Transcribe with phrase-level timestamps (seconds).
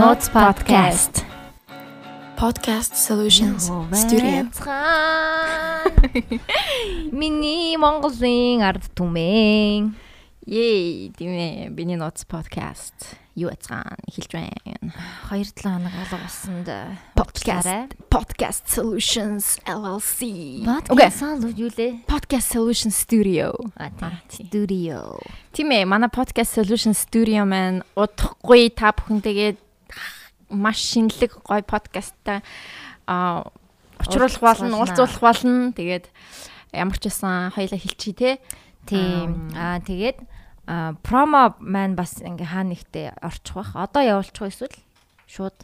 [0.00, 1.26] Notes podcast.
[2.34, 4.48] Podcast Solutions Studio.
[7.12, 9.92] Миний Монголын ард түмэн.
[10.48, 11.68] Yay, тийм ээ.
[11.76, 12.96] Биний Notes podcast
[13.36, 14.88] юу яцгаан эхэлж байна.
[15.28, 16.68] 2-7 хоног алга болсонд
[17.12, 20.64] Podcast Podcast Solutions LLC.
[20.64, 22.08] Podcast юу лээ?
[22.08, 23.52] Podcast Solutions Studio.
[24.32, 25.20] Studio.
[25.52, 29.68] Тийм ээ, манай Podcast Solutions Studio маань удахгүй та бүхэнтэйгээ
[30.50, 32.42] маш шинэлэг гоё подкасттай
[33.06, 33.46] а
[33.98, 35.72] учруулах болно, уулзуулах болно.
[35.72, 36.06] Тэгээд
[36.74, 38.30] ямар ч байсан хоёлаа хэлчихье те.
[38.86, 39.50] Тийм.
[39.54, 40.18] Аа тэгээд
[41.02, 43.74] промо маань бас ингээ хаа нэгтээ орчих бах.
[43.74, 44.76] Одоо явуулчих эсвэл
[45.26, 45.56] шууд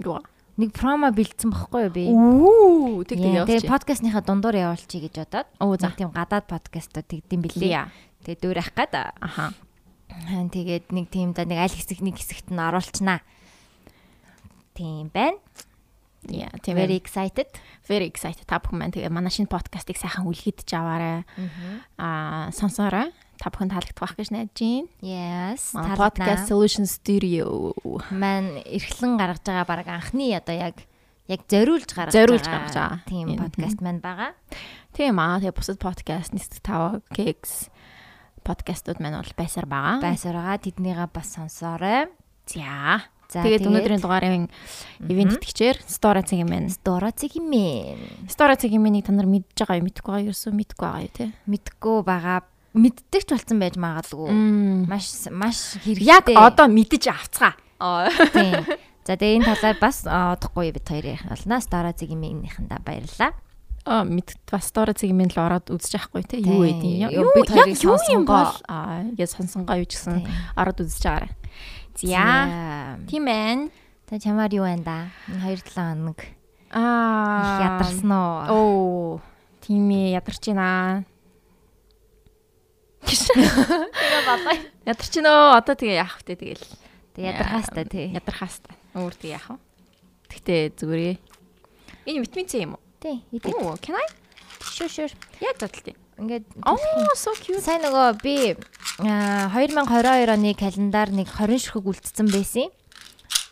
[0.00, 0.22] юу
[0.56, 2.04] нэг промо бэлдсэн багхгүй юу би.
[2.14, 3.66] Үу тэг тэг явуулчих.
[3.66, 5.48] Тэгээд подкастныхаа дундуур явуулчих гэж бодоод.
[5.58, 5.90] Оо за.
[5.98, 7.90] Тийм гадаад подкастууд тэгдэм билээ.
[8.22, 8.94] Тэгээд дөөрэх гээд.
[9.18, 9.50] Аха.
[10.14, 13.26] Тэгээд нэг тийм да нэг аль хэсэг нэг хэсэгт нь оруулчнаа.
[14.74, 15.38] Тийм байна.
[16.24, 17.46] Yeah, тийм Very excited.
[17.84, 18.48] very excited.
[18.48, 21.22] Та бүхэн маань тэгээ манай шинэ подкастыг сайхан үлгэдэж аваарай.
[22.00, 23.12] Аа, сонсоорой.
[23.36, 24.88] Та бүхэн таалагдах байх гэж найдаж байна.
[25.04, 25.76] Yes.
[25.76, 27.76] Podcast Solution Studio.
[28.08, 30.80] маань эрхлэн гаргаж байгаа баг анхны одоо яг
[31.28, 32.98] яг зориулж гаргаж Зориулж гаргаж байгаа.
[33.04, 34.32] тийм подкаст маань байгаа.
[34.96, 37.68] Тийм аа, тэгээ бусад подкаст нийт 5 Kicks
[38.48, 40.00] подкастууд маань бол байсаар байгаа.
[40.00, 42.08] Байсараа тэднийгээ бас сонсоорой.
[42.48, 43.04] За.
[43.42, 44.46] Тэгээд өнөөдрийн дугаарын
[45.10, 46.70] ивент итгэжээр Store цагийн мэн.
[46.86, 48.30] Дора цэгмэн.
[48.30, 49.88] Store цагийн мэнийг та нар мэдж байгаа юу?
[49.90, 50.30] Мэдгүй байгаа юу?
[50.30, 51.26] Ерөөсөө мэдгүй байгаа юу те?
[51.50, 52.38] Мэдгүй байгаа.
[52.74, 54.30] Мэддэгч болсон байж магадгүй.
[54.90, 56.34] Маш маш Яг хэрэгтэй.
[56.38, 57.54] одоо мэдэж авцгаа.
[58.34, 58.66] Тийм.
[59.04, 61.60] За тэгээ энэ талаар бас а, удахгүй бид хоёр ярих болно.
[61.60, 63.32] Дора цэгмэнийхэндээ баярлалаа.
[63.84, 66.40] Аа мэд бас цагийн мэн л ороод үзэж авахгүй те?
[66.40, 67.12] Юу Тийм.
[67.12, 67.12] вэ?
[67.12, 68.56] Юу, бид хоёрыг сонсонгоо.
[68.64, 70.32] Аа, яа сонсонгоо юу ч гэсэн Тийм.
[70.56, 71.32] ороод үзэж байгаарай.
[71.94, 72.98] За.
[73.08, 73.70] Тийм ээ.
[74.06, 74.98] Та чамаар юу байна да?
[75.30, 76.18] Энэ 2-7 хоног
[76.74, 77.78] Аа.
[77.78, 78.34] ядарсан уу?
[78.50, 79.20] Оо,
[79.62, 81.04] тийм ээ, ядарч байна.
[83.06, 84.58] Тэгээ балай.
[84.84, 85.56] Ядарч байна оо.
[85.60, 86.64] Одоо тэгээ яах вэ тэгэл.
[87.14, 88.10] Тэг ядархаас та тий.
[88.10, 88.74] Ядархаас та.
[88.98, 89.58] Өөр тэгээ яах вэ?
[90.34, 91.16] Тэгтээ зүгээрээ.
[92.10, 92.82] Энэ витамин С юм уу?
[92.98, 93.54] Тий, идэ.
[93.54, 94.06] Оо, can I?
[94.60, 95.10] Шүр шүр.
[95.40, 95.94] Яг задлаа.
[96.24, 96.44] Ингээд
[97.20, 97.60] so cute.
[97.60, 98.56] сайн нөгөө би
[99.04, 102.72] аа, 2022 оны календар нэг 20 ширхэг үлдсэн байсан.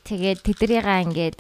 [0.09, 1.39] Тэгээд тэдрийгээ ингээд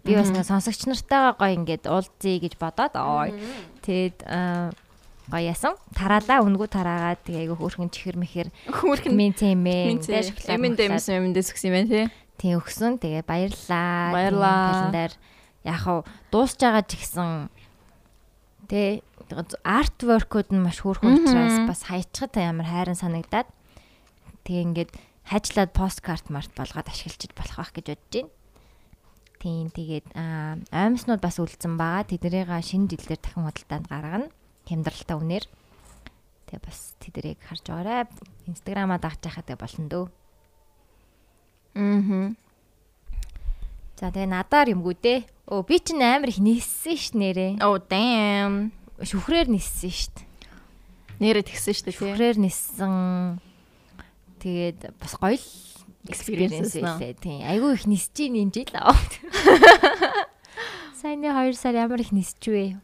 [0.00, 3.36] би бас нэг сонсогч нартайгаа гоё ингээд уулзъя гэж бодоод ой.
[3.84, 4.72] Тэгээд аа,
[5.28, 5.76] гоё ясан.
[5.92, 9.82] Тараалаа үнгүү тараагаад тэгээ айгу хөөрхөн чихэр мэхэр Хүүрхэн мен тэмээ.
[9.92, 12.06] Минь эмэндээ эмсэн эмэндээ сүкс юм байна тий.
[12.40, 12.96] Тийм өгсөн.
[12.98, 14.10] Тэгээ баярлаа.
[14.16, 14.64] Баярлаа.
[14.90, 15.12] Календар
[15.62, 17.52] яг хав дуусж байгаа ч гэсэн
[18.64, 19.04] тэ
[19.34, 23.48] арт воркуд нь маш хөөрхөн учраас бас хайчхад ямар хайран санагдаад
[24.44, 24.90] тэгээ ингээд
[25.30, 28.30] хажлаад посткарт март болгоод ашиглаж болох байх гэж бодож байна.
[29.40, 32.04] Тийм тэгээд аа, аймснууд бас үлдсэн байгаа.
[32.04, 34.28] Тэднийгээ шинэ жилээр дахин худалдаанд гаргана.
[34.68, 35.44] Хямдралтай үнээр.
[36.50, 38.04] Тэгээ бас тэднийг харж байгаарай.
[38.50, 40.06] Инстаграмаа дагж яхад тэгээ болно дөө.
[41.80, 42.36] Аа.
[43.96, 45.20] За тэгээ надаар юмгүй дээ.
[45.48, 47.64] Өө би чинь амар их ниссэн ш нэрээ.
[47.64, 48.76] Oh damn.
[49.04, 50.16] Шүхрээр ниссэн штт.
[51.20, 51.98] Нэрээ тэгсэн шүү дээ тий.
[52.00, 52.92] Шүхрээр ниссэн.
[54.40, 55.46] Тэгээд бас гоё л
[56.08, 57.16] experience байлээ.
[57.20, 57.40] Тийм.
[57.44, 58.96] Айгүй их нисэж ийн энэ жил аа.
[61.00, 62.76] Саяны 2 сар ямар их нисчвэ.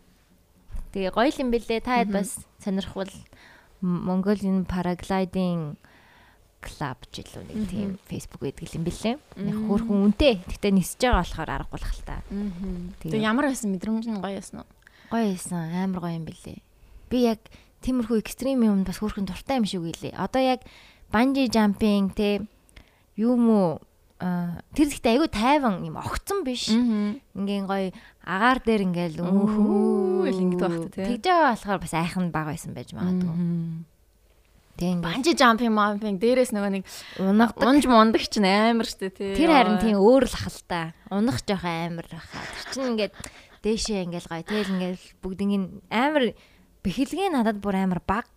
[0.93, 1.81] Тэгээ гоё юм бэлээ.
[1.85, 3.13] Та хэд бас сонирхвол
[3.85, 5.77] М- Mongolian paragliding
[6.65, 9.17] club ч илүү нэг тийм Facebook гэдэг юм бэлээ.
[9.45, 10.41] Яг хөөрхөн үнэтэй.
[10.49, 12.21] Гэхдээ нисэж байгаа болохоор аргагүй л хальтаа.
[13.05, 14.69] Тэгээ ямар байсан мэдрэмж нь гоё байсан уу?
[15.17, 16.61] Гоё байсан амар гоё юм бэлээ.
[17.09, 17.41] Би яг
[17.81, 20.13] тиймэрхүү экстрим юм бас хөөрхөн дуртай юм шиг үйлээ.
[20.13, 20.61] Одоо яг
[21.09, 22.45] банжи жампинг те
[23.17, 23.81] юм уу
[24.19, 26.73] тэр ихтэй айгүй тайван юм огцсон биш.
[26.73, 27.93] Ингийн гоё
[28.25, 31.21] агаар дээр ингээл Үхүү л ингэдэг та, тий.
[31.21, 33.37] Тэгж байгаа болохоор бас айхан баг байсан байж магадгүй.
[34.77, 36.85] Ингээл Банжи жампинг мампинг дээрээс нөгөө нэг
[37.21, 37.65] унагдаг.
[37.65, 39.33] унж мундаг ч амар штэ тий.
[39.37, 40.93] Тэр харин тийм өөр л ахaltaа.
[41.13, 42.45] Унах жоох амар байхаа.
[42.45, 43.13] Тэр чинь ингээд
[43.67, 44.47] дээшээ ингээл гоё.
[44.47, 46.25] Тэгэл ингээл бүгднийг амар
[46.87, 48.31] бэхэлгээ надад бүр амар баг.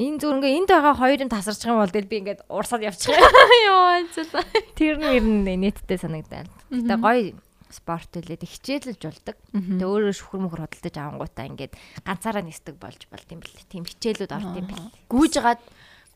[0.00, 3.20] Энэ зүгээр ингээ энд байгаа хоёрын тасарчих юм бол тэгэл би ингээд урсаад явчих юм.
[3.68, 4.72] Йоо зэлээ.
[4.72, 6.48] Тэр нь ер нь нэттэй санагдаад.
[6.72, 7.36] Гэтэ гоё
[7.68, 9.36] спорт үлээд хичээлж болдог.
[9.52, 13.68] Тэгээ өөрөө шүхэр мөхөр хөдөлтөж авангуудаа ингээд ганцаараа нисдэг болж болд юм бэл.
[13.68, 14.88] Тийм хичээлүүд орд юм бэл.
[15.08, 15.60] Гүүж агаад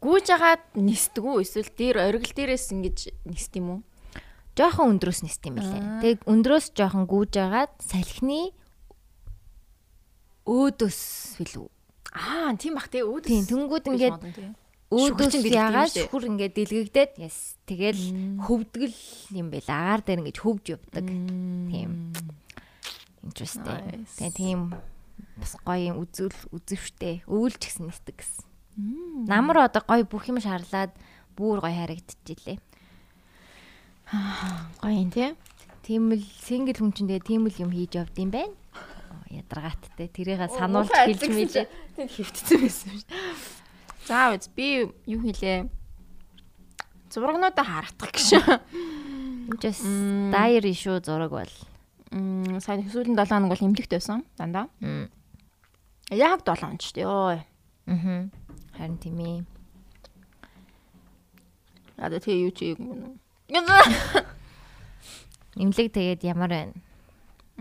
[0.01, 3.81] гүүж агаад нисдэг үү эсвэл дээр оргил дээрээс ингэж нисд юм уу?
[4.57, 6.01] Жохон өндрөөс нист юм билээ.
[6.01, 8.57] Тэг өндрөөс жохон гүүж агаад салхины
[10.49, 11.01] өөдөөс
[11.41, 11.69] билүү.
[12.17, 13.29] Аа, тийм бах тий өөдөөс.
[13.29, 14.17] Тийм тэнгууд ингээд
[14.97, 18.01] өөдөөс ягаад шүхүр ингээд дэлгэгдээд яс тэгэл
[18.47, 18.97] хөвдгөл
[19.37, 21.05] юм байл агаар дээр ингэж хөвж явдаг.
[21.05, 22.15] Тийм.
[23.27, 24.07] Interesting.
[24.17, 24.73] Тэгээ тийм
[25.37, 28.47] бас гоё юм үзүүл үзэвштэй өвөлч гэсэн нисдэг гэсэн.
[29.27, 30.95] Намар одоо гоё бүх юм шаарлаад
[31.35, 32.57] бүр гоё харагдчихжээ.
[34.07, 35.35] Гоё юм тий.
[35.83, 38.55] Тийм л single хүн чинь тэгээ тийм л юм хийж явд юм байна.
[39.31, 41.55] Ядаргааттай тэрийгээ сануулж хэлж мэж.
[41.99, 43.11] Тэнд хөвтсөн байсан шиг.
[44.07, 45.67] За үз би юу хийлээ?
[47.11, 48.39] Зурагнуудаа харахдах гэж.
[49.59, 49.83] Just
[50.31, 51.55] diary шүү зураг бол.
[52.15, 54.71] Мм сайн сүүлийн 7 хоног бол эмнэлэгт байсан дандаа.
[56.15, 57.03] Яг 7 хоног ч тий.
[57.03, 57.43] Йоо.
[57.91, 58.31] Аа.
[58.79, 59.43] Харин тийм ээ.
[61.99, 63.19] Яа тэгээ юу чи юм.
[65.63, 66.75] Имлэг тэгээд ямар байна?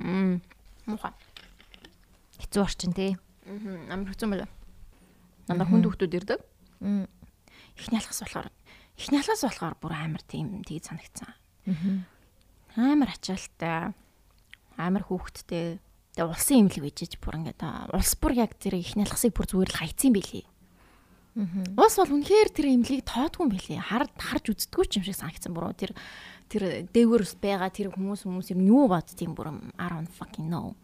[0.01, 0.41] Мм.
[0.89, 1.13] Муухай.
[2.41, 3.13] Хэцүү орчин тий.
[3.45, 4.49] Мм амар хэцүү мэлээ.
[5.45, 6.41] Дандаа хүнд хүүхдүүд ирдэг.
[6.81, 7.05] Мм.
[7.77, 8.49] Эхний алхас болохоор
[8.97, 11.37] эхний алхас болохоор бүр амар тийм тийг санагцсан.
[11.69, 12.01] Аа.
[12.75, 13.93] Амар ачаалтай.
[14.75, 15.77] Амар хүүхдтэй.
[16.17, 19.71] Тэгээ улсын имлэг bijиж бүр ингээд аа, улс бүр яг тэр эхний алхасыг бүр зүгээр
[19.71, 20.47] л хайцсан байлээ.
[21.35, 23.79] Улс бол үнэхээр тэр имлэгийг тоодгүй байлээ.
[23.83, 25.91] Хар харж үздэггүй ч юм шиг санагдсан бүр тэр
[26.47, 30.47] тэр дээгүүр ус байгаа тэр хүмүүс хүмүүс юм юу бод тийм бүр I don't fucking
[30.47, 30.79] know.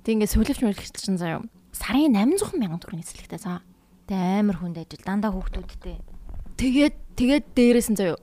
[0.00, 3.64] Тэг ингээд сөлөвч мөлөвч чинь заяа сарын 800 мянган төгрөгийн эзлэгтэй заа.
[4.06, 5.96] Тэ амар хүнд ажил дандаа хүүхдүүдтэй.
[6.60, 8.20] Тэгээд тэгээд дээрээс нь заяа.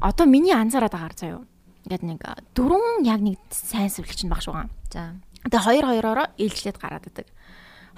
[0.00, 1.44] Одоо миний анзаараад агаар заяа.
[1.84, 2.20] Ингээд нэг
[2.56, 4.72] дөрвөн яг нэг сайн сөвлөгч нь баг шугаан.
[4.88, 5.20] За.
[5.44, 7.28] Тэгээ хоёр хоёроо ээлжлээд гараад идэг.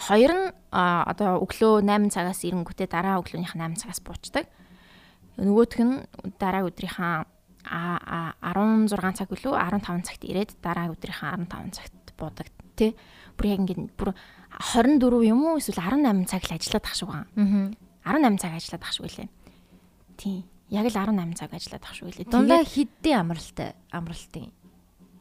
[0.02, 4.50] Хоёр нь одоо өглөө 8 цагаас ирэнгүүтээ дараа өглөөнийх нь 8 цагаас буучдаг.
[5.38, 6.02] Нөгөөх нь
[6.42, 7.26] дараа өдрийнхаа
[7.62, 12.96] а а 16 цаг үлээ 15 цагт ирээд дараа өдрийнхаа 15 цагт буудаг тий.
[13.38, 14.10] Бүр яг ингэ бүр
[14.74, 17.26] 24 юм уу эсвэл 18 цаг л ажиллаад ах шиг байгаа.
[17.38, 18.18] Аа.
[18.18, 19.28] 18 цаг ажиллаад ах шиг үлээ.
[20.18, 20.38] Тий.
[20.68, 22.26] Яг л 18 цаг ажиллаад ах шиг үлээ.
[22.26, 24.50] Дундаа хиддээ амралтай амралтын.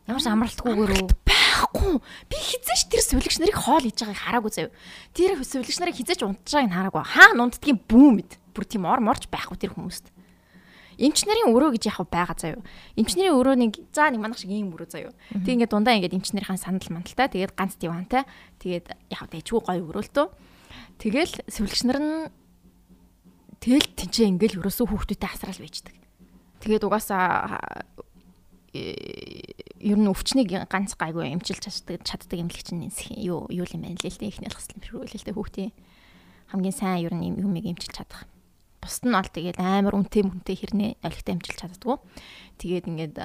[0.10, 1.21] Ямар ч амралтгүйгээр үү?
[1.52, 2.00] Байхгүй.
[2.32, 4.72] Би хизээч тэр сувлэгч нарыг хоол хийж байгааг хараагүй заяа.
[5.12, 7.04] Тэр сувлэгч нарыг хизээч унтж байгааг хараагүй.
[7.04, 8.32] Хаана унтдгийг бүү мэд.
[8.56, 10.08] Бүр тийм ор морч байхгүй тэр хүмүүст.
[11.02, 12.62] Эмч нарын өрөө гэж яг байгаа заяа.
[12.94, 15.12] Эмч нарын өрөө нэг заа нэг манах шиг ийм өрөө заяа.
[15.34, 17.28] Тэг ингээд дундаа ингээд эмч нарийнхаа сандал мандалтай.
[17.32, 18.24] Тэгээд ганц дивантай.
[18.62, 20.28] Тэгээд яг дэжгүй гоё өрөөлтөө.
[21.02, 22.14] Тэгэл сувлэгч нар нь
[23.66, 25.96] тэгэл тэнцээ ингээд өрөөсөө хүүхдүүдэд асраал байждаг.
[26.62, 27.82] Тэгээд угаасаа
[28.72, 32.88] ер нь өвчнийг ганц гайгүй эмчилж чаддаг чаддаг эмнэлэгч нь
[33.20, 35.72] юу юу юм байна лээ л дээ ихний л дээ хүүхдийн
[36.52, 38.28] хамгийн сайн ер нь юм юмыг эмчилж чадах.
[38.80, 41.96] Бусд нь бол тэгээд амар үнэтэй мүнтэй хэрнээ олигтой эмчилж чаддгүй.
[42.60, 43.16] Тэгээд ингээд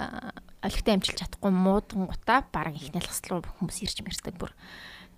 [0.63, 4.51] олигтой эмчилж чадахгүй муудан гутаа бараг ихний алхас руу хүмүүс ирж мэрдэг бүр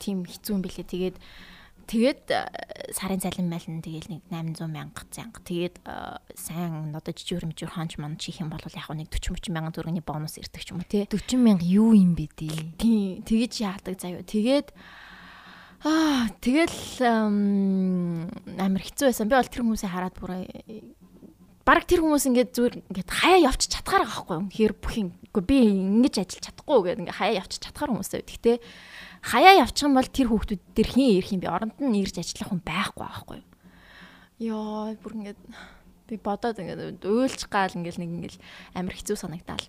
[0.01, 0.87] тийм хэцүү юм бэлээ.
[0.89, 1.17] Тэгээд
[1.89, 2.53] тэгээд а,
[2.93, 5.41] сарын цалин мэлэн тэгээд нэг 800 мянга зянга.
[5.41, 9.57] Тэгээд а, сайн одоо жижиг хөрмжөр хонч мон чих юм бол яг нэг 40 30
[9.57, 11.09] мянган төгрөгийн бонус ирдэг ч юм уу тий.
[11.09, 12.77] 40 мянга юу юм бэ дээ?
[12.77, 14.21] Тийм тэгэж яадаг заяа.
[14.21, 14.69] Тэгээд
[15.89, 18.29] аа тэгэл ам,
[18.61, 19.33] амар хэцүү байсан.
[19.33, 20.85] Би бол тэр хүмүүсээ хараад бүр э,
[21.69, 24.49] баг тэр хүмүүс ингээд зүгээр ингээд хаяа явчих чадхаар байгаа байхгүй юу?
[24.53, 25.09] Хэр бүх юм.
[25.29, 28.25] Үгүй би ингэж ажиллаж чадахгүй гэдэг ингээд хаяа явчих чадхаар хүмүүсээ.
[28.25, 28.57] Гэхдээ
[29.23, 32.51] хаяа явчих юм бол тэр хүүхдүүд дээр хин ирэх юм би оронд нь ирж ажиллах
[32.53, 33.41] хүн байхгүй байхгүй?
[34.39, 35.41] Йоо бүр ингээд
[36.09, 38.37] би бодоод ингээд уйлж гал ингээд нэг ингээд
[38.79, 39.67] амар хэцүү санагдаал.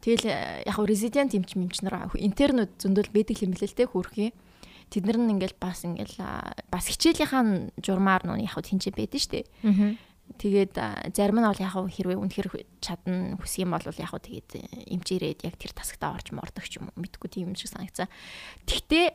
[0.00, 3.36] Тэгэл э, яг резидент эмч мэмч нар интернүүд зөндөл байдаг
[3.76, 4.32] те хөрхий.
[4.88, 9.44] Тэд нар нь ингээл бас ингээл а, бас хичээлийнхаа журмаар нуу яг тэнцээ байдэн штэ.
[9.62, 9.94] Аа.
[10.38, 10.74] Тэгээд
[11.16, 15.54] зарим нь бол яг хэрвээ үнэхэр чадна хүсэх юм бол яг тэгээд э, эмчээрээд яг
[15.58, 18.06] тэр тасагтаа орж мордог ч юм уу мэдгүй тийм юм шиг санагцаа.
[18.68, 19.10] Тэгтээ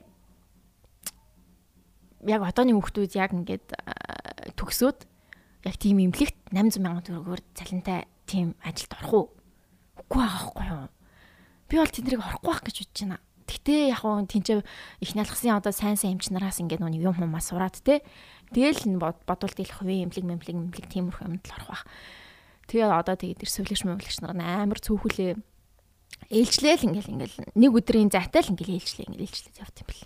[2.27, 3.67] яг одооны хүүхдүүд яг ингээд
[4.59, 4.99] төгсөөд
[5.65, 9.25] яг тийм имлэгт 800 сая төгрөгөөр цалинтай тийм ажилд орох уу?
[10.05, 10.89] Үгүй байхгүй юу?
[11.69, 13.17] Би бол тэднийг орохгүй байх гэж бодож байна.
[13.45, 14.61] Гэтэ яг хуу тэнцээ
[15.01, 18.01] их налгсын одоо сайн сайн эмчнараас ингээд нүг юм юмаа сураад те.
[18.53, 21.83] Тэгэл бодвол дийлэх хувийн эмнэлэг мэмлэг мэмлэг тиймэрхүү юмд л орох байх.
[22.69, 25.37] Тэгээ одоо тэгээд тэр сувлэгч мөвлөгч нар амар цөөхөлөө
[26.29, 30.05] ээлжлээл ингээл ингээл нэг өдрийн зайтай л ингээл ээлжлээ ингээл ээлжлээд явт юм бэл.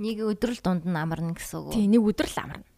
[0.00, 1.72] Нэг өдрөл дунд нь амарна гэсэн үг.
[1.76, 2.68] Тий нэг өдөр л амарна.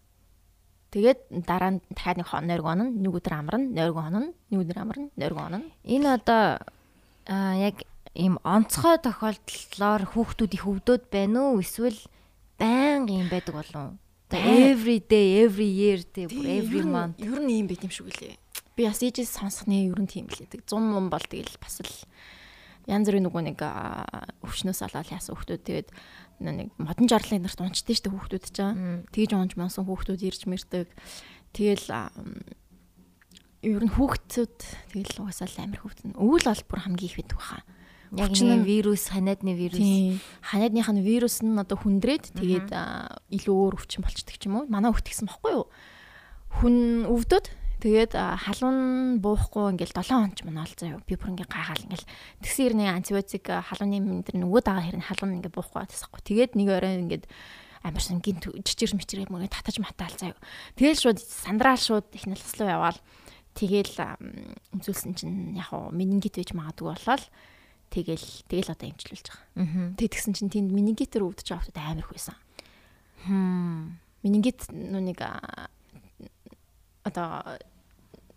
[0.93, 4.79] Тэгээд дараа нь дахиад нэг хон нойргоо онно, нэг өдөр амарна, нойргоо онно, нэг өдөр
[4.79, 5.59] амарна, нойргоо онно.
[5.89, 6.43] Энэ одоо
[7.27, 7.83] аа яг
[8.13, 11.97] ийм онцгой тохиолдлоор хүүхдүүд их өвдөд байна уу эсвэл
[12.61, 14.02] байнга юм байдаг болов уу?
[14.33, 17.21] Байн- Every day, every year, бүр every month.
[17.21, 18.37] Ер нь юм байт юм шиг үлээ.
[18.77, 20.65] Би бас ээжээс сонсохны ер нь тийм л байдаг.
[20.65, 21.93] 100 мөн бол тэгэл бас л
[22.89, 23.61] янз бүрийн нөгөө нэг
[24.43, 25.89] өвчнөөс олоод яасан хүүхдүүд тэгээд
[26.43, 28.73] нэг модон жарлын нарт унчдээ штэ хүүхдүүд ч аа.
[28.75, 29.05] Мм.
[29.13, 30.89] Тэгж унж монсон хүүхдүүд ирж мэрдэг.
[31.55, 31.87] Тэгэл
[33.63, 34.57] ер нь хүүхдүүд
[34.91, 36.19] тэгэл угаасаа л амар хүүхдэн.
[36.19, 37.61] Өвөл бол бүр хамгийн их байдаг баха.
[38.13, 39.81] Яг нэг вирус, ханиадны вирус.
[40.45, 42.69] Ханиадных нь вирус нь одоо хүндрээд тэгээд
[43.33, 44.69] илүү өөр өвчин болчдөг ч юм уу.
[44.69, 45.73] Манай гэсэн бохгүй юу?
[46.61, 47.49] Хүн өвдөд
[47.81, 51.01] тэгээд халуун буухгүй ингээл 7 хоног ч мөн ол заяа.
[51.09, 52.07] Би бүр ингээ гайхаал ингээл
[52.45, 56.21] тэгсэн ирнэ антибиотик халууны мэнтэр нөгөө дагаа хэрнэ халуун ингээ буухгүй тасахгүй.
[56.21, 57.25] Тэгээд нэг орой ингээд
[57.81, 60.39] амарсан гинт жижигэр мичрээ мөрөө татаж матаал заяа.
[60.77, 63.01] Тэгэл шууд сандраал шууд их налс руу яваал.
[63.59, 63.97] Тэгэл
[64.77, 67.25] өмсүүлсэн чинь яг хуу менингит байж магадгүй болол
[67.93, 69.45] Тэгэл тэгэл одоо эмчилүүлж байгаа.
[69.61, 69.93] Аа.
[70.01, 72.37] Тэг тэгсэн чинь тэнд менингитээр өвдөж байгаа хүмүүс амар их байсан.
[73.29, 74.01] Хм.
[74.25, 75.21] Менингит нүг
[77.05, 77.29] одоо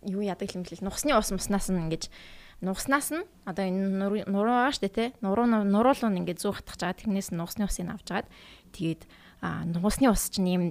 [0.04, 2.12] юу яадаг юм бэл нухсны ус муснаас нь ингэж
[2.60, 7.00] нухснаас нь одоо энэ нуруу байгаа штэ тий нуруу нуруулуу нь ингэж зүү хатгаж байгаа
[7.00, 8.28] тэрнээс нухсны усыг авч жагаад
[8.76, 9.02] тэгээд
[9.40, 10.64] а нуусны ус чинь юм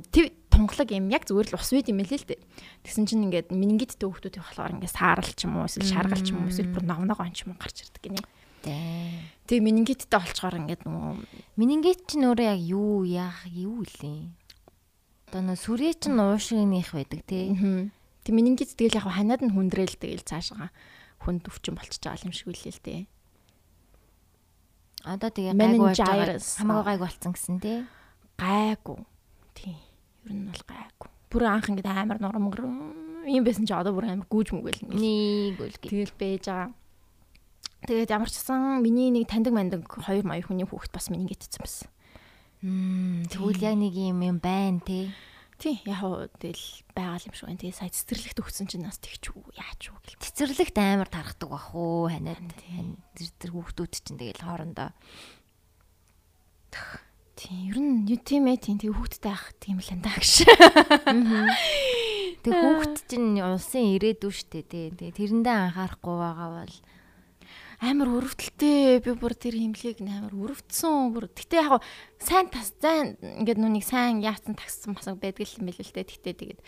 [0.50, 2.42] тунгалаг юм яг зүгээр л ус үйд юм лээ л дээ.
[2.88, 6.44] Тэгсэн чинь ингээд менингиттэй хүмүүсийн болохоор ингээд саарл ч юм уу эсвэл шаргал ч юм
[6.44, 8.24] уу эсвэл бүр навнаг он ч юм гарч ирдэг гинэ.
[8.66, 8.74] Тэ.
[9.46, 11.14] Тэгээ менингиттэй олцохоор ингээд нөгөө
[11.54, 14.34] менингит чинь өөрөө яг юу яах юу лээ.
[15.30, 17.54] Одоо нөө сүрээ чинь уушгиных байдаг тий.
[18.26, 20.74] Тэг менингит тэгэл яг ханаад нь хүндрээл тэгэл цаашгаа
[21.22, 23.02] хүнд өвчин болчихж байгаа юм шиг үлээ л дээ.
[25.06, 25.94] Одоо тэгээ гайгүй
[26.42, 27.86] хамаагүй гайг болцсон гэсэн тий.
[28.42, 28.98] Гайгүй.
[29.54, 29.78] Тий.
[30.26, 31.10] Ер нь бол гайгүй.
[31.30, 32.66] Бүр анх ингээд амар нурмгэр
[33.30, 34.90] юм байсан чи одоо бүр амар гүүж мүгэл.
[34.90, 35.78] Нэг үл.
[35.78, 36.74] Тэгэл бэж байгаа.
[37.86, 41.62] Тэгээд ямар ч сан миний нэг таньдаг мандаг хоёр маяг хүний хүүхэд бас миний гитцсэн
[41.62, 41.88] байсан.
[42.66, 45.14] Мм тэгвэл яг нэг юм юм байна тий.
[45.62, 46.66] Тий яг хуу тэгэл
[46.98, 47.62] байгаа юм шиг байна.
[47.62, 50.22] Тэгээ сая цэцэрлэгт өгсөн чинь нас тэгч үү яач үү гэл.
[50.26, 54.90] Цэцэрлэгт амар тархдаг бах уу ханиад тэр тэр хүүхдүүд чинь тэгэл хоорондоо
[57.36, 60.48] тий ер нь юу тийм ээ тий хүүхдтэй ах тийм л энэ гэж.
[62.44, 64.88] Тэг хүүхд чинь улсын ирээдүй штэ тий.
[64.96, 66.76] Тэрэндээ анхаарахгүй байгаа бол
[67.86, 71.86] амар өрөвдөлтэй би бүр тэр химлийг амар өрөвдсөн бүр гэтээ яг
[72.18, 76.36] сайн тас зайн ингээд нүуник сайн яатсан тагссан масаг байдаг юм билээ л дээ гэтээ
[76.42, 76.62] тэгээд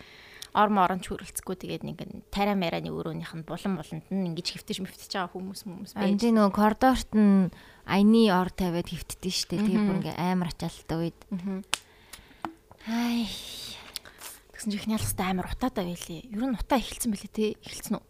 [0.58, 1.98] ор морон ч хөрөлцөхгүй тэгээд нэг
[2.34, 6.08] тарай мараны өрөөнийх нь булан буланд нь ингэж хөвтөж мөвтөж байгаа хүмүүс хүмүүс байж.
[6.08, 7.54] Энд нөгөө коридорт нь
[7.86, 11.20] аяны ор тавиад хөвтдөө штэ тэгээд бүр ингээ амар ачаалттай үед.
[12.90, 13.30] Ай.
[14.56, 16.26] Тэгсэн чинь ихний ялгастай амар утаатай байлээ.
[16.34, 18.06] Ер нь утаа эхэлсэн бэлээ те эхэлсэн үү?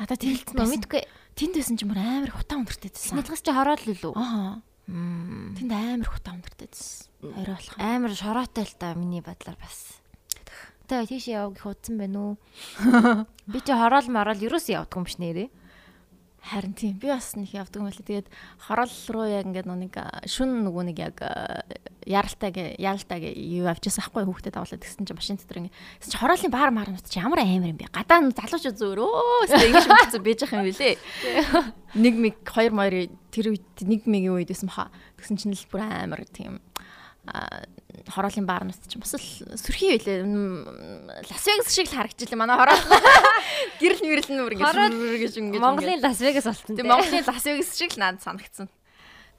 [0.00, 1.02] Надад хэлсэн үү мэдгүй.
[1.36, 3.20] Тэнд байсан ч мөр амар хутаа өндөртэй байсан.
[3.20, 4.12] Нэлгас чи хороол лүү?
[4.16, 4.64] Аа.
[4.88, 7.12] Тэнд амар хутаа өндөртэй байсан.
[7.20, 7.76] Орой болох.
[7.76, 10.00] Амар шороотой л та миний бодлоор бас.
[10.88, 12.34] Тэ тийш яваг их удсан байна уу?
[13.44, 15.52] Би чи хороол мороол юус явдаг юм биш нэрээ.
[16.40, 18.06] Харин тийм би бас нэг явдаг юм байлаа.
[18.08, 18.28] Тэгээд
[18.64, 19.94] хорол руу яг ингээд нэг
[20.24, 21.16] шүн нөгөө нэг яг
[22.08, 25.76] яралтайг яралтайг юу авчихсан ахгүй хүүхдэд авуулаад гэсэн чинь машин дотор ингээд
[26.08, 27.92] чи хороолын баар маар нут чи ямар амар юм бэ?
[27.92, 30.96] Гадаа залууч зөөр өө ингэж мэдсэн бийж ах юм билээ.
[32.02, 34.88] Нэг миг хоёр морь тэр үед нэг мигийн үед байсан баха.
[35.20, 36.64] Тэгсэн чинь л бүр амар тийм
[38.08, 40.24] хороолын баарнууд чинь бас л сөрхий байлээ.
[41.26, 42.84] Лас Вегас шиг л харагдчихлаа манай хороол.
[43.80, 46.76] Гэрэл мэрэл нүр гэж ингэж Монголын Лас Вегас болсон.
[46.76, 48.68] Тийм Монголын Лас Вегас шиг л надад санагдсан.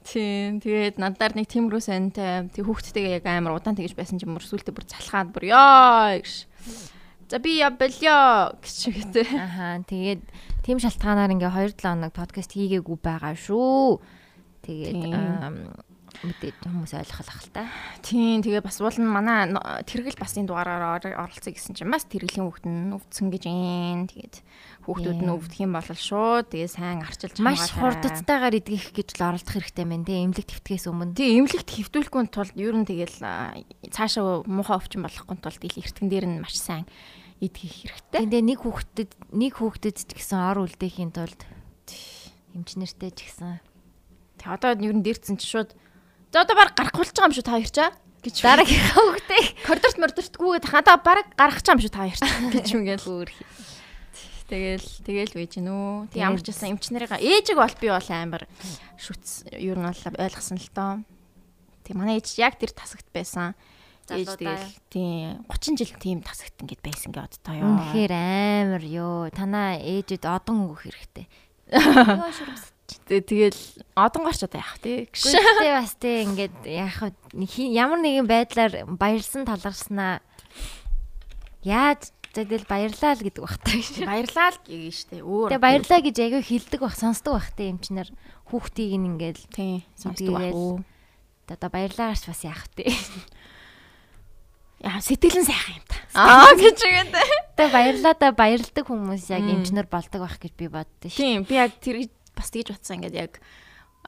[0.02, 4.42] Тийм тэгээд надаар нэг тиймэрхүү сантай тэг хүүхдтэйгээ яг амар удаан тэгж байсан чинь мөр
[4.42, 6.50] сүултээ бүр залхаад бүр ёо гэж.
[7.30, 9.26] За би явбалё гэж үгтэй.
[9.30, 10.22] Ахаа тэгээд
[10.66, 14.02] тийм шалтгаанаар ингээ 2 7 хоног подкаст хийгээгүй байгаа шүү.
[14.66, 15.00] Тэгээд
[16.22, 17.66] мэдээд хүмүүс ойлгох л та.
[18.02, 19.50] Тийм тэгээ бас уул нь манай
[19.84, 24.06] тэргэл бас энэ дугаараар оролцсон гэсэн чинь бас тэргэлийн хүүхд нь өвдсөн гэж юм.
[24.06, 24.34] Тэгээд
[24.86, 26.46] хүүхдүүд нь өвдөх юм бол шүү.
[26.46, 30.22] Тэгээ сайн арчилж маш хурдтайгаар идэх гэж л оролдох хэрэгтэй мэн тий.
[30.22, 31.14] Эмнэлэг твтгэхээс өмнө.
[31.18, 33.18] Тий эмнэлэгт хэвтүүлэхгүй тулд ер нь тэгэл
[33.90, 36.86] цаашаа муухай өвчин болохгүй тулд ил эртгэн дээр нь маш сайн
[37.42, 38.22] идэх хэрэгтэй.
[38.22, 41.40] Тэгээ нэг хүүхдэд нэг хүүхдэд ч гэсэн ор үлдээхийн тулд
[42.54, 43.58] эмчнэртэй ч гэсэн.
[44.38, 45.74] Тэгээ одоо ер нь дэрцэн чи шууд
[46.32, 47.90] За одоо баг гарах болж байгаа юм шүү та хоёр чаа
[48.24, 52.16] гэж дараагийнхаа хөвгтэй коридорт мордортгүйгээд хадаа баг гарах чам шүү та хоёр
[52.56, 53.30] гэж мгил өөр
[54.48, 56.12] Тэгэл тэгэл байж гэнэ үү.
[56.12, 58.44] Тэг ямар ч байсан эмчнэрийн ээжиг бол би бол амар
[59.00, 60.92] шүтс нь бол ойлгосон л доо.
[61.88, 63.56] Тэг манай ээж яг тэр тасагт байсан.
[64.12, 67.64] Ээж тэгэл тийм 30 жил тийм тасагт ингээд байсан гэ одтой ёо.
[67.64, 69.32] Үнэхээр амар ёо.
[69.32, 71.26] Танаа ээжэд одон өгөх хэрэгтэй.
[71.72, 72.71] Ёо шүрмс
[73.06, 73.60] Тэгэл
[73.94, 75.08] одон гарч одоо яах тий.
[75.12, 77.12] Гэхдээ бас тий ингээд яах
[77.56, 80.20] ямар нэгэн байдлаар баярлсан таларснаа
[81.62, 84.08] яаж тэгэл баярлаа л гэдэг таа шүү.
[84.08, 85.20] Баярлаа л гэгээ штэ.
[85.20, 85.50] Өөр.
[85.52, 88.08] Тэгээ баярлаа гэж аягүй хилдэг бах сонсдог бах тий эмчнэр
[88.48, 90.84] хүүхдийг ингээд тий сонсдог бах.
[91.52, 92.88] Одоо баярлаа гарч бас яах вэ?
[94.82, 95.96] Яа сэтгэлэн сайхан юм та.
[96.16, 97.14] Аа гэж үгээд.
[97.54, 101.22] Тэ баярлаа да баярлдаг хүмүүс яг эмчнэр болдог байх гэж би боддоо шүү.
[101.22, 103.32] Тийм би яг тэр бас тэгж утсан ингээд яг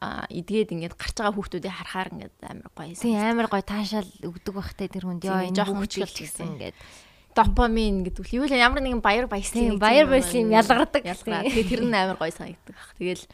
[0.02, 2.94] а эдгээд ингээд гарч байгаа хүүхдүүдийг харахаар ингээд амар гоё.
[2.98, 6.76] Тийм амар гоё таашаал өгдөг бахтай тэр хүнд ёо энэ жоохон хүчтэй гэсэн ингээд
[7.34, 11.02] допамин гэдэг үл юу л ямар нэгэн баяр баясгалын Тийм, баяр баясгалын юм ялгардаг.
[11.02, 12.90] Тэгээ тэр нь амар гоё санагддаг баг.
[12.98, 13.24] Тэгэл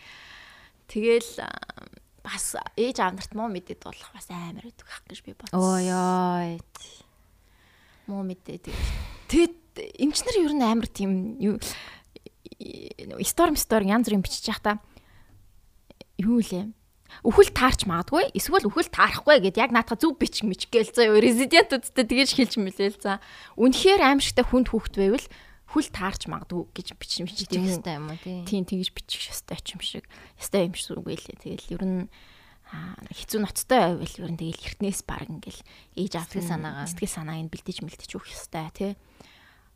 [0.88, 1.30] тэгэл
[2.24, 2.44] бас
[2.76, 5.56] ээж аав нарт муу мэдээд болох бас амар байдаг ах гэж би бодсон.
[5.56, 6.60] оо ёо.
[8.08, 8.88] муу мэдээ тэгээд
[9.28, 9.56] тэгэд
[10.00, 11.56] эмчнэр ер нь амар тийм юу
[13.26, 14.72] сторм стор янз бүрийн бичиж явах та.
[16.20, 16.68] Юу лээ
[17.26, 22.06] үхэл таарч магадгүй эсвэл үхэл таарахгүй гэд яг наатаа зүв бичих мич гээл заа резидентуудтай
[22.06, 23.18] тэгэж хэлж мэлээ л за
[23.58, 25.26] үнэхээр аимшигтай хүнд хүүхд байвал
[25.70, 26.86] хүл таарч магадгүй гэж
[27.26, 28.06] мич Бичих хэвээр юм.
[28.10, 28.42] уу тий.
[28.46, 30.04] тийм тэгэж бичих ёстой ч юм шиг.
[30.38, 32.02] Ёстой юм шиг үгүй лээ тэгэл ер нь
[32.70, 35.62] аа, хэцүү ноцтой байвал ер нь тэгэл эртнээс баг ингээл
[35.98, 36.86] ээж Сэтгэл санаагаа.
[36.90, 38.92] сэтгэл санааг нь бэлдэж мэлдэж өгөх ёстой тий.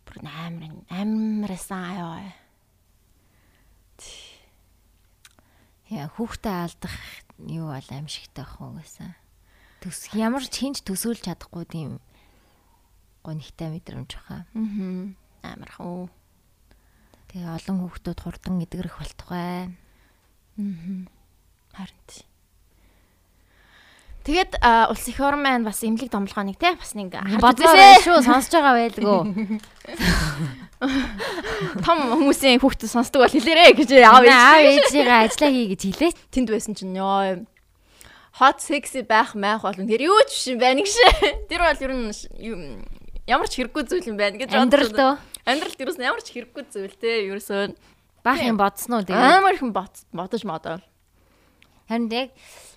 [0.06, 2.43] Бүр амар амарсан аяа
[5.92, 6.96] Яа хүүхдээ алдах
[7.44, 9.14] юу бол аимшигтай байх уу гэсэн.
[9.84, 11.90] Төс ямар ч хинч төсөөлж чадахгүй тийм
[13.22, 14.48] гонхтой мэдрэмж баха.
[15.44, 16.08] аа амар хөө
[17.34, 19.74] Тэгээ олон хүүхдүүд хурдан эдгэрэх болтугай.
[21.74, 22.22] харин тий.
[24.24, 27.12] Тэгээд а, улс их орн маань бас эмнэлэг домлогооныг те бас нэг
[27.44, 29.60] Бодлоо шүү сонсож байгаа байлгүй.
[31.84, 34.96] том хүмүүсийн хүүхдүүд сонсдог бол хэлээрэ гэж аав Аав ээж.
[34.96, 36.12] ээжигээ ажиллаа хий гэж хэлээ.
[36.32, 37.44] Тэнд байсан чинь ёо
[38.40, 40.96] hot sexy байх маях бол тэр юу ч биш юм байна гэж.
[41.52, 42.10] Тэр бол ер нь
[43.28, 47.28] ямар ч хэрэггүй зүйл юм байна гэж Амьдрал Амьдралд ерөөс ямар ч хэрэггүй зүйл те
[47.28, 47.76] ерөөсөө
[48.24, 49.20] баах юм бодсон уу тэгээ.
[49.20, 50.80] амар их бодож модоо.
[51.88, 52.32] Харин яг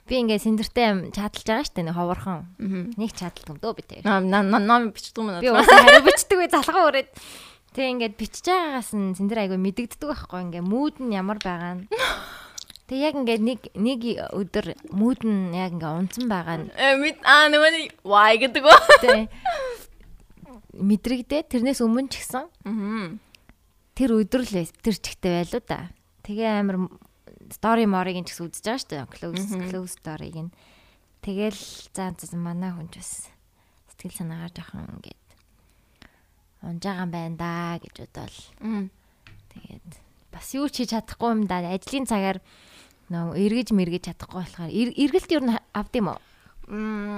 [0.08, 2.48] би ингээ синдэртэй чадалж байгаа штэ нэг ховорхон.
[2.98, 4.08] Нэг чадалт юм дөө би тэгээ.
[4.08, 7.10] Ном ном бичдэг юм Би уусаа хариу бичдэг бай залгаа өрөөд.
[7.76, 11.86] Тэг ингээд бичиж байгаагаас нь синдэр айгүй мэдэгддэг байхгүй ингээ мууд нь ямар байгаа нь.
[12.88, 14.00] Тэг яг ингээд нэг нэг
[14.32, 16.96] өдөр мууд нь яг ингээ унцсан байгаа нь Э
[17.28, 18.80] аа нөгөө нэг why гэдэг үү?
[19.04, 19.28] тэг
[20.78, 23.18] мэдрэгдээ тэрнээс өмнө ч гэсэн Аа.
[23.98, 25.90] тэр өдөр л тэр чигтэй байлуу да.
[26.24, 26.78] Тэгээ амар
[27.88, 29.06] морыг нь ч гэсэн үзэж байгаа шүү дээ.
[29.16, 30.52] Close close story-г нь.
[31.24, 31.62] Тэгэл
[31.96, 33.12] за за манай хүн ч бас
[33.96, 35.26] сэтгэл санаагаар жоохон ингээд
[36.64, 38.38] унж байгаа юм байна да гэж бодвол
[39.54, 39.90] тэгээд
[40.34, 41.64] бас юу ч хийж чадахгүй юм да.
[41.64, 42.40] Ажлын цагаар
[43.10, 46.20] нөө эргэж мэргэж чадахгүй болохоор эр- эргэлт юу н авд юм уу?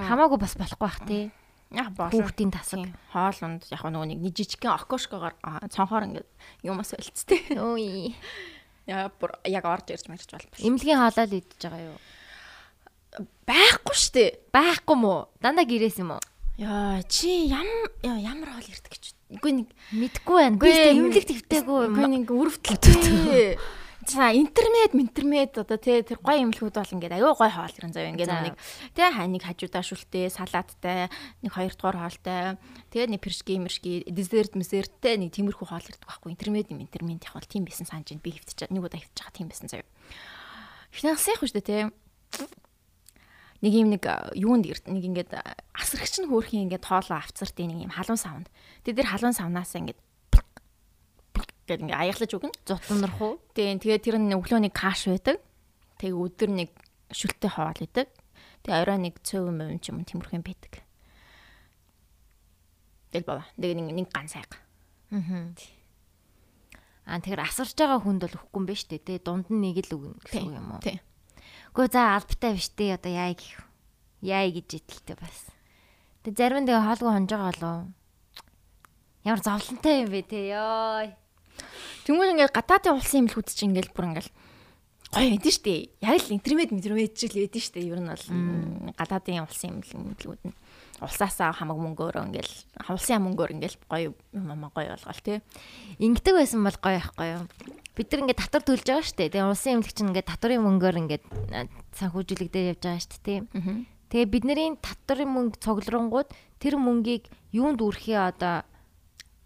[0.05, 1.31] Хамаагүй бас болохгүй бах тий.
[1.69, 2.13] Яг боолоо.
[2.13, 2.85] Хүүхдийн тасаг.
[3.13, 5.33] Хоолунд яг нөгөө нэг жижигхэн окошкогоор
[5.69, 6.29] цонхоор ингээд
[6.65, 7.57] юмас өлцтэй.
[7.61, 8.13] Ой.
[8.89, 10.41] Яг орж ирж марч бол.
[10.57, 11.97] Имлэгийн хаалал идэж байгаа юу?
[13.45, 14.25] Байхгүй штэ.
[14.53, 15.29] Байхгүй мó?
[15.41, 16.21] Дандаа гэрээс юм уу?
[16.59, 17.65] Яа чи ям
[18.03, 19.05] яа, ямар хоол ирдэг гэж.
[19.29, 20.57] Үгүй нэг Мэдгүй байна.
[20.57, 21.93] Нэг- имлэг твтэйгүй юм.
[21.95, 23.78] үгүй нэг өрөвдөлтөө.
[24.09, 28.09] За интернет интернет одоо тий тэр гоё имлгүүд бол ингээд аюу гоё хоол ирэн зав
[28.09, 28.57] ингээд нэг
[28.97, 31.13] тий ханиг хажуудаа шүлтэй салааттай
[31.45, 32.57] нэг хоёр дахь хоолтой
[32.89, 37.37] тэгээ нэг пиршки мэршки десерт месерттэй нэг тиймэрхүү хоол ирдэг байхгүй интернет юм интернет яг
[37.37, 39.85] бол тийм байсан санаж би хөвтөж нэг удаа хөвтөж байгаа тийм байсан зав.
[40.89, 41.81] Финанс яах вэ тий
[43.61, 47.85] нэг юм нэг а, юунд нэг ингээд а, асрагч нь хөөрхийн ингээд хоолоо авцартын нэг
[47.85, 48.49] юм халуун савнд.
[48.89, 50.01] Тэгээ тэр халуун савнаас ингээд
[51.69, 52.53] гэдэг ингээд аяглаж өгнө.
[52.65, 53.37] зутанрах уу?
[53.53, 55.37] Тийм тэгээ тэр нь өглөө нэг каш байдаг.
[56.01, 56.69] Тэгээ өдөр нэг
[57.13, 58.09] шүлтэй хоол байдаг.
[58.65, 60.73] Тэгээ орой нэг цөв юм ч юм тиймэрхүү юм байдаг.
[63.13, 63.45] Тэгэл бава.
[63.57, 64.51] Тэгээ нэг нэг ган сайг.
[67.09, 69.05] Аа тэгэхээр асарч байгаа хүнд бол өгөхгүй юм байна шүү дээ.
[69.05, 70.81] Тэ дунд нь нэг л өгнө гэсэн үг юм уу?
[70.85, 71.01] Тийм.
[71.73, 72.97] Гэхдээ за албатай биш дээ.
[73.01, 73.57] Одоо яа гэх.
[74.21, 75.37] Яа гэж итэлтэй бас.
[76.21, 77.77] Тэг зарим нь тэгээ хоолгүй хонж байгаа болов.
[79.25, 81.09] Ямар зовлонтой юм бэ те ёо.
[82.05, 84.29] Тэнгүүл ингээд гадаадын улсын имлгүүд чинь ингээд бүр ингээд
[85.09, 85.89] гоё байдэн штэ.
[86.05, 87.81] Яг л интернет интернет ч л байдэн штэ.
[87.81, 88.25] Ер нь бол
[88.93, 90.55] гадаадын улсын имлгүүд нь
[90.99, 92.51] улсаасаа хамаг мөнгөөрөө ингээд
[92.91, 95.39] улсын мөнгөөр ингээд гоё юм аа гоё болгоол тий.
[95.97, 97.43] Ингэдэг байсан бол гоё байхгүй юу?
[97.95, 99.31] Бид нар ингээд татвар төлж байгаа шүү дээ.
[99.31, 101.23] Тэгээ улсын эмнэлэг чинь ингээд татварын мөнгөөр ингээд
[101.55, 103.23] а, санхүүжүүлэгдээд явж байгаа шүү дээ.
[103.23, 103.43] тийм.
[104.11, 108.67] Тэгээ бидний татварын мөнгө цугларангууд тэр мөнгийг юунд үрхээ одоо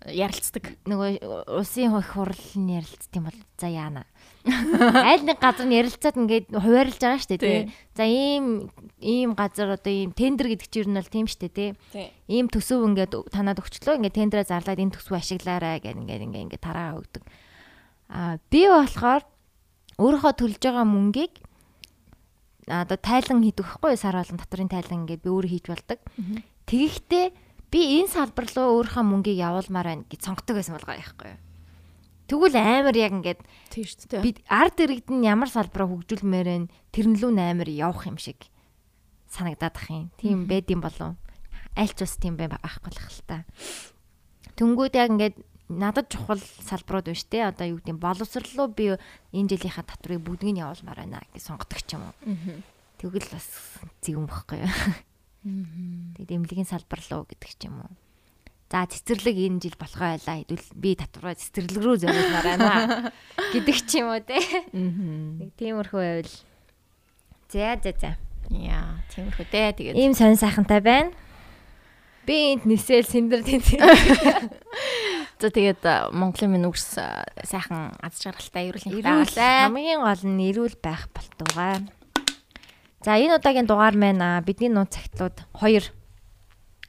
[0.04, 0.76] Ярилцдаг.
[0.84, 4.04] нөгөө улсын хөх хурлын ярилцт юм бол за яана.
[4.44, 7.62] Айл нэг газар нь ярилцаад ингээд хуваарлаж байгаа шүү дээ тий.
[7.96, 8.68] За ийм
[9.00, 11.72] ийм газар одоо ийм тендер гэдэг чинь ер нь бол тийм шүү дээ тий.
[12.28, 16.66] Ийм төсөв ингээд танаад өгчлөө ингээд тендерээ зарлаад энэ төсвөө ашиглаарай гэх ингээд ингээд ингээд
[16.68, 17.24] тараа өгдөг.
[18.12, 19.24] Аа би болохоор
[20.04, 21.34] өөрийнхөө төлж байгаа мөнгийг
[22.68, 23.96] одоо тайлан хийдэг юу?
[23.96, 26.00] сар болгон татрын тайлан ингээд би өөрөө хийж болдог.
[26.68, 27.26] Тэгэхдээ
[27.74, 31.42] би энэ салбар руу өөрийнхөө мөнгийг явуулмаар байна гэж сонгодог байсан болгоо яахгүй юу.
[32.30, 33.42] Тэгвэл амар яг ингээд
[33.74, 34.22] Тийм шүү дээ.
[34.22, 38.46] би ард иргэд нь ямар салбараа хөгжүүлмээр байна тэрэн лүү амар явах юм шиг
[39.34, 40.14] санагдаад ах юм.
[40.22, 41.18] Тийм байд юм болов.
[41.74, 43.44] Аль ч бас тийм байх болох л та.
[44.54, 45.36] Тэнгүүд яг ингээд
[45.74, 47.50] надад чухал салбарууд байна штэ.
[47.50, 48.94] Одоо юу гэдэг боловсрлоо би
[49.34, 52.16] энэ жилийнхаа татврыг бүгдийг нь явуулмаар байна гэж сонгодог ч юм уу.
[53.02, 53.48] Тэгвэл бас
[54.06, 54.72] зэг юм багхгүй юу.
[55.44, 57.92] Тэгээд эмнэлгийн салбар руу гэдэг ч юм уу.
[58.74, 63.14] За цэцэрлэг энэ жил болохоо байлаа хэдүүл би татвараа цэцэрлэг рүү зориулмаар байна
[63.54, 64.42] гэдэг ч юм уу те.
[64.74, 66.34] Нэг тиймэрхүү байвал.
[67.54, 68.12] За за за.
[68.50, 69.78] Яа, тиймэрхүү дээ.
[69.78, 71.14] Тэгээд Ийм сонь сайхантай байна.
[72.26, 73.78] Би энд нисэл сэндэр тэнцээ.
[75.44, 79.68] за тэгээд а, Монголын минь үгс а, сайхан аз жаргалтай Эрүүл байгалаа.
[79.70, 81.84] хамгийн гол нь эрүүл байх болтугай.
[83.04, 85.84] За энэ удаагийн дугаар маань а, бидний нууц цагтлууд хоёр.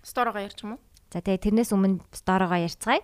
[0.07, 0.81] Сторого ярьч юм уу?
[1.11, 3.03] За тэгээ тэрнээс өмнө сторогоо ярьцгаая.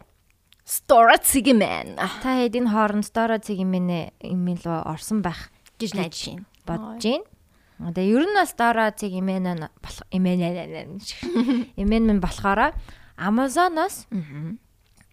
[0.70, 5.50] Store Tsigiman Та хэд энэ хооронд стoro цэг имэнэ имэн руу орсон байх
[5.82, 6.46] гэж найдаж байна.
[6.62, 7.26] бодож байна.
[7.90, 10.46] Одоо ер нь бас стoro цэг имэнэ болох имэнэ
[11.74, 12.78] имэн мэн болохоор
[13.18, 14.06] Amazon-оос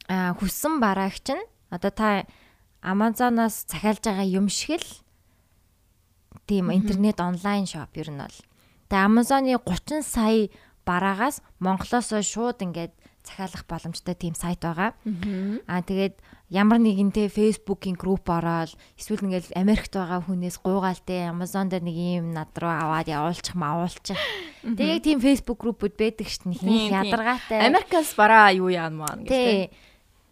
[0.06, 1.42] а хүссэн бараагч нь
[1.74, 2.30] одоо та
[2.86, 4.90] Amazon-оос захиалж байгаа юм шиг л
[6.46, 8.38] тийм интернет онлайн шоп ер нь бол.
[8.92, 10.52] Тэгээ Amazon-ы 30 сая
[10.88, 12.94] бараагаас Монголоос шууд ингээд
[13.28, 14.96] захиалах боломжтой тийм сайт байгаа.
[15.68, 16.16] Аа тэгээд
[16.48, 21.98] ямар нэгэнтэй Facebook-ийн групп ороод эсвэл ингээл Америкт байгаа хүнээс гуйгаал те Amazon дээр нэг
[22.24, 24.16] юм над руу аваад явуулчих маавуулчих.
[24.64, 26.88] Тэгээд тийм Facebook группүүд байдаг шин тийм.
[26.88, 27.68] ядаргаатай.
[27.68, 29.20] Америкаас бараа юу яамаа.
[29.28, 29.76] Тий.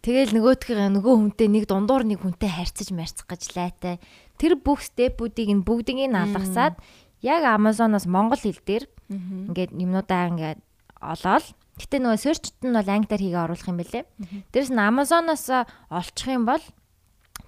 [0.00, 3.98] Тэгэл нөгөөдхөө нөгөө хүнтэй нэг дундуур нэг хүнтэй харьцаж марцах гэж лайтай.
[4.36, 6.76] Тэр бүх степүүдийг нь бүгдийг нь алгасаад
[7.24, 10.60] яг Amazon-оос монгол хэл дээр ингээд юмнуудаа ингээд
[11.00, 11.46] олоод
[11.76, 14.04] гэтээ нөгөө search-т нь бол англиар хийгээ оруулах юм бэлээ.
[14.52, 15.44] Дээрэс нь Amazon-оос
[15.92, 16.64] олчих юм бол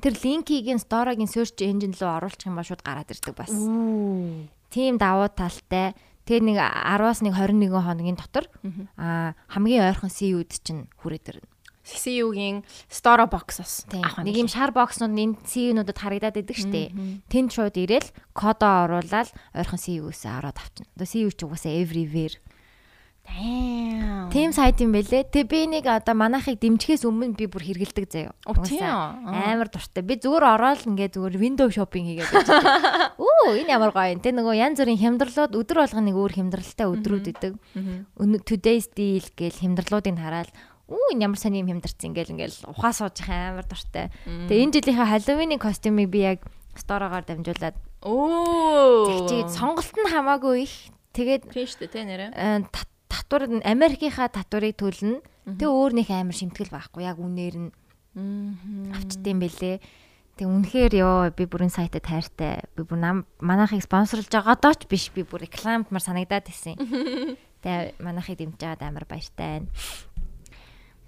[0.05, 3.51] тэр линкийг нь store-гийн search engine руу оруулчих юм бол шууд гараад ирдэг бас.
[4.68, 5.96] Тийм давуу талтай.
[6.29, 8.44] Тэгээ нэг 10-аас нэг 21 хоногийн дотор
[9.01, 11.48] аа хамгийн ойрхон CU-д чинь хүрээд ирнэ.
[11.88, 14.05] CCU-гийн Store Box-оос Тийм.
[14.05, 16.92] авах Нэг юм шар бокснууд энэ CU-нуудад харагдаад идэг штэ.
[17.33, 20.85] Тэнд шууд ирээл кодоо оруулаад ойрхон CU-ээс аваад авчна.
[20.92, 22.37] Одоо CU ч угаасаа everywhere.
[24.33, 25.29] Тийм сайт юм бэлээ.
[25.29, 28.33] Тэг би нэг одоо манайхыг дэмжихээс өмнө би бүр хэргэлдэг заяа.
[28.48, 28.57] Үү?
[29.29, 30.01] Амар дуртай.
[30.01, 32.48] Би зүгээр ороод ингээ зүгээр window shopping хийгээд байж.
[33.20, 34.24] Оо энэ ямар гоё юм.
[34.24, 37.53] Тэ нөгөө янз бүрийн хямдралууд өдөр болгоно нэг өөр хямдралтай өдрүүд идэг.
[38.48, 40.48] Today's deal гээл хямдралуудыг хараад
[40.88, 44.09] Үу энэ ямар сони юм хямдарсан ингээл ингээл ухаа сууж их амар дуртай.
[44.24, 46.40] Тэгээ энэ жилийнхээ Halloween-ийн костюмыг би яг
[46.74, 49.05] сторогоор дамжуулаад Оо.
[49.07, 50.74] тэгчихэд сонголт нь хамаагүй их.
[51.12, 52.27] Тэгээд Тийм шүү дээ, тэ нэрэ.
[52.33, 55.20] э, тат- татвар нь Америкийнхаа татварыг төлнө.
[55.44, 57.70] Тэгээ өөр нэг амар шимтгэл байхгүй яг үнээр нь
[58.94, 59.77] авчдсан бэлээ.
[60.38, 62.62] Тэг үнэхээр ёо би бүрэн сайтад хайртай.
[62.79, 66.79] Би бүр нам манайхыг спонсорлж байгаадаа ч биш би бүр рекламдмар санагдаад байсан.
[67.62, 69.68] Тэгээ манайхыг дэмжиж байгаад амар баяртай байна.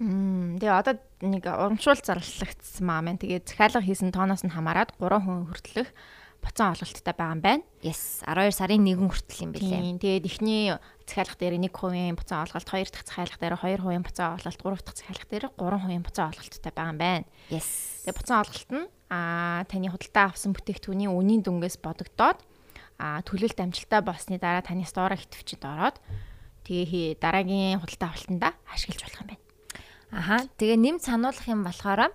[0.01, 3.21] Тэгээ одоо нэг урамшуул зарлагдсан маа маань.
[3.21, 5.93] Тэгээ захиалга хийсэн тооноос нь хамаарат 3 хүн хүртэлх
[6.41, 7.65] боцон олголттой байгаа юм байна.
[7.85, 9.77] Yes 12 сарын 1 хүртэл юм бэлээ.
[9.77, 10.01] Тийм.
[10.01, 10.73] Тэгээд эхний
[11.05, 15.29] захиалга дээр 1% боцон олголт, хоёр дахь захиалга дээр 2% боцон олголт, гурав дахь захиалга
[15.29, 17.27] дээр 3% боцон олголттой байгаа юм байна.
[17.53, 17.69] Yes.
[18.09, 22.41] Тэгээ боцон олголт нь аа таны худалдаа авсан бүтээгдэхүүний үнийн дүнгээс бодогдоод
[22.97, 26.01] аа төлөлт амжилттай болсны дараа таны стора хитвчэд ороод
[26.65, 29.50] тэгээ дараагийн худалдаа авалтанда ашиглаж болох юм байна.
[30.11, 30.47] Аха.
[30.59, 32.11] Тэгээ нэмж сануулах юм болохоор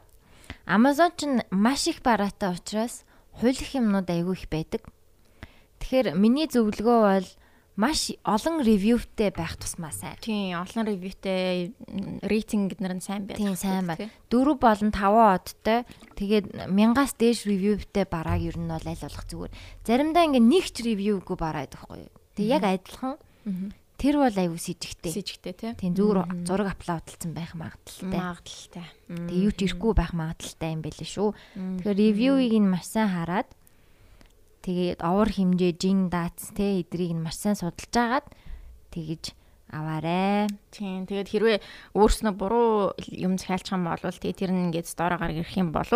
[0.67, 3.05] Amazon ч маш их бараатай учраас
[3.39, 4.81] хуулих юмнууд айгүй их байдаг.
[5.79, 7.27] Тэгэхээр миний зөвлөгөө бол
[7.75, 10.15] маш олон ревювтэй байх тусмаа сайн.
[10.23, 11.75] Тийм, олон ревьютэй
[12.23, 13.37] рейтинг гэднэр нь сайн байх.
[13.37, 14.09] Тийм сайн байна.
[14.31, 15.79] 4 болон 5 одтой
[16.15, 19.53] тэгээд мянгаас дээш ревювтэй барааг ер нь бол аль болох зүгээр.
[19.83, 22.07] Заримдаа ингээ нэг ч ревюгүй бараа байдаг хгүй.
[22.39, 23.19] Тэг яг адилхан.
[24.05, 25.17] Тэр бол аюу с ิจ гтэй.
[25.17, 25.73] Сэжигтэй тий.
[25.81, 28.05] Тийм зүгээр зураг аплодталсан байх магадaltaй.
[28.05, 28.85] Магадaltaй.
[29.09, 31.33] Тэгээ юу ч ирэхгүй байх магадaltaй юм байлээ шүү.
[31.81, 33.49] Тэгэхээр ревюийг нь маш сайн хараад
[34.61, 38.29] тэгээд овор хэмжээ, жин дац те эдрийг нь маш сайн судалж агаад
[38.93, 39.33] тэгэж
[39.73, 40.53] аваарэ.
[40.69, 41.09] Тийм.
[41.09, 41.57] Тэгээд хэрвээ
[41.97, 45.89] өөрснөө буруу юм захиалчих юм бол тэгээ тэр нь ингээд сторогоор ирэх юм бол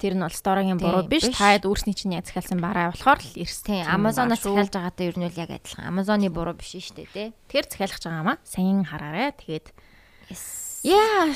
[0.00, 1.28] тэр нь бол сторогийн буруу Тийм, биш.
[1.36, 3.64] Таад өөрсний чинь яг захиалсан бараа болохоор л ирсэн.
[3.68, 5.84] Тийм Amazon-аас захиалж байгаатай ер нь бол яг адилхан.
[5.92, 7.24] Amazon-ы буруу биш шүү дээ те.
[7.52, 8.38] Тэр захиалгаж байгаа маа.
[8.48, 9.36] Сайн хараарэ.
[9.36, 9.66] Тэгээд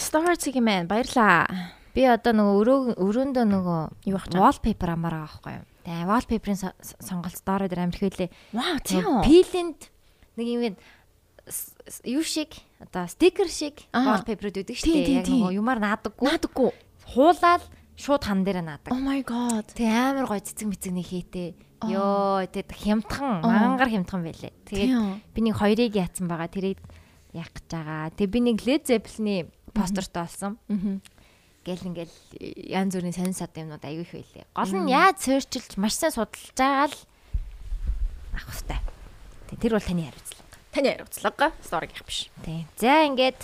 [0.01, 0.89] storage юм байна.
[0.89, 1.47] Баярлаа.
[1.95, 4.41] Би одоо нөгөө өрөө өрөөндөө нөгөө Юу ах чам?
[4.43, 5.65] wallpaper амаар байгаа байхгүй юу.
[5.87, 8.31] Тэгээ wallpaper-ын со- сонголт дороо дээр амирх байлээ.
[8.51, 9.81] Вау, Нөгөө Пилэнд
[10.35, 10.77] нэг юм
[11.47, 12.51] с- юу шиг
[12.83, 14.19] одоо стикер шиг Аа.
[14.19, 15.23] wallpaper гэдэг шүү дээ.
[15.23, 16.27] Яг нөгөө юмар наадаггүй.
[16.27, 16.71] Наадаггүй.
[17.15, 17.63] Хуулаад
[17.97, 18.91] шууд хан дээр наадаг.
[18.91, 19.67] Oh my god.
[19.75, 21.49] Тэг амар гой цэцэг мэцэг нэг хийтэй.
[21.85, 24.53] Йоо тэг хямдхан мангар хямдхан байлээ.
[24.67, 24.93] Тэгээд
[25.35, 26.49] би нэг хоёрыг яатсан байгаа.
[26.49, 26.81] Тэрийг
[27.35, 28.11] яах гэж байгаа.
[28.17, 30.59] Тэг би нэг Led Zeppelin-ы постертой олсон.
[31.65, 32.17] Гэл ингээл
[32.73, 34.47] янз бүрийн сонин сад юмнууд аягүй их байлээ.
[34.53, 36.99] Гол нь яаж суурчилж маш сайн судалж байгаа л
[38.37, 38.81] авах хэрэгтэй.
[39.49, 40.45] Тэг тэр бол таны хариуцлага.
[40.77, 42.29] Таны хариуцлага сториг явах биш.
[42.45, 42.69] Тэг.
[42.77, 43.41] За ингээд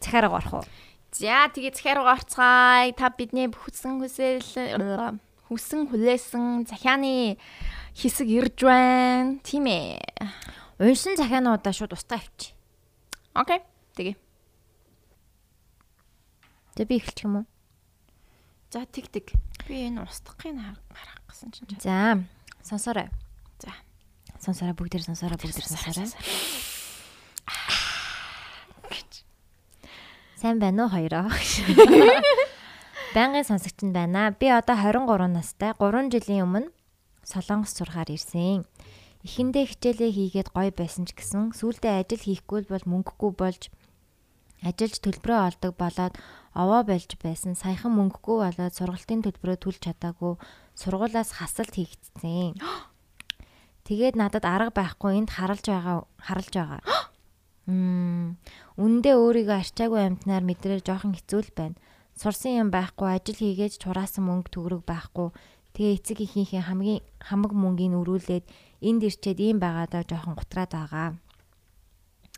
[0.00, 0.64] цахаараа гарах уу?
[1.12, 2.96] За тэгээ захиа руу орцгаая.
[2.96, 4.40] Та бидний хүссэн хүсэл
[5.44, 7.36] хүссэн хүлээсэн захианы
[7.92, 9.36] хэсэг ирж байна.
[9.44, 10.00] Тийм ээ.
[10.80, 12.56] Уншин захиануудаа шууд устгаа авчи.
[13.36, 13.60] Окей.
[13.92, 14.16] Тэгээ.
[16.80, 17.46] Тэг би эхэлчих юм уу?
[18.72, 19.36] За тэг тэг.
[19.68, 21.68] Би энэ устгахыг гаргах гэсэн чинь.
[21.76, 22.24] За,
[22.64, 23.12] сонсоорой.
[23.60, 23.76] За.
[24.40, 26.08] Сонсоорой бүгдээр сонсоорой бүгдээр сонсоорой.
[30.42, 31.30] Сайн байна уу хоёроо?
[33.14, 34.34] Байнгын сонсогч нь байна.
[34.34, 35.70] Би одоо 23 настай.
[35.78, 36.74] 3 жилийн өмнө
[37.22, 38.66] Солонгос сурахаар ирсэн.
[39.22, 43.70] Эхэндээ хичээлээ хийгээд гоё байсан ч гэсэн сүүлдээ ажил хийхгүй бол мөнгөгүй болж
[44.66, 46.18] ажилж төлбөрөө олдог болоод
[46.58, 47.54] овоо болж байсан.
[47.54, 50.42] Саяхан мөнгөгүй болоод сургалтын төлбөрөө төлж чадаагүй
[50.74, 52.58] сургуулаас хасалт хийгдсэн.
[53.86, 56.82] Тэгээд надад арга байхгүй энд харалж байгаа харалж байгаа.
[57.66, 61.78] Үндэ өөрийгөө арчаагүй амтнаар мэдрээ жоохон хэцүү л байна.
[62.18, 65.30] Сурсан юм байхгүй, ажил хийгээд чураасан мөнгө төгрөг байхгүй.
[65.72, 68.44] Тэгээ эцэг ихийнхээ хамгийн хамаг мөнгийг өрүүлээд
[68.82, 71.08] энд ирчээд ийм байгаадаа жоохон гутраад байгаа.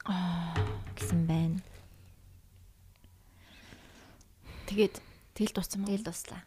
[0.05, 0.55] Аа
[0.93, 1.59] гэсэн байна.
[4.69, 5.01] Тэгээд
[5.35, 5.89] тэгэл дууссан мó.
[5.89, 6.45] Тэгэл дуслаа.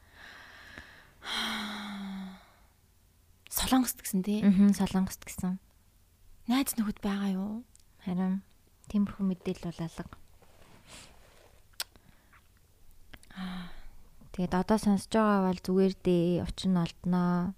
[3.49, 4.45] Солонгост гэсэн тий.
[4.45, 5.57] Аа солонгост гэсэн.
[6.47, 7.65] Найз нөхөд байгаа юу?
[8.05, 8.45] Харин
[8.89, 10.17] тиймэрхүү мэдээлэл бол алга.
[14.33, 17.57] Тэгээд одоо сонсож байгаа бол зүгээр дээ очин олдноо.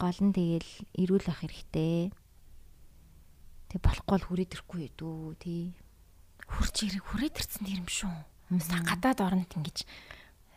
[0.00, 2.10] Гол нь тэгэл ирүүл ах хэрэгтэй.
[3.70, 5.76] Тэг болохгүй бол хүрээд ирэхгүй дүү тий.
[6.50, 8.10] Хурж ирэх хүрээд ирсэн юм шүү.
[8.50, 9.86] Гадаад оронд ингэж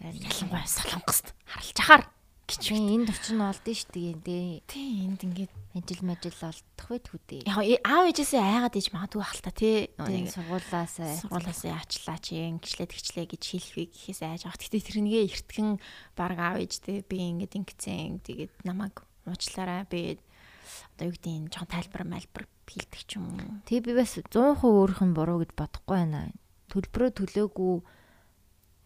[0.02, 2.04] ялангуяа солонгост харалж ахаар
[2.47, 4.63] Чи энд очин олдсон шүү дээ тий.
[4.67, 7.41] тий энд ингээд Ажил мажил олдох бай түү дээ.
[7.49, 12.38] яг аав ээжээсээ айгаад ээж магадгүй ах л та тий Тэг сургуулаас сургуулаас яачлаа чи
[12.45, 14.62] ингэчлээ тэгчлээ гэж хэлэхийг гэхээс айж авах.
[14.62, 15.82] Гэтэ тэрнгээ эртгэн
[16.13, 20.21] баг аав ээжтэй би ингээд ингэцэн тэгээд намайг уучлаарай би
[20.93, 23.65] одоо юу гэдэг нь жоон тайлбар мэлбэр хийлдэг ч юм уу.
[23.65, 26.29] Тэг би бас 100% өөрөх нь буруу гэж бодохгүй байна.
[26.69, 27.73] Төлбөрөө төлөөгүй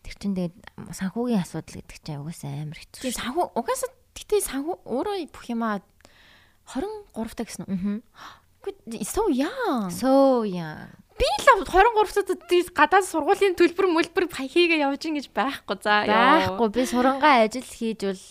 [0.03, 0.55] тэр чин тэгээд
[0.93, 3.01] санхүүгийн асуудал гэдэг чинь угаасаа амар хэцүү.
[3.07, 5.81] Тийм санхүү угаасаа гэтээ санхүү өөрөө бүх юмаа
[6.67, 8.01] 23 та гэсэн үү?
[8.12, 8.47] Аа.
[8.67, 9.88] Үгүй so young.
[9.93, 10.91] So яа.
[11.17, 12.41] Би л 23 тад
[12.77, 15.77] гадаад сургуулийн төлбөр мөлбөр хийгээ явж ин гэж байхгүй.
[15.81, 18.23] За Байхгүй би сурангаа ажил хийж бол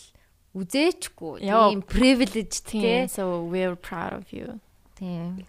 [0.63, 1.43] үзээчгүй.
[1.43, 2.83] Тийм privilege Тийм.
[2.83, 3.01] тий.
[3.11, 4.61] So we're proud of you.
[4.95, 5.43] Тийм.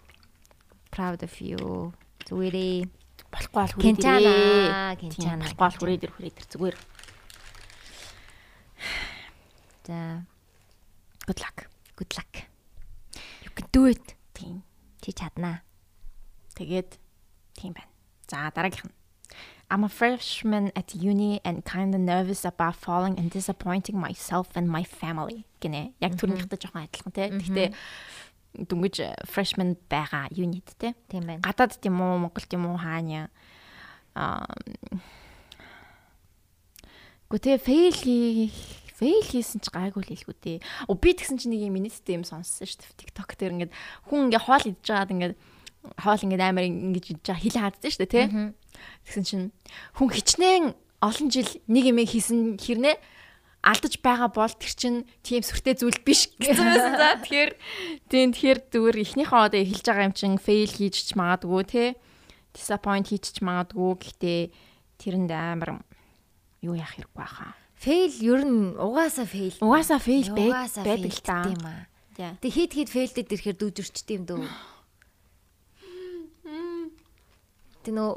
[0.90, 1.92] Proud of you.
[2.26, 2.88] Зүгээрээ.
[3.38, 5.44] Болохгүй бол хүрээд Тийм, кенчана.
[5.46, 6.76] Болохгүй бол хүрээд ир хүрээд ир зүгээр.
[9.86, 10.24] За,
[11.26, 11.58] Good luck.
[11.96, 12.34] good luck.
[13.42, 14.14] You can do it.
[14.34, 14.62] Тийм.
[15.02, 15.62] Чи чаднаа.
[16.56, 16.98] Тэгээд
[17.54, 17.88] тийм байна.
[18.28, 18.94] За дараагийнх нь.
[19.70, 24.68] I'm a freshman at uni and kind of nervous about falling and disappointing myself and
[24.68, 25.44] my family.
[25.60, 25.92] гинэ.
[26.00, 27.28] Яг түрнийхтэй жоохон адилхан тий.
[27.28, 27.68] Гэхдээ
[28.54, 30.94] дүнгиж э, freshman байгаа юнит тий.
[31.08, 31.42] Тийм байна.
[31.44, 33.28] Гадаад тийм үү, Монголд тийм үү хаана
[34.14, 34.46] аа
[37.28, 38.56] Гэхдээ фейл хийх
[38.96, 40.58] фейл хийсэн ч гайгүй л хэлгүү дээ.
[40.88, 42.98] Оо би тэгсэн чинь нэг юм минуттай юм сонссон шүү дээ.
[42.98, 43.72] TikTok дээр ингээд
[44.08, 45.34] хүн ингээд хоол идж байгаад ингээд
[46.00, 48.26] хоол ингээд амар ингэж идж байгаа хил хаадсан шүү дээ, тий?
[49.06, 49.46] Тэгсэн чинь
[49.94, 50.64] хүн хичнээн
[51.04, 52.96] олон жил нэг юм хийсэн хэрнээ
[53.68, 57.08] алдаж байгаа бол тэр чинь тийм сүртэй зүйл биш гэсэн байсан за.
[57.20, 57.52] Тэгэхээр
[58.08, 60.40] тийм тэгэхээр зүгээр эхнийхээ одоо хэлж байгаа юм чинь
[60.72, 61.88] хийж ч магадгүй тий.
[62.56, 63.92] Disappoint хийж ч магадгүй.
[64.00, 64.40] Гэхдээ
[64.96, 65.84] тэрэнд амар
[66.64, 67.52] юу яах хэрэггүй хаа.
[67.78, 69.54] Fail ер нь угаасаа fail.
[69.62, 70.00] Угаасаа
[70.32, 71.38] Угаасаа байдаг л та.
[72.42, 74.42] Тэг хит хит фейлдэд ирэхээр дүүжирчтэй юм дөө.
[77.86, 78.10] Тэг нөө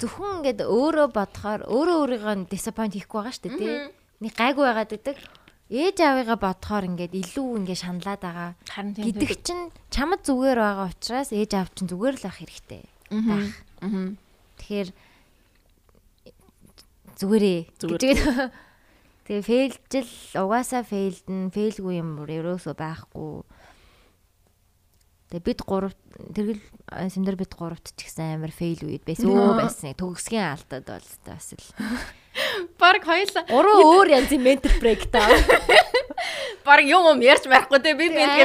[0.00, 3.76] зөвхөн ингээд өөрөө бодохоор өөрөө өөрийгөө disappoint хийхгүй байгаа шүү дээ тий.
[4.24, 5.16] Нэг гайгүй байгаад гэдэг.
[5.68, 8.50] Ээж аавыгаа бодохоор ингээд илүү ингээд шаналаад байгаа.
[8.96, 12.82] Гэдэг чинь чамд зүгээр байгаа учраас ээж аав чинь зүгээр л ах хэрэгтэй.
[13.12, 13.48] Аа.
[13.84, 14.08] Аа.
[14.60, 14.88] Тэгэхээр
[17.20, 17.60] зүгээрээ.
[17.80, 18.00] Зүгээр.
[18.00, 18.52] гэж-
[19.24, 23.40] Тэгээ фейлжил угаасаа фейлдэн фейлгүй юм ерөөсөө байхгүй.
[25.32, 25.96] Тэгээ бид гурав
[26.36, 26.60] тэргэл
[26.92, 29.24] сэмдэр бид гуравт ч гэсэн амар фейл үед байсан.
[29.32, 29.96] Өө байсан.
[29.96, 31.64] Төгсгийн алдаад бол бас л.
[32.78, 33.44] Бараг хоёлаа.
[33.46, 35.38] Гурван өөр янзын ментал брейкдаун.
[36.66, 38.42] Бараг юм юм ярьж байхгүй те би би би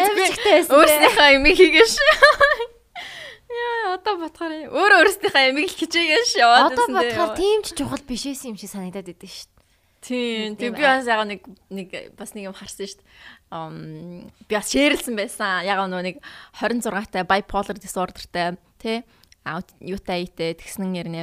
[0.70, 1.94] өөрснийхөө юм хийгээш.
[3.60, 8.30] Яа одоо батгаар өөр өөрснийхөө юм хичээгээш яваад Одоо байсан бодохоор тийм ч чухал биш
[8.30, 9.58] байсан юм шиг санагдаад идэв шүү дээ.
[10.06, 10.56] Тийм.
[10.56, 11.42] Тэг би бас яг нэг
[11.74, 13.10] нэг бас нэг юм харсан шүү дээ.
[13.50, 15.66] Ам би бас шеэрлсэн байсан.
[15.66, 16.18] Яг нөгөө нэг
[16.62, 19.02] 26 та bipolar disorderтэй тий
[19.50, 21.22] аут юутай ийтэй тэгснэн нэрнэ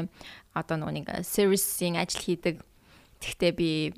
[0.57, 2.65] одоо нөгөө нэг serious-ийн ажил хийдэг.
[3.21, 3.93] Тэгтээ би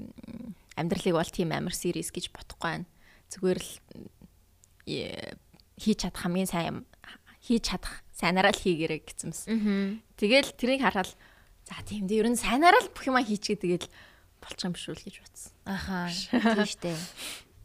[0.75, 2.87] амьдралыг бол тийм амар serious гэж бодохгүй байна.
[3.31, 3.71] Зүгээр л
[4.91, 5.39] э,
[5.79, 6.79] хийж чадах хамгийн сайн юм
[7.39, 9.47] хийж чадах сайнараа л хийгэрэй гэцэмс.
[9.47, 10.03] Аа.
[10.19, 11.15] Тэгэл тэрийг хараад
[11.67, 13.89] за тийм дээ ер нь сайнараа л бүх юма хийчихээ тэгэл
[14.43, 15.53] болчих юм биш үл гэж бодсон.
[15.63, 16.11] Аха.
[16.11, 16.95] Тийм штэ.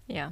[0.10, 0.30] Яа.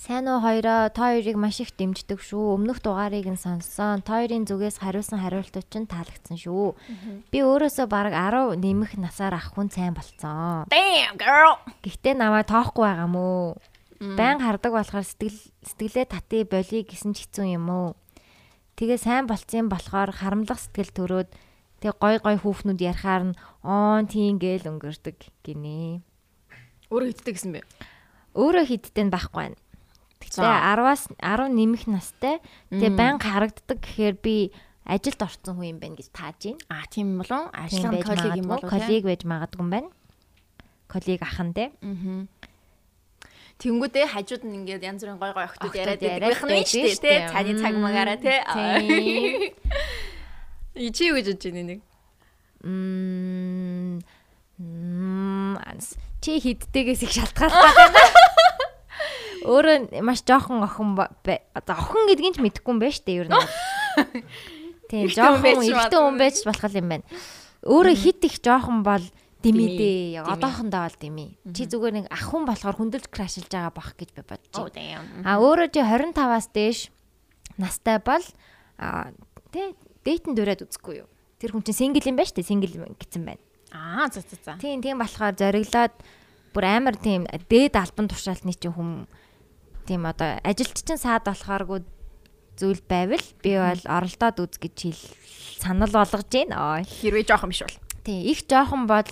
[0.00, 2.56] Сайн уу хоёроо та хоёрыг маш их дэмждэг шүү.
[2.56, 4.00] Өмнөх дугаарыг нь сонссон.
[4.00, 6.72] Та хоёрын зүгээс хариулсан хариултууд ч таалагдсан шүү.
[7.28, 10.64] Би өөрөөсөө бараг 10 нэмэх насаар ах хүн сайн болцсон.
[10.72, 11.60] Damn girl.
[11.84, 13.60] Гэхдээ намайг тоохгүй байгаа мó.
[14.00, 15.36] Байн хардаг болохоор сэтгэл
[15.68, 17.88] сэтгэлээ тати болий гэсэн ч хэцүү юм уу.
[18.80, 21.28] Тэгээ сайн болцсон болохоор харамлах сэтгэл төрөөд
[21.84, 26.00] тэг гой гой хүүхнүүд ярахаар нь оон тийм гээл өнгөрдөг гинэ.
[26.88, 27.60] Өөрөө хитдэг гэсэн бэ.
[28.40, 29.60] Өөрөө хидтэй нь байхгүй байна.
[30.28, 30.76] За.
[30.76, 32.38] 10-аас 10 нэмэх настай.
[32.68, 34.52] Тэгээ байнга харагддаг гэхээр би
[34.84, 36.60] ажилд орсон хүн юм байна гэж тааж байна.
[36.68, 37.50] А тийм болов уу?
[37.56, 38.70] Ажлын коллег юм болов уу?
[38.70, 39.88] Коллег байж магадгүй юм байна.
[40.86, 41.72] Коллег ахын те.
[41.80, 42.26] Аа.
[43.60, 47.28] Тэнгүүдээ хажууд нь ингээд янз бүрийн гой гой охтууд яриад байдаг нь шүү дээ.
[47.28, 47.28] Дээ.
[47.28, 48.40] цааны цаг магаараа тэ.
[48.56, 49.52] Тийм.
[50.80, 51.80] И чи юу гэж бодож байна нэг?
[52.64, 54.00] Мм.
[54.56, 55.60] Мм.
[56.24, 58.20] Чи хиддэгээс их шалтгаалтай байна.
[59.44, 61.10] Өөрөө маш жоохон охин ба-
[61.54, 63.36] одоо охин гэдгийг ч мэдэхгүй юм байна шүү дээ ер нь.
[64.90, 67.04] Тийм жоохон эрэгтэй хүн байж болох юм байна.
[67.64, 69.04] Өөрөө хит их жоохон бол
[69.40, 70.00] дими Дими, дээ.
[70.20, 70.34] Яг дими.
[70.36, 71.26] одоохондоо бол дими.
[71.54, 74.22] Чи зүгээр нэг ах хүн болохоор хүндэлж крашилж байгаа бах гэж би
[74.76, 75.04] damn.
[75.24, 76.78] А өөрөө чи 25-аас дээш
[77.56, 78.24] настай бол
[79.52, 79.72] тий
[80.04, 81.08] дэйтэн дөрөөд үзэхгүй юу.
[81.40, 82.50] Тэр хүн чинь сингл юм байна шүү дээ.
[82.52, 83.42] Сингл гэсэн байна.
[83.72, 84.58] Аа за за за.
[84.60, 85.94] Тийм тийм болохоор зориглоод
[86.52, 89.08] бүр амар тийм дээд албан тушаалтны чинь хүм
[89.86, 91.84] тийм одоо ажилч чинь саад болохооргүй
[92.60, 95.02] зүйл байвал би бол оролдоод үз гэж хэл
[95.60, 96.84] санал болгож байна.
[96.84, 97.78] Хэрвээ жоох юм биш бол.
[98.04, 99.08] Тийм их жоохон бол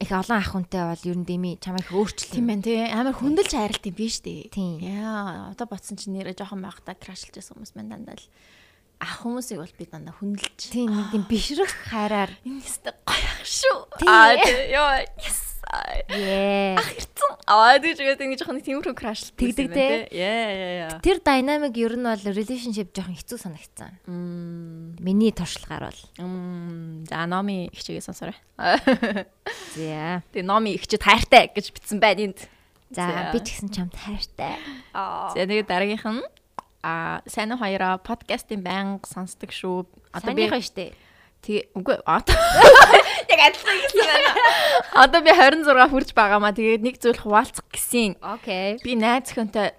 [0.00, 2.46] их олон ах хүнтэй бол ер нь дими чамайг Тийм өөрчлөм.
[2.46, 2.80] байна тий.
[2.86, 4.50] Амар хүндэлж хайралт юм биш дээ.
[4.50, 4.78] Тийм.
[4.80, 8.26] Яа, одоо бодсон чинь нэрээ жоохон байхдаа крашлж байсан хүмүүс маань дандаа л
[9.02, 10.58] ах хүмүүсийг бол би дандаа хүндэлж.
[10.70, 13.78] Тийм нэг тийм бишрэх хайраар Энэ өстө гоё ах шүү.
[14.06, 14.34] Аа.
[14.70, 14.90] Йоо.
[15.20, 15.53] Yes.
[15.64, 16.76] Яа.
[16.78, 17.32] Ах ирцэн.
[17.48, 19.32] Аа тий тэгээд ингэ жоохон тиймэрхүү крашлт.
[19.36, 20.20] Тэгдэг тий.
[20.20, 20.98] Яа яа яа.
[21.00, 23.92] Тэр динамик ер нь бол relationship жоохон хэцүү санагдсан.
[24.06, 25.00] Мм.
[25.00, 26.00] Миний туршлагаар бол.
[26.20, 27.04] Мм.
[27.08, 28.38] За номи ихчээгээ сонсоорой.
[29.78, 30.22] За.
[30.32, 32.40] Тэгээ номи ихчэд хайртай гэж бичсэн байна энд.
[32.92, 34.60] За би ч гэсэн чамд хайртай.
[34.92, 36.22] За тэгээд дараагийнх нь
[36.84, 39.88] а сайн уу хоёроо подкастын байнга сонсдог шүү.
[40.12, 40.92] Одоо би Санийхаа штэ.
[41.44, 42.40] Тэгээ үгүй одоо
[43.28, 44.30] яг адилхан гэсэн байна.
[45.04, 48.16] Одоо би 26 хүрч байгаамаа тэгээд нэг зүйл хуваалцах гэсэн.
[48.24, 48.80] Окей.
[48.80, 49.76] Би найз өхөнтэй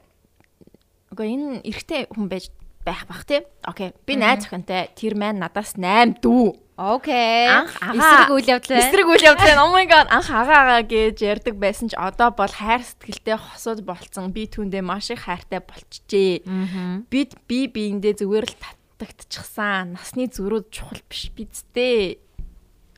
[1.09, 2.53] үгүй энэ эрэгтэй хүн байж
[2.85, 3.41] байх бах тий.
[3.65, 3.97] Окей.
[4.05, 6.53] Би найз өхөнтэй тэр маань надаас 8 дүү.
[6.75, 7.47] Окей.
[7.47, 8.83] Анх эсрэг үйл явдал байна.
[8.83, 9.63] Эсрэг үйл явдал байна.
[9.63, 10.11] Oh my god.
[10.11, 14.35] Анх агаа агаа гэж ярьдаг байсан ч одоо бол хайр сэтгэлтэй хосууд болцсон.
[14.35, 16.43] Би түүндээ маш их хайртай болчихжээ.
[17.07, 18.55] Бид би биендээ зүгээр л
[18.97, 19.93] татдагтчихсан.
[19.95, 22.19] Насны зүрүүд чухал биш бидтэй.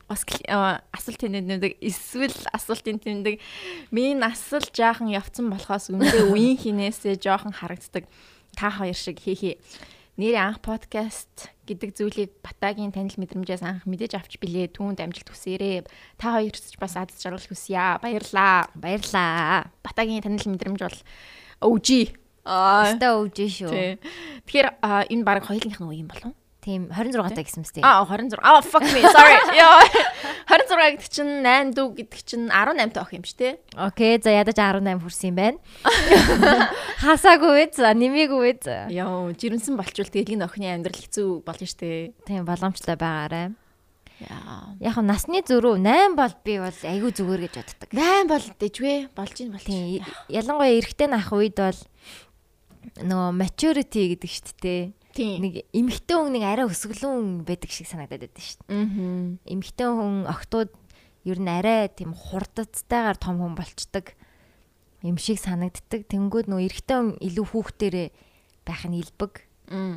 [0.08, 3.40] Бас кли- а, асуулт тэмдэг эсвэл асуултын тэмдэг
[3.92, 8.08] миний нас л жаахан явцсан болохоос үндэ үеийн хинээсээ жаахан харагддаг.
[8.56, 9.60] Та хоёр шиг хээ
[10.16, 14.72] нэрээ анх подкаст гэдэг зүйлийг батагийн танил мэдрэмжээс анх мэдэж авч билээ.
[14.72, 15.84] Түүнд амжилт хүсээрээ
[16.16, 18.00] та хоёрч бас аз жаргал хүсье.
[18.00, 18.66] Баярлаа.
[18.74, 19.68] Баярлаа.
[19.84, 20.98] батагийн танил мэдрэмж бол
[21.60, 22.16] OG
[22.48, 24.00] аа Өстө өвж шүү.
[24.48, 26.32] Тэгэхээр энэ баг хоёулынх нь үе юм болов
[26.68, 27.80] Тийм 26 таа гэсэн мэт.
[27.80, 28.44] Аа 26.
[28.44, 29.00] Аа fuck me.
[29.00, 29.36] Sorry.
[29.56, 29.80] Яа.
[30.52, 33.48] 26 гэдэг чинь 8 дүү гэдэг чинь 18 та ох юм шүү, те.
[33.72, 34.20] Окей.
[34.20, 35.58] За ядаж 18 хүрсэн юм байна.
[37.04, 38.68] Хасаагүй үз, нэмээгүй үз.
[38.92, 42.12] Яа, жирэмсэн болчвол тэгээд энэ охины амьдрал хэцүү болно шүү, те.
[42.28, 43.54] Тийм боломжтой байгаарай.
[44.18, 44.74] Яа.
[44.82, 47.88] Яг нь насны зөрүү 8 бол би бол айгүй зүгээр гэж боддог.
[47.94, 49.64] 8 бол дэжвэ болж болж.
[49.64, 50.02] Тийм.
[50.26, 51.78] Ялангуяа эрэгтэй нах үед бол
[53.02, 54.82] нөгөө maturity гэдэг шүү дээ.
[55.18, 58.76] Нэг эмэгтэй хүн нэг арай өсгөлүүн байдаг шиг санагдаад байдаг шүү дээ.
[59.50, 60.70] Эмэгтэй хүн охтууд
[61.26, 64.14] ер нь арай тийм хурдцтайгаар том хүн болчдөг
[65.02, 66.06] юм шиг санагддаг.
[66.06, 68.08] Тэнгүүд нөө эрэгтэй хүн илүү хүүхдэрээ
[68.66, 69.46] байх нь илбэг.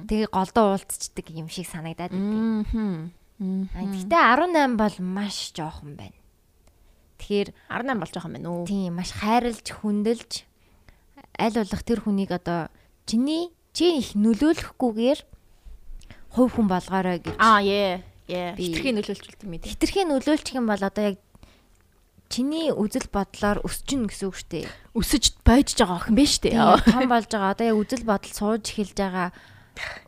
[0.10, 2.74] Тэгээ голдоо уулзчихдаг юм шиг санагдаад идэв.
[2.76, 3.14] Мм.
[3.74, 6.18] Гэтэ 18 бол маш жоохон байна.
[7.18, 8.66] Тэгэхээр 18 болж байгаа юм байна уу?
[8.70, 10.32] тийм маш хайрлж хүндэлж
[11.40, 12.68] аль болох тэр хүнийг одоо
[13.06, 15.20] чиний чи их нөлөөлөхгүйгээр
[16.36, 18.02] хувь хүн болгоорой гэж Аа, яа.
[18.28, 18.56] Яа.
[18.56, 19.68] Хитрхийн нөлөөлчүүлдэг мэд.
[19.68, 21.18] хитрхийн нөлөөлчих юм бол одоо яг
[22.32, 24.66] чиний үзэл бодлоор өсчин гэсэн үг шүү дээ.
[24.96, 26.56] Өсөж бойж байгаа охин биш үү?
[26.88, 27.52] Том болж байгаа.
[27.52, 29.36] Одоо яг үзэл бодол сууж эхэлж байгаа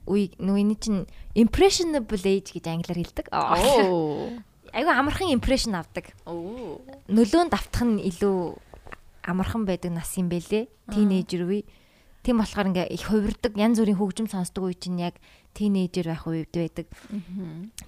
[0.07, 1.03] үе нүуний чинь
[1.35, 3.27] impressionable age гэж англиар хэлдэг.
[4.73, 6.15] Айгу амархан impression авдаг.
[6.25, 8.55] Нөлөөнд автах нь илүү
[9.23, 10.67] амархан байдаг нас юм бэлээ.
[10.91, 11.63] Тинейжер үе.
[12.23, 15.19] Тийм болохоор ингээ их хувирдаг, янз бүрийн хөгжим сонсдог үе чинь яг
[15.51, 16.87] тинейжер байх үед байдаг.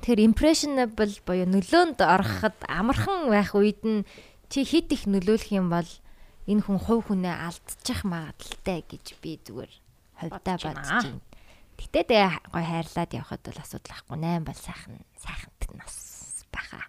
[0.04, 4.04] Тэгэхээр impressionable буюу нөлөөнд ороход амархан байх үед нь
[4.52, 5.88] чи хит их нөлөөлөх юм бол
[6.52, 9.74] энэ хүн хувь хүнээ алдчих магадaltaй гэж би зүгээр
[10.20, 11.20] хувьдаа Бодож байна.
[11.76, 15.96] Гэтэ тэгээ гой хайрлаад явхад бол асуудал ахгүй 8 бол сайхан сайхант нас
[16.54, 16.88] баха.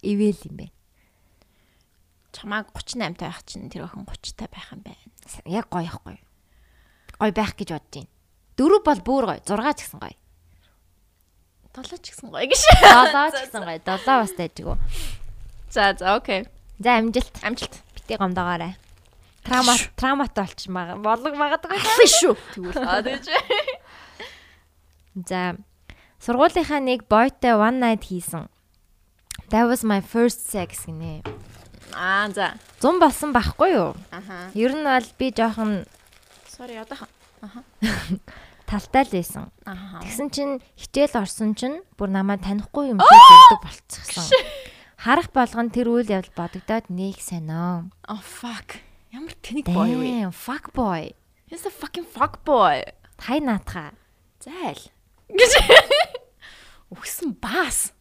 [0.00, 0.66] Ивэл юм бэ.
[2.38, 5.10] Чамааг 38 та байх чинь тэр охин 30 та байх юм байна.
[5.44, 6.16] Яг гоё ихгүй.
[7.18, 8.10] Гоё байх гэж бодож байна.
[8.54, 10.14] Дөрөв бол бүр гоё, 6 ч гэсэн гоё.
[11.74, 12.62] 7 ч гэсэн гоё гэж.
[12.62, 14.78] 7 ч гэсэн гоё, 7 бас дайжгүй.
[15.70, 16.46] За, за, окей.
[16.78, 17.34] За амжилт.
[17.42, 17.74] Амжилт.
[17.94, 18.78] Бити гомдоогоорой.
[19.42, 21.78] Трама трамат болчих мага болог магадгүй.
[22.22, 22.36] Шүү.
[22.54, 23.26] Тэгвэл аа тэгэж.
[25.26, 25.56] За
[26.22, 28.46] сургуулийнхаа нэг бойтой one night хийсэн.
[29.50, 31.24] That was my first sex гинэ.
[31.94, 32.54] Аа, за.
[32.80, 33.94] 100 болсон байхгүй юу?
[34.10, 34.50] Аха.
[34.54, 35.86] Ер нь бол би жоохон
[36.48, 37.08] Sorry, одоохон.
[38.68, 39.48] талтай л байсан.
[39.64, 40.04] Аха.
[40.04, 44.26] Тэгсэн чинь хичээл орсон чинь бүр намайг танихгүй юм шиг хэлдэг болчихсон.
[44.98, 47.88] Харах болгон тэр үйл явдал бодогдоод нэг санаа.
[48.04, 48.82] Oh fuck.
[49.14, 50.28] Ямар тэнэг boy вэ?
[50.34, 51.14] Fuck boy.
[51.48, 52.84] He's a fucking fuck boy.
[53.16, 53.96] Хай наатха.
[54.42, 54.82] Зайл.
[55.32, 55.52] Гэж.
[56.92, 57.96] Үгсэн бас.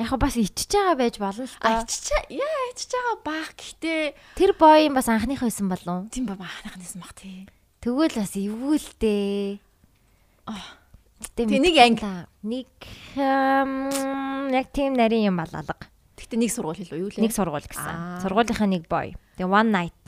[0.00, 1.84] Яг бас ичж байгаа байж болно л та.
[1.84, 2.24] Аччаа.
[2.32, 3.52] Яа, ачж байгаа баах.
[3.52, 6.08] Гэхдээ Тэр boy юм бас анхных байсан болов.
[6.08, 7.44] тийм ба баахнахнаас мах тий.
[7.84, 9.60] Тэгвэл бас эвүүлдээ.
[10.48, 10.80] Аа.
[11.20, 12.24] Гэтэ Тэ нэг та.
[12.40, 12.68] Нэг
[13.20, 15.76] яг тийм нарийн юм бололго.
[16.16, 17.20] Гэхдээ нэг сургууль хэлв юу лээ?
[17.20, 18.24] Нэг сургууль гэсэн.
[18.24, 19.12] Сургуулийнхаа нэг boy.
[19.36, 20.00] Тэгээ one night.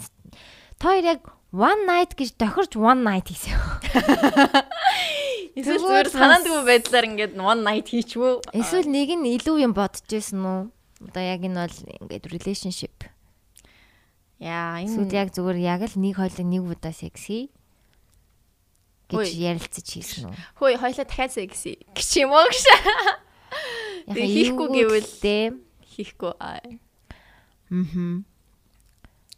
[0.80, 1.20] Тэр яг
[1.52, 3.52] one night гэж тохирч one night хийсэн.
[5.52, 8.56] Эсвэл зүгээр санаандгүй байдлаар ингээд one night хийчвөө.
[8.56, 10.60] Эсвэл нэг нь илүү юм бодож байсан уу?
[11.04, 11.78] Одоо яг энэ бол
[12.08, 13.12] ингээд relationship.
[14.40, 17.52] Яа, энэ яг зүгээр яг л нэг хоёлыг нэг удаа секси
[19.12, 20.34] гэж ярилцаж хийсэн үү?
[20.56, 22.64] хөөе хоёлаа дахиад секси гэж юм уу гэж.
[24.08, 25.60] Яг хийхгүй гэвэл-.
[25.92, 26.32] Хийхгүй.
[26.40, 26.64] аа.
[27.68, 28.24] Мм.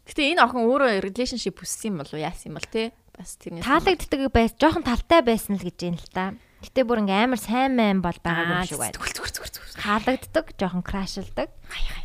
[0.06, 2.18] Гэтэ энэ охин өөрөө relationship хүссэн юм болов?
[2.22, 2.94] Яасан юм бол те?
[3.14, 6.34] Бас тэрнээс Таалагддаг байс, жоохон талтай байсан л гэж юм л та.
[6.66, 8.96] Гэтэ бүр ингээм амар сайн мэн бол байгаа юм шиг байна.
[8.98, 9.78] Зүгэл зүгэл зүгэл зүгэл.
[9.84, 11.48] Таалагддаг, жоохон крашилдаг.
[11.70, 12.04] Хай хай.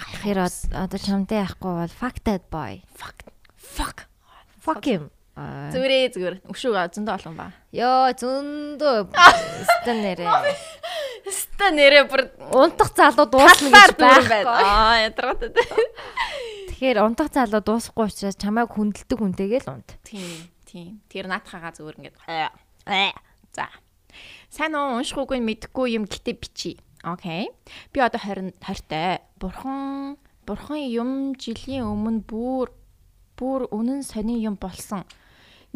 [0.00, 2.82] Тэгэхээр од- одоо чамтай яахгүй бол fuck that boy.
[2.96, 3.28] Fuck.
[3.54, 4.08] Fuck.
[4.58, 5.10] Fuck him.
[5.38, 6.36] Зүгээрээ зүгээр.
[6.50, 7.46] Өшөө зөндөө олон ба.
[7.72, 10.28] Йоо зөндөө өстөн нэрээ.
[11.30, 12.26] Ста нэрээ бүр
[12.56, 14.50] Унтах залуу талаар гэж байна.
[14.50, 15.52] Аа, ядраатай.
[16.80, 20.00] Тэгэхээр унтах залуу дуусахгүй учраас чамайг хүндэлдэг хүнтэйгээ л унт.
[20.00, 21.04] Тийм, тийм.
[21.12, 22.16] Тэр наатахагаа зүгээр ингээд.
[23.52, 23.68] За.
[24.48, 26.80] Сайн уу уншихгүйг нь мэдэхгүй юм гэтээ бичи.
[27.04, 27.52] Окей.
[27.92, 29.20] Би одоо 20 20-тай.
[29.36, 30.16] Бурхан
[30.48, 32.72] бурхан юм жилийн өмнө бүр
[33.36, 35.04] бүр үнэн сонин юм болсон.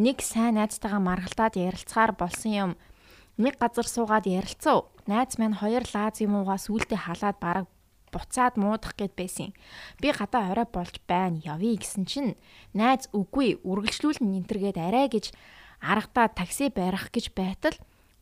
[0.00, 2.70] Нэг сайн найзтайгаа маргалтаад ярилцахаар болсон юм.
[3.36, 4.88] Нэг газар суугаад ярилцав.
[5.04, 7.68] Найз маань хоёр лаз юм уугаа сүултээ халаад бараг
[8.14, 9.50] буцаад муудах гэд байсан.
[9.98, 11.42] Би гадаа орой болж байна.
[11.42, 12.38] Явъя гэсэн чинь
[12.70, 15.34] найз үгүй үргэлжлүүлэн нэнтергээд арай гэж
[15.82, 17.74] аргадаа такси барих гэж байтал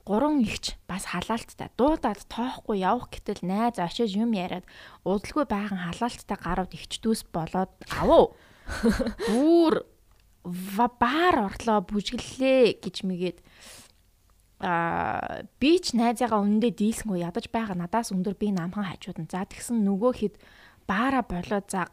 [0.08, 4.66] гурван ихч бас халаалттай дуудаад тоохгүй явах гэтэл найз очиж юм яриад
[5.06, 8.34] удалгүй байхан халаалттай гарууд ихч дүүс болоод авав.
[9.30, 9.86] Бүр
[10.42, 13.38] баар орлоо бүжгэллээ гэж мэгээд
[14.62, 19.42] аа би ч найзаагаа үнэндээ дийлсэнгүй ядаж байгаа надаас өндөр би намхан хажууд нь за
[19.42, 20.34] тэгсэн нөгөө хэд
[20.86, 21.90] баара болоод за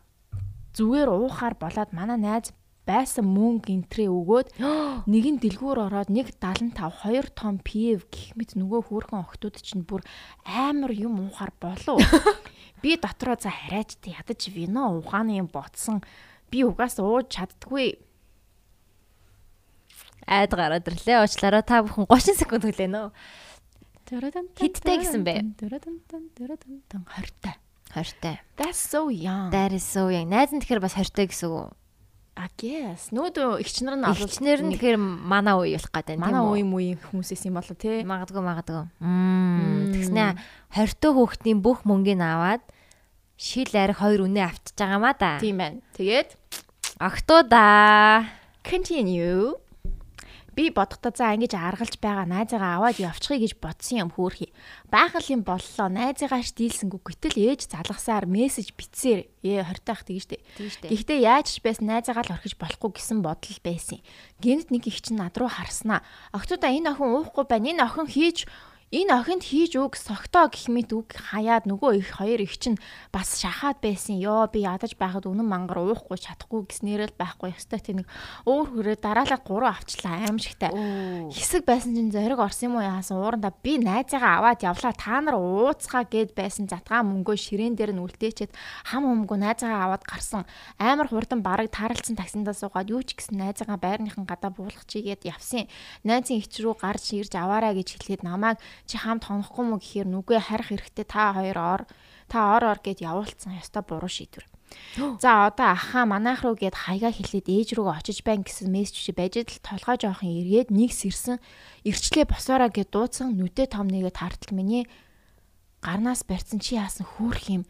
[0.77, 2.53] зүгээр уухаар болоод манай найз
[2.89, 4.47] байсан мөнгө интрээ өгөөд
[5.13, 9.85] нэг нь дэлгүүр ороод нэг 75 2 том пив гэх мэт нөгөө хөөрхөн охтууд чинь
[9.85, 10.01] бүр
[10.45, 12.01] амар юм уухаар болов.
[12.81, 16.01] Би дотроо за хараач ядаж вино ухааны юм ботсон.
[16.49, 18.08] Би угаас ууж чаддгүй.
[20.29, 21.25] Айд гараад ирлээ.
[21.25, 23.09] Уучлаарай та бүхэн 30 секунд хүлээнэ.
[24.61, 25.57] Хиттэй гэсэн бэ?
[25.57, 27.57] 20-тай.
[27.89, 28.37] 20-тай.
[28.53, 29.49] That's so young.
[29.49, 30.29] That is so young.
[30.29, 31.73] Найз нь тэгэхээр бас 20-тай гэсэн үг.
[32.39, 33.11] I guess.
[33.11, 36.95] Нүүдөө игч нар нь Игчнэр нь тэгэхээр манай үе болох гэдэг юм манай үе муу
[37.11, 38.05] хүмүүсээс юм болоо тий.
[38.07, 38.85] Магадгүй магадгүй.
[39.91, 40.39] Тэгснэ
[40.71, 42.63] 20 тө хүүхдийн бүх мөнгөний аваад
[43.35, 45.35] шил арих хоёр үнэ автчихж байгаамаа да.
[45.43, 45.83] Тийм байна.
[45.99, 46.39] Тэгээд
[46.99, 48.23] Октоуда.
[48.63, 49.55] continue
[50.59, 54.51] би бодохдоо за ингэж аргалж байгаа найзаагаа аваад явчихъя гэж бодсон юм хөөрхий.
[54.91, 55.87] Баахал юм боллоо.
[55.87, 60.43] Найзаагаа ш дийлсэнгүү гэтэл ээж залгасаар мессеж битсээр ээ 20 таах тэгэж штэ.
[60.91, 64.03] Гэхдээ яаж ч байсан найзаагаа л орхиж болохгүй гэсэн бодол байсан.
[64.43, 66.03] Гэнэт нэг их чинь над руу харснаа.
[66.35, 67.71] Октоудаа энэ охин уухгүй байна.
[67.71, 68.43] Энэ охин хийж
[68.89, 72.81] энэ охинд хийж үг согтоо гэх мэт үг хаяад нөгөө их хоёр их чинь
[73.13, 74.17] бас шахаад байсан.
[74.17, 78.09] Йоо би ядаж байхад үнэн мангар уухгүй чадахгүй гэснээр л байхгүй ёстой тийм нэг
[78.49, 80.73] өөр хүрээ дараалал гурав авчлаа аимшигтай.
[81.29, 85.37] Хэсэг байсан чинь зориг орсон юм уу яасан ууранда би найзаагаа аваад явлаа та нар
[85.37, 88.57] ууцгаа гэд байсан затгаа мөнгөө ширээн дээр нь үлдээчээд
[88.89, 90.49] хам өмгөө найзаагаа аваад гарсан.
[90.81, 95.69] Амар хурдан бараг таралцсан таксиндаа суугаад юу ч гэсэн найзаагаа байрныхан гадаа буулгах чигээд явсан.
[96.01, 100.37] Найзын ич рүү гарч ирж аваарай гэж хэлээд намайг чи хамт хонохгүй мө гэхээр нүгэ
[100.39, 101.81] харих хэрэгтэй та хоёр ор
[102.29, 104.45] та ор ор гэд явуулсан ёстой буруу шийдвэр.
[105.17, 109.11] За одоо ахаа манайх руу гээд хайгаа хэлээд ээж рүүгээ очиж байна гэсэн мессеж чи
[109.11, 111.41] байж л толгой жоохон эргээд нэг сэрсэн
[111.89, 114.85] ирчлээ босоороо гэд дуудсан нүдэ том нэгээ тартал миний
[115.81, 117.63] гарнаас барьсан чи яасан хөөх юм?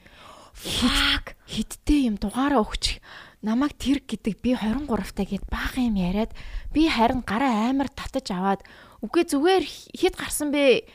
[0.52, 1.40] Fuck.
[1.48, 3.00] Хиттэй юм дугаараа өгчих.
[3.40, 6.36] Намайг тэр гэдэг би 23 таа гэд баахан юм яриад
[6.76, 8.62] би харин гараа амар татаж аваад
[9.04, 9.64] үгүй зүгээр
[9.96, 10.88] хит гарсан бэ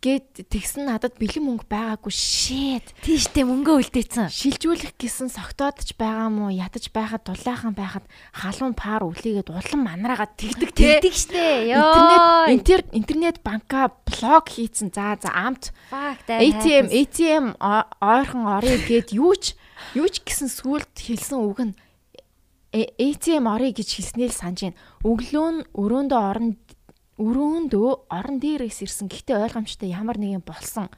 [0.00, 2.96] гэд тэгсэн надад бэлэн мөнгө байгаагүй shit.
[3.04, 4.32] Тийштэй мөнгөө үлдээсэн.
[4.32, 10.72] Шилжүүлэх гэсэн согтоодч байгаа мó ядаж байхад дулаахан байхад халуун паар үлээгээд улан манраагаад тэгдэг
[10.72, 11.04] те.
[11.04, 11.76] Тэгдэг штэ.
[11.76, 12.48] Йоо.
[12.48, 14.88] Интернет интернет банка блок хийцэн.
[14.88, 15.68] За за амт.
[15.92, 19.52] ATM ATM ойрхон орё гэд юу ч
[19.92, 21.74] юу ч гэсэн сүулт хэлсэн үг нь
[22.72, 24.80] ATM орё гэж хэлснээр санаж байна.
[25.04, 26.56] Өглөө нь өрөөндөө орно
[27.20, 29.12] өрөөндөө орон дээрээс ирсэн.
[29.12, 30.88] Гэхдээ ойлгомжтой ямар нэгэн болсон.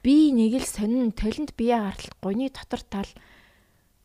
[0.00, 3.10] Би нэг л сонин толинд бие гартал гуйны дотор тал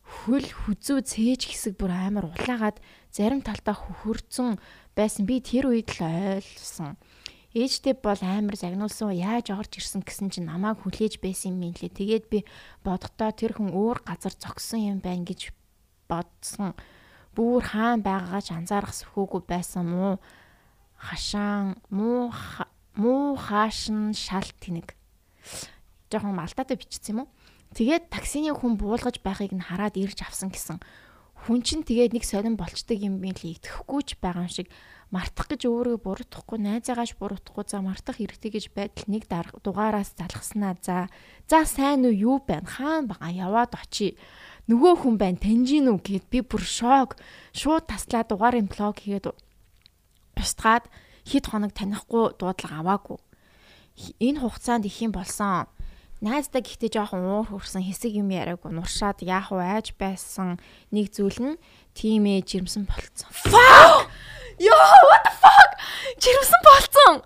[0.04, 2.76] хөл хүзүү цээж хэсэг бүр амар улаагаад
[3.08, 4.60] зарим талтаа хөрцөн
[4.92, 5.24] байсан.
[5.24, 7.00] Би тэр үед л ойлгосон.
[7.50, 11.90] Ээжтэй бол амар загнуулсан яаж орж ирсэн гэсэн чинь намайг хүлээж байсан юм лээ.
[11.90, 12.38] Тэгээд би
[12.86, 15.50] бодохдоо тэр хүн өөр газар зогсон юм байна гэж
[16.06, 16.78] бодсон.
[17.34, 20.22] Бүүр хаан байгаагаа ч анзаарах сөхөөгүй байсан мó
[21.00, 22.28] хашаан муу
[22.94, 24.92] муу хаашин шал тэнэг.
[26.12, 27.28] Жохон малтаатай бичсэн юм уу?
[27.72, 30.76] Тэгээд таксины хүн буулгаж байхыг нь хараад ирж авсан гэсэн.
[31.48, 34.68] Хүн чинь тэгээд нэг сонирн болчдөг юм би л итгэхгүй ч байгаа юм шиг
[35.08, 41.10] мартах гэж өөрийгөө буруутгахгүй найзаагааш буруутгахгүй за мартах хэрэгтэй гэж байтал нэг дугаараас залгаснаа за
[41.50, 44.14] за сайн уу юу байна хаан бага яваад очие
[44.70, 47.18] нөгөө хүн байна таньжин үү гэд би бүр шок
[47.50, 49.34] шууд таслаа дугаарын блог хийгээд
[50.40, 50.88] устгаад
[51.28, 53.18] хэд хоног танихгүй дуудлага аваагүй.
[54.18, 55.68] Энэ хугацаанд их юм болсон.
[56.20, 60.60] Найздаа гэхдээ жоохон уур хүрсэн хэсэг юм яриаггүй нуршаад яах вэ айж байсан
[60.92, 61.60] нэг зүйл нь
[61.96, 63.32] тийм ээ жирэмсэн болцсон.
[63.32, 64.08] Fuck!
[64.60, 64.76] Yo
[65.08, 65.70] what the fuck?
[66.20, 67.16] Жирэмсэн болцсон.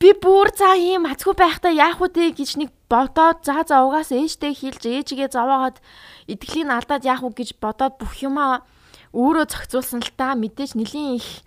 [0.00, 4.56] Би бүр за ийм хацгүй байхдаа яах вэ гэж нэг бодоод за за угаас ээжтэй
[4.56, 5.76] хэлж ээжигээ зовоогоод
[6.24, 8.64] итгэлийн алдаад яах вэ гэж бодоод бүх юмаа
[9.12, 11.44] өөрөө зохицуулсан л та мэдээж нэлийн их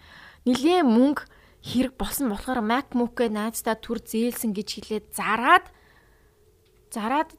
[0.47, 1.23] нилээн мөнгө
[1.63, 5.65] хэрэг болсон болохоор MacBook-гээ найздаа түр зээлсэн гэж хэлээд зараад
[6.91, 7.31] зараад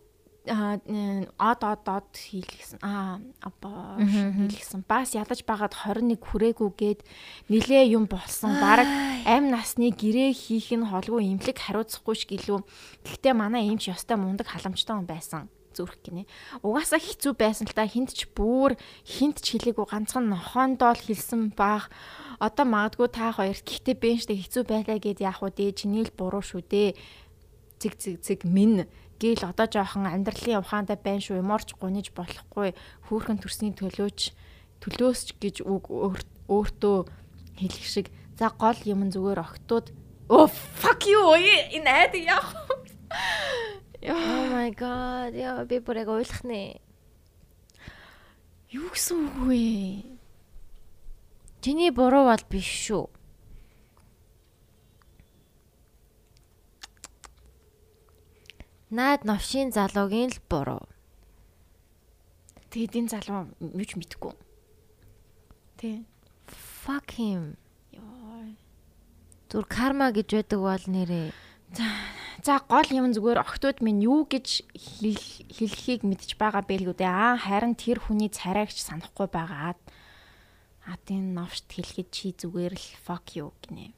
[0.45, 2.79] од од од хийлгсэн.
[2.85, 4.85] Аа апа хийлгсэн.
[4.85, 7.01] Бас ядаж байгаад 21 хүрээгүйгээд
[7.49, 8.53] нилээ юм болсон.
[8.61, 8.89] Бараг
[9.25, 12.61] амь насны гэрээ хийх нь холгүй имлэг хариуцахгүй ш гэлүү.
[13.09, 16.31] Гэхдээ манай имч ёстой мундаг халамжтай хүн байсан зүрх гинэ.
[16.63, 21.53] Угаасаа хэцүү байсан л та хинт ч бүр хинт ч хэлээгүй ганцхан нохоондоо л хэлсэн
[21.59, 21.91] баах.
[22.39, 25.75] Одоо магадгүй та хоёрт гэхдээ бенчтэй хэцүү байлаа гэд яах вэ?
[25.75, 26.95] Чиний л буруу шүү дээ.
[27.83, 28.87] Цэг цэг цэг минь
[29.19, 31.43] гээл одоо жоохон амьдралын ухаантай байна шүү.
[31.43, 32.75] Юморч гуниж болохгүй.
[33.11, 34.35] Хүүхэн төрсний төлөөч
[34.83, 35.91] төлөөсч гэж үг
[36.51, 36.99] өөртөө
[37.59, 38.07] хэлэх шиг.
[38.39, 39.95] За гол юм зүгээр огтуд.
[40.29, 41.21] Оо fuck you
[41.77, 42.49] энэ айдаг яах
[44.05, 46.77] Oh my god яа би бүрэг ойлгох нэ.
[48.69, 49.65] Юу гэсэн үг вэ?
[51.65, 53.09] Чиний буруу бол биш шүү.
[58.93, 60.85] Наад новшийн залуугийн л буруу.
[62.69, 64.37] Тэгээд энэ залуу юу ч мэдэхгүй.
[65.81, 66.05] Тэ.
[66.85, 67.57] Fuck him.
[67.97, 68.53] Яа.
[69.49, 71.33] Зүр карма гэж байдаг бол нэрээ.
[71.75, 71.87] За
[72.45, 77.09] за гол юм зүгээр охтууд минь юу гэж хэлхийг мэдж байгаа бэлгүү дээ.
[77.09, 79.81] Аа харин тэр хүний царайгч санахгүй байгаад
[80.85, 83.97] Адын новшт хэлэхэд чи зүгээр л fuck you гинэ.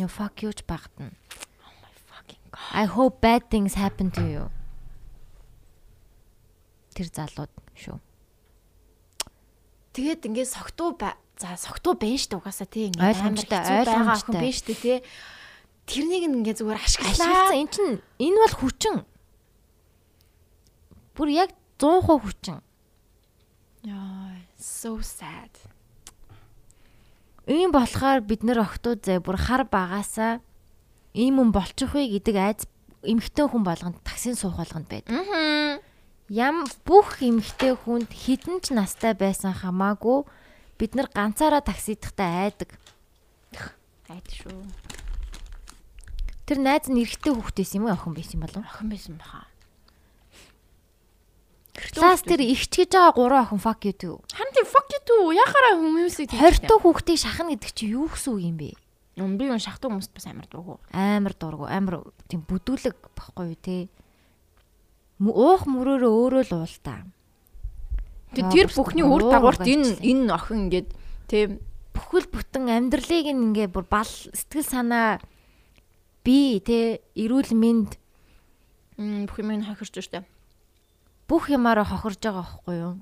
[0.00, 1.12] No fuck you ч багтана.
[1.60, 2.72] Oh my fucking god.
[2.72, 4.44] I hope bad things happen to you.
[6.96, 8.00] Тэр залууд шүү.
[9.92, 10.96] Тэгээд ингээд согтуу
[11.36, 14.98] за согтуу байна шүү дээ угаасаа тий ингээд ойлгомжтой ойлгомжтой байна шүү дээ тий.
[15.90, 17.50] Тэрнийг ингээд зүгээр ашиглаа.
[17.50, 18.96] Эн чин энэ бол хүчин.
[21.18, 21.50] Бүр яг
[21.82, 22.58] 100% хүчин.
[23.82, 25.50] Яа, so sad.
[27.50, 30.38] Ийм болохоор бид нэр охтууд зэ бүр хар багасаа
[31.10, 32.60] ийм хүн болчих вэ гэдэг айц
[33.02, 35.10] эмхтэн хүн болгонд таксин суух болгонд байдаг.
[35.10, 35.82] Аа.
[36.30, 40.22] Ям бүх эмхтэй хүнд хідэн ч настай байсан хамаагүй
[40.78, 42.78] бид нар ганцаараа таксидахтай айдаг.
[44.06, 44.62] Айд шүү.
[46.50, 48.66] Тэр найз нь эрэгтэй хүүхдээс юм уу охин байсан болов?
[48.66, 49.46] Охин байсан баха.
[51.94, 54.18] Лаас тэр ихч гэж байгаа гурван охин fuck you too.
[54.34, 55.30] Харин тийм fuck you too.
[55.30, 58.74] Яхаараа хүмүүсийг 20 хүүхдийг шахна гэдэг чи юу гэсэн үг юм бэ?
[59.22, 60.82] Өмби юм шахдаг хүмүүст бас амар дургу.
[60.90, 61.70] Амар дургу.
[61.70, 63.86] Амар тийм бүдүүлэг баггүй юу те
[65.22, 67.06] уух мөрөөрөө өөрөө л уул та.
[68.34, 70.90] Тэр бүхний үр дагаварт энэ энэ охин ингээд
[71.30, 71.62] тийм
[71.94, 75.22] бүхэл бүтэн амьдралыг ингээ бүр бал сэтгэл санаа
[76.24, 77.96] би тэ эрүүл мэнд
[79.26, 80.24] бүх юм нь хохирч штэ.
[81.28, 82.94] Бүх юмараа хохирж байгаа байхгүй юу?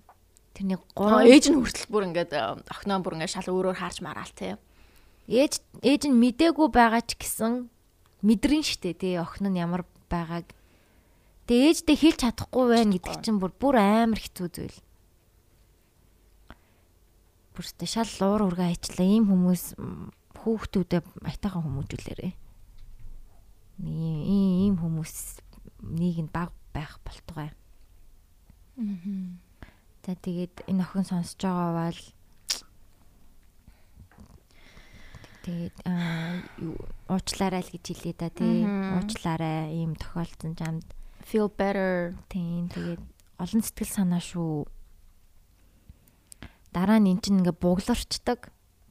[0.55, 2.33] Тэрний гурав ээж нь хүртэл бүр ингээд
[2.69, 4.59] охиноо бүр ингээд шал өөрөөр харж мараал тэ.
[5.27, 7.67] Ээж ээж нь мдээгүй байгаа ч гэсэн
[8.23, 10.55] мэдрэн штэ тэ охин нь ямар байгааг
[11.49, 14.79] Тэгээ ээждээ хэлж чадахгүй байна гэдэг чинь бүр бүр амар хэцүү зүйл.
[17.57, 19.09] Бүртээ шал луур ургаа хийчлаа.
[19.09, 19.73] Ийм хүмүүс
[20.45, 22.33] хүүхдүүдэд аятайхан хүмүүжүүлээрээ.
[23.79, 25.43] Ийм ийм хүмүүс
[25.83, 27.51] нийгэнд баг байх болтугай.
[28.79, 29.39] Аа.
[30.07, 32.01] За тэгээд энэ охин сонсож байгаа бол
[35.45, 35.77] тэгээд
[37.07, 38.65] уучлаарай л гэж хэлээ да тий.
[38.67, 40.87] Уучлаарай ийм тохиолдсон жамд
[41.29, 43.03] feel better тийм тэгээд
[43.37, 44.65] олон сэтгэл санаа шүү.
[46.73, 48.49] Дараа нь эн чинь ингээ бугларчдаг.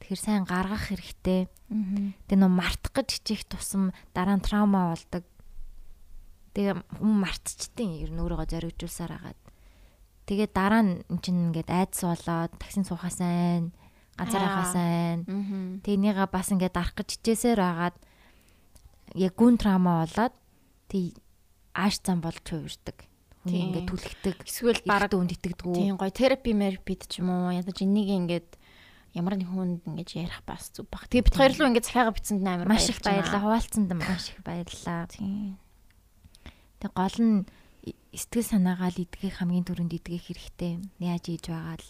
[0.08, 1.52] Тэгэхээр сайн гаргах хэрэгтэй.
[1.68, 5.20] Тэгээ нөө мартах гэж хичээх тусам дараа нь траума болдог.
[6.56, 9.40] Тэгээ хүм мартчихдээ ер нь өөрийгөө зоригжуулсаар хагаад.
[10.24, 13.68] Тэгээ дараа нь эн чинь ингээд айдас болоод таксин суухаасаа
[14.16, 15.20] ганцаараа хасаа.
[15.84, 17.96] Тэгээ энийгээ бас ингээд дарах гэж хичээсээр хагаад
[19.12, 20.32] яг гүн траума болоод
[20.88, 21.20] тэг
[21.76, 23.04] ааш зам болж хувирдаг.
[23.44, 24.36] Хүний ингээд түлхдэг.
[24.48, 25.68] Эсвэл бараг үнд итгэдэг.
[25.68, 28.57] Тийм гоё терапи мерпид ч юм уу ядаж энийг ингээд
[29.18, 31.10] ямар нэг хүнд ингэж ярих бас зүг баг.
[31.10, 33.42] Тэгээ бит хоёр л ингээд захиага битсэнд амар маш их баярлаа.
[33.42, 35.10] Хуваалцсанд маш их баярлаа.
[35.10, 35.58] Тийм.
[36.78, 37.36] Тэг гол нь
[38.14, 40.78] сэтгэл санаагаа л идэх хамгийн түрүүнд идэх хэрэгтэй.
[41.02, 41.88] Яаж ийж байгаа л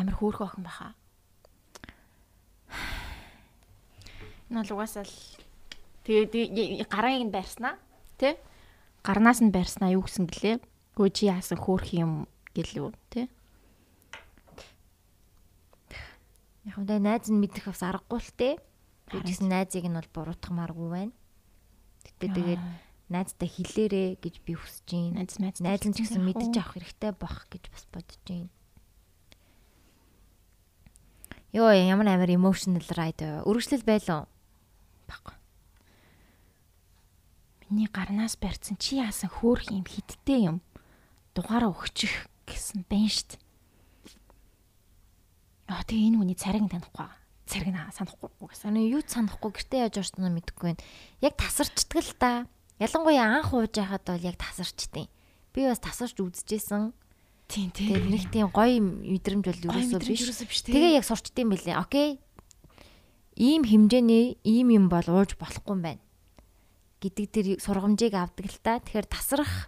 [0.00, 0.96] амар хөөрхөн охин баха.
[4.48, 5.16] Энэ л угаасаа л
[6.08, 7.76] тэгээ гарааг нь байрснаа
[8.16, 8.40] тий
[9.02, 10.56] гарнаас нь барьснаа юу гэсэн гэлээ.
[10.96, 13.26] Гөө чи яасан хөөх юм гэлөө тий.
[16.68, 18.50] Яг үндэ найз нь мэдэх бас аргагүй л те.
[19.10, 21.14] Тэгсэн найзыг нь бол буруутгамааргүй байна.
[22.06, 22.62] Гэтэ тэгээд
[23.10, 25.22] найзтай хэлээрэ гэж би хүсэж байна.
[25.22, 28.50] Найз найз найз нь ч гэсэн мэдэж авах хэрэгтэй бах гэж бас бодож байна.
[31.52, 34.30] Йоо ямар амар emotional ride өргөжлөл байлаа.
[35.10, 35.42] Баггүй
[37.72, 40.60] миний гарнаас барьсан чи яасан хөөх юм хиттэй юм
[41.32, 43.40] дугаараа өгчих гэсэн байна штт.
[45.72, 47.08] Аа тэгээ энэ хүний цариг танихгүй.
[47.48, 48.28] Цариг наа санахгүй.
[48.44, 50.84] Угаасаа юу санахгүй гэртээ яаж орсноо мэдэхгүй байна.
[51.24, 52.30] Яг тасарчдаг л та.
[52.76, 55.08] Ялангуяа анх ууж байхад бол яг тасарчдیں۔
[55.56, 56.92] Би бас тасарч үзэжсэн.
[57.48, 57.88] Тийм тийм.
[57.88, 60.60] Тэгээ нэг тийм гоё мэдрэмж бол ерөөсөө биш.
[60.68, 61.80] Тэгээ яг сурчдсан байлээ.
[61.80, 62.20] Окей.
[63.40, 66.02] Ийм хэмжээний ийм юм бол ууж болохгүй юм байна
[67.02, 68.78] гэдэг тэр сургамжийг авдаг л та.
[68.78, 69.66] Тэгэхээр тасрах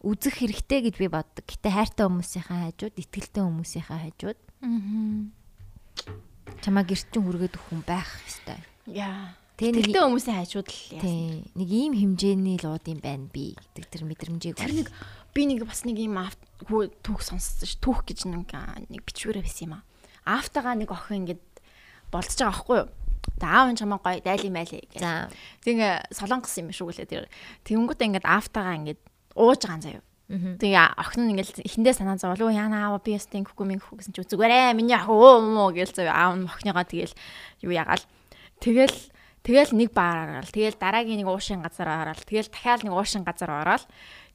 [0.00, 1.44] үзэх хэрэгтэй гэж би боддог.
[1.44, 4.40] Гэтэ хайртай хүмүүсийнхаа хажууд, итгэлтэй хүмүүсийнхаа хажууд.
[4.60, 5.28] Аа.
[6.60, 8.64] Чамаа гэрчин хүргээд өгөх хүн байх хэвээр.
[8.92, 9.36] Яа.
[9.60, 11.44] Тэгээ нэг хүмүүсийн хажууд л яасан.
[11.52, 14.88] Нэг ийм хэмжээний лууд юм байна би гэдэг тэр мэдрэмжийг Тэр нэг
[15.36, 16.16] би нэг бас нэг ийм
[17.04, 17.76] түүх сонссон ш.
[17.76, 18.48] Түүх гэж нэг
[18.88, 19.84] нэг бичвэрээ байсан юм аа.
[20.24, 21.44] Аавтайгаа нэг охин ингээд
[22.08, 22.88] болцож байгаа байхгүй юу?
[23.36, 25.00] Тэ аав нь чамаа гоё дайлын байлээ гэж.
[25.60, 27.28] Тэгээ солонгос юм шүү гэлээ тэр.
[27.68, 29.00] Тэнгүүтээ ингээд аавтайгаа ингээд
[29.36, 30.04] ууж байгаа заяа.
[30.30, 34.14] Тэгээ охин нь ингээл эхэндээ санаа зовлоо яана аава би ястын гэхгүй минь гэхгүй гэсэн
[34.14, 37.14] чи зүгээрээ миний ах өө мөө гээл заяа аав нь охиныгоо тэгэл
[37.66, 38.04] юу ягаал.
[38.62, 38.96] Тэгэл
[39.42, 43.50] тэгэл нэг баар ороод тэгэл дараагийн нэг уушин газар ороод тэгэл дахиад нэг уушин газар
[43.50, 43.84] ороод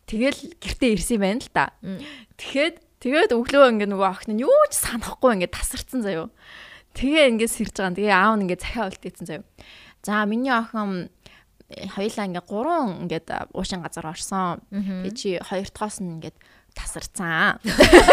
[0.03, 1.71] тэгэл гэртээ ирсэн байна л та.
[2.35, 6.33] Тэгэхэд Тэгээд өглөө ингээ нөгөө охин нь юу ч санахгүй ингээ тасарсан заяо.
[6.97, 7.93] Тэгээ ингээ сэрж байгаа.
[8.01, 9.45] Тэгээ аав нь ингээ захиа үлдээсэн заяо.
[10.01, 11.13] За миний охин
[11.69, 14.61] хоёлаа ингээ гурван ингээд уушин газар орсон.
[14.69, 16.37] Тэгээ чи хоёр дахоос нь ингээд
[16.75, 17.57] тасарцсан.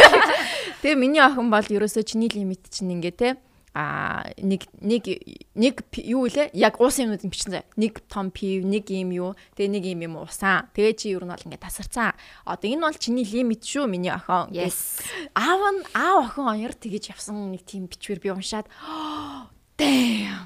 [0.83, 3.31] Тэгээ миний охин бол ерөөсөө чиний лимит чинь ингээ те
[3.75, 5.09] а нэг нэг
[5.57, 9.33] нэг юу илээ яг уус юмнууд юм бичсэн зэ нэг том пив нэг юм юу.
[9.57, 10.69] Тэгээ нэг юм юм уусаа.
[10.77, 12.13] Тэгээ чи ер нь бол ингээд тасарцсан.
[12.45, 14.53] Одоо энэ бол чиний лимит шүү миний охин.
[14.53, 15.01] Yes.
[15.33, 18.69] Аав нь аав охин хоёр тэгэж явсан нэг тийм бичвэр би уншаад.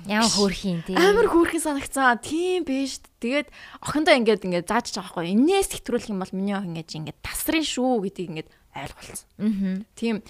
[0.06, 0.94] Ямар хөөрхийн тий.
[0.94, 2.22] Амар хөөрхийн санагцсан.
[2.22, 3.02] Тийм биш.
[3.18, 3.50] Тэгээд
[3.82, 5.34] охиндоо ингээд ингээд зааж байгаа байхгүй.
[5.34, 9.26] Энээс хэтрүүлэх юм бол миний охин ингэж ингээд тасрын шүү гэдгийг ингээд ойлголцсон.
[9.42, 9.82] Аа.
[9.98, 10.22] Тийм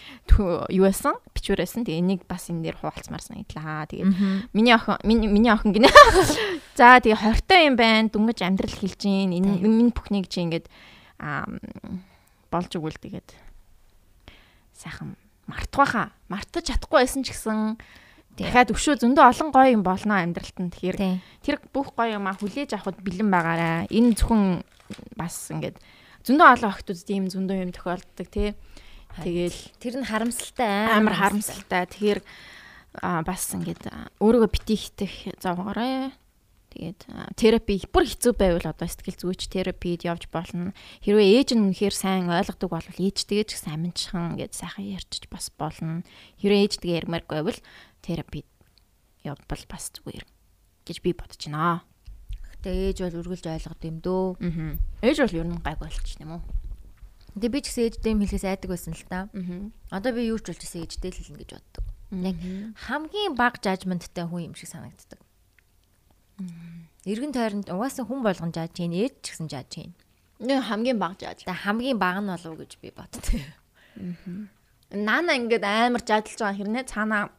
[0.72, 1.20] юу байсан?
[1.36, 1.84] Бичвэр байсан.
[1.84, 3.84] Тэгээ энийг бас энэ дээр хуваалцмаар санагдлаа.
[3.90, 4.11] Тэгээд
[4.57, 5.90] миний охин миний охин гинэ.
[6.78, 8.09] За тэгээ хортой юм байна.
[8.09, 9.36] Дүнгэж амьдрал хэлж гин.
[9.36, 10.70] Энэ минь бүхнийг чи ингээд
[11.20, 11.44] аа
[12.49, 13.34] болж өгвөл тэгээд
[14.72, 15.20] сайхан
[15.51, 16.16] мартахаа.
[16.32, 17.76] Мартаж чадахгүй байсан ч гэсэн
[18.37, 20.99] дахиад өшөө зөндөө олон гоё юм болно амьдралт нь тэгэхээр
[21.41, 23.89] тэр бүх гоё юм а хүлээж авахд бэлэн байгаарай.
[23.89, 24.61] Энэ зөвхөн
[25.16, 25.80] бас ингээд
[26.26, 28.53] зөндөө олон охтууд тийм зөндөө юм тохиолддог тий.
[29.16, 31.89] Тэгэл тэр нь харамсалтай амар харамсалтай.
[31.89, 32.20] Тэгэхээр
[33.01, 33.89] бас ингээд
[34.20, 36.12] өөрийгөө бити хитэх завгаарай.
[36.76, 37.01] Тэгээд
[37.41, 40.76] терапи бүр хэцүү байвал одоо сэтгэл зүйч терапид явж болно.
[41.01, 45.49] Хэрвээ ээж нь үнэхээр сайн ойлгодог бол ээжтэйгээ ч гэсэн аминчхан ингээд сайхан ярьчих бас
[45.57, 46.05] болно.
[46.37, 47.61] Хэрвээ ээжтэйгээ ярмааргүй бол
[48.07, 48.47] терапид
[49.27, 50.23] явбал бас зүгээр
[50.87, 51.83] гэж би бодож байна.
[52.55, 54.27] Гэтэ ээж бол үргэлж ойлгоод юм дөө.
[54.39, 54.79] Аа.
[55.03, 56.43] Ээж бол ер нь гайг ойлч юм уу?
[57.35, 59.27] Тэгээ би ч гэсэн ээжтэй юм хэлхээс айдаг байсан л та.
[59.35, 59.99] Аа.
[59.99, 61.85] Одоо би юу ч болж гэсэн ээжтэй л хэлнэ гэж боддог.
[62.15, 62.39] Яг
[62.87, 65.21] хамгийн бага жажменттай хүн юм шиг санагддаг.
[67.03, 69.95] Иргэн тойронд угаасаа хүн болгон жааж чинь ээж ч гэсэн жааж чинь.
[70.39, 71.43] Нэг хамгийн бага жааж.
[71.43, 73.25] Тэгээ хамгийн бага нь болов уу гэж би боддог.
[73.27, 74.47] Аа.
[74.95, 77.35] Наана ингээд амар жаадлж байгаа хэрнээ цаанаа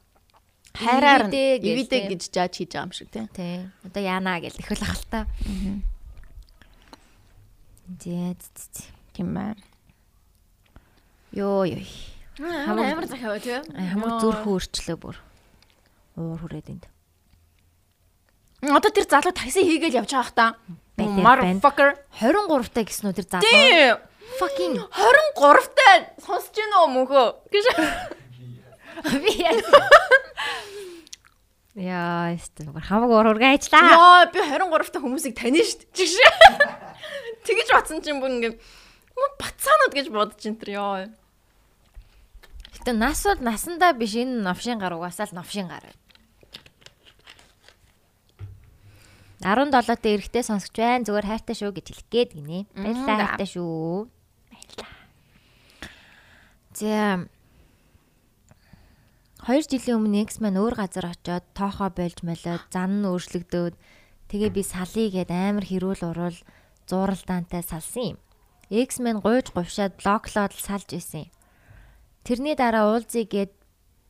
[0.77, 3.25] хайраар эвидэ гэж жааж хийж байгаа юм шиг тий.
[3.33, 3.69] Тий.
[3.83, 5.25] Одоо яана гэж их л ахalta.
[8.01, 8.35] Зээ
[9.13, 9.57] тийм байна.
[11.31, 11.81] Йоо ёо.
[12.37, 13.57] Хамаг амар захиав тий.
[13.63, 15.17] Хамаг зүрх өөрчлөө бүр.
[16.17, 16.85] Уур хүрээд энд.
[18.61, 20.45] Одоо тэр залуу такси хийгээл явж байгаа хта.
[20.97, 23.45] Motherfucker 23 таа гэсэн үү тэр залуу?
[23.45, 23.93] Тий.
[24.41, 27.27] Fucking 23 таа сонсож гинөө мөнхөө.
[27.53, 27.65] Гэж.
[29.03, 29.57] Би яа.
[31.77, 33.93] Яа, эсвэл хамаг урурга ажиллаа.
[33.93, 35.93] Яа, би 23 та хүмүүсийг таних дээ.
[35.93, 36.17] Чигш.
[37.45, 38.57] Тэгэж батсан чинь бүр ингээд
[39.37, 41.05] бацаанууд гэж бодож ин тэр яа.
[42.73, 45.85] Гэтэ нас бол насандаа биш энэ новшин гар угаасаа л новшин гар.
[49.37, 51.05] 17-т эрэхтэй сонсогч байна.
[51.05, 52.65] Зүгээр хайртай шүү гэж хэлэх гээд гинэ.
[52.73, 54.09] Баярлалаа хайртай шүү.
[54.49, 54.91] Баярлалаа.
[56.73, 57.29] За
[59.47, 63.79] 2 жилийн өмнө X маань өөр газар очиод тоохоо болж молоод зан нь өөрчлөгдөөд
[64.27, 66.37] тэгээ би салъя гэд амар хэрүүл урал
[66.83, 68.17] зууралдаантай салсан юм.
[68.67, 71.33] X маань гуйж говшаад блоклоод салж исэн юм.
[72.27, 73.55] Тэрний дараа уулзъя гэд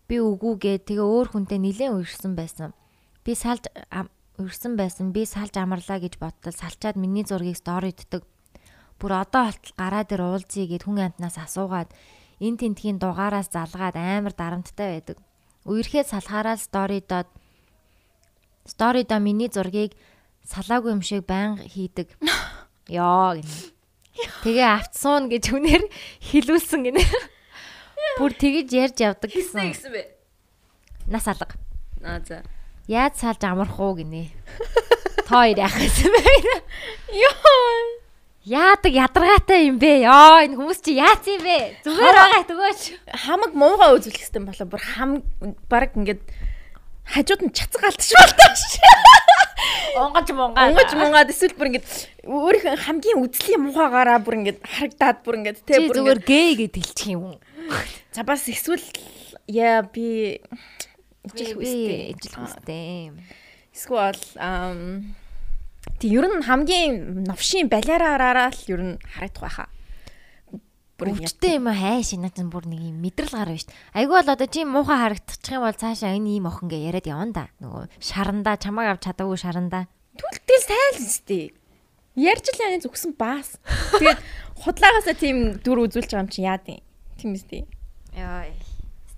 [0.09, 2.73] би үгүй гэд тэгээ өөр хүнтэй нилээн үрсэн байсан.
[3.21, 3.69] Би салж
[4.41, 5.13] үрсэн байсан.
[5.13, 8.25] Би салж амарлаа гэж бодтол салчаад миний зургийг сториддаг.
[8.97, 11.93] Бүр одоо болтол гараа дээр уулзъя гэд хүн амтнаас асуугаад
[12.41, 15.26] эн тентхийн дугаараас залгаад амар дарамттай байдаг.
[15.67, 17.27] Үерхэд салхаараа сторидод
[18.63, 19.99] сторидо миний зургийг
[20.47, 22.15] салаагүй юм шиг байнга хийдэг.
[22.87, 23.75] Йоо гэнэ.
[24.47, 25.83] Тэгээ автсуун гэж хүнээр
[26.23, 27.03] хилүүлсэн гинэ.
[28.15, 29.75] Бүр тэгэж ярьж явдаг гэсэн.
[29.75, 30.03] Гэсэн бэ?
[31.11, 31.51] Нас алга.
[31.99, 32.47] Аа за.
[32.87, 34.31] Яаж салж амарх уу гинэ.
[35.27, 36.23] Тоо яах гэсэн бэ?
[37.11, 38.06] Йоо.
[38.47, 40.07] Яадаг ядаргаатай юм бэ?
[40.07, 41.83] Йоо энэ хүмүүс чи яац юм бэ?
[41.83, 42.81] Зүгээр байгаа төгөөч.
[43.27, 45.19] Хамаг муугаа үзүүлэх гэсэн болоо бүр хам
[45.67, 46.23] баг ингээд
[47.11, 48.63] хажууд нь чацаг алдчих болтоош.
[49.99, 50.71] Онгож мунгаа.
[50.71, 51.87] Онгож мунгаад эсвэл бүр ингээд
[52.23, 57.19] өөрийнх хамгийн үзлийн мухаагаараа бүр ингээд харагдаад бүр ингээд тэ бүр зүгээр гээ гэд хэлчих
[57.19, 57.43] юм.
[58.15, 58.79] За бас эсвэл
[59.51, 60.39] яа би
[61.35, 62.15] ижил үстэй.
[62.15, 63.11] Ижил үстэй.
[63.75, 65.11] Эсвэл ам
[65.97, 69.69] Тэг ер нь хамгийн новшийн балиараараа л ер нь харагдах байхаа.
[70.97, 74.01] Бүр өвчтэй юм хай шинаад бүр нэг юм мэдрэл гарна шүү дээ.
[74.01, 77.33] Айгүй бол одоо чи муухай харагдчих юм бол цаашаа энэ ийм охин гэ яриад явна
[77.37, 77.43] да.
[77.61, 79.85] Нөгөө шарандаа чамааг авч чадаагүй шарандаа.
[80.17, 81.53] Түлтэл сайл өстэй.
[82.17, 83.61] Ярьж л яаны зүгсэн баас.
[84.01, 84.21] Тэгээд
[84.57, 86.81] худлаагаасаа тийм дүр үзүүлж байгаа юм чи яа тийм.
[87.21, 87.69] Тийм үстэй.
[88.17, 88.49] Яа.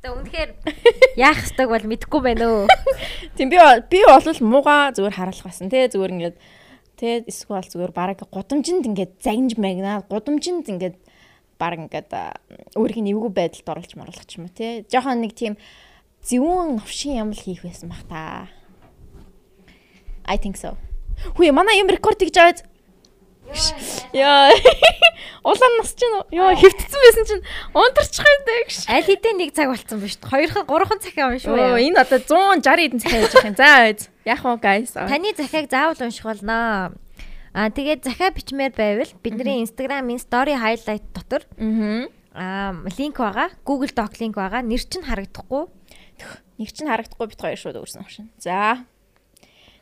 [0.04, 0.52] Тэ үнэхээр
[1.28, 2.68] яах ёстойг бол мэдэхгүй байна өө.
[3.40, 3.56] Тийм би
[3.88, 6.36] би бол мууга зүгээр харуулах байсан те зүгээр ингээд
[7.00, 11.00] Тэ эсвэл зүгээр бараг гудамжинд ингээд загинж магнаа гудамжинд ингээд
[11.56, 12.12] баг ингээд
[12.76, 14.84] өөрийг нь эвгүй байдалд оруулж маруулах ч юм уу тий.
[14.92, 15.56] Жохон нэг тийм
[16.28, 18.52] зөвүүн новшин юм л хийх байсан бах та.
[20.28, 20.76] I think so.
[21.40, 22.69] Хүү манай юм рекорд хийж аваад
[24.14, 24.52] Яа.
[25.44, 27.44] Улаан нас чинь яа хөвтсөн байсан чинь
[27.74, 28.78] унтарчих юм даа гэж.
[28.92, 30.30] Аль хэдийн нэг цаг болцсон ба шүү.
[30.30, 31.56] Хоёрхан гурван цаг юм шүү.
[31.56, 33.56] Оо энэ одоо 160 хэдэн цаг явж байгаа юм.
[33.56, 33.70] За
[34.28, 34.92] яах вэ guys?
[34.94, 36.94] Таны захиаг заавал унших болно.
[37.54, 41.42] Аа тэгээд захиа бичмээр байвал бидний Instagram-ийн story highlight дотор
[42.36, 43.50] аа линк байгаа.
[43.66, 44.62] Google Doc линк байгаа.
[44.62, 45.66] Нэр чинь харагдахгүй.
[46.60, 48.30] Нэг чинь харагдахгүй бит хоёр шууд өөрсөн шин.
[48.38, 48.84] За.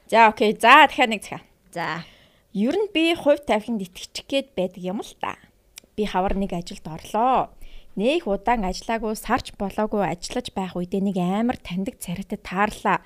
[0.07, 0.53] За окей.
[0.53, 1.41] За дахиад нэг захиа.
[1.73, 2.05] За.
[2.53, 5.35] Ер нь би хувь тавиланд итгэчих гээд байдаг юм л та.
[5.99, 7.51] Би хавар нэг ажилд орлоо.
[7.97, 13.01] Нөх удаан ажиллаагүй сарч болоогүй ажиллаж байх үедээ нэг амар таньдаг царайтай таарлаа.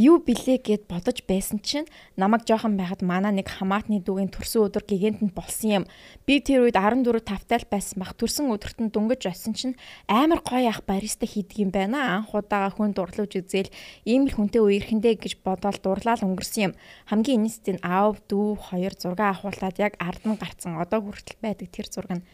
[0.00, 1.84] Юу билээ гэд бодож байсан чинь
[2.16, 5.84] намайг жоохон байхад манаа нэг хамаатны дүүгийн төрсөн өдөр гигэнтэнд болсон юм.
[6.24, 9.76] Би тэр үед 14 тавтайл байсан бах төрсөн өдөрт нь дөнгөж осон чинь
[10.08, 12.16] амар гоё ах бариста хийдэг юм байна.
[12.24, 13.68] Анх удаага хүн дурлуулж үзэл
[14.08, 16.78] ийм л хүнтэй үерхэндээ гэж бодоод дурлал өнгөрсөн юм.
[17.12, 21.68] Хамгийн инээстэй нь аав дүү хоёр зураг авахуулаад яг ард нь гарцсан одоо хүртэл байдаг
[21.68, 22.24] тэр зураг нь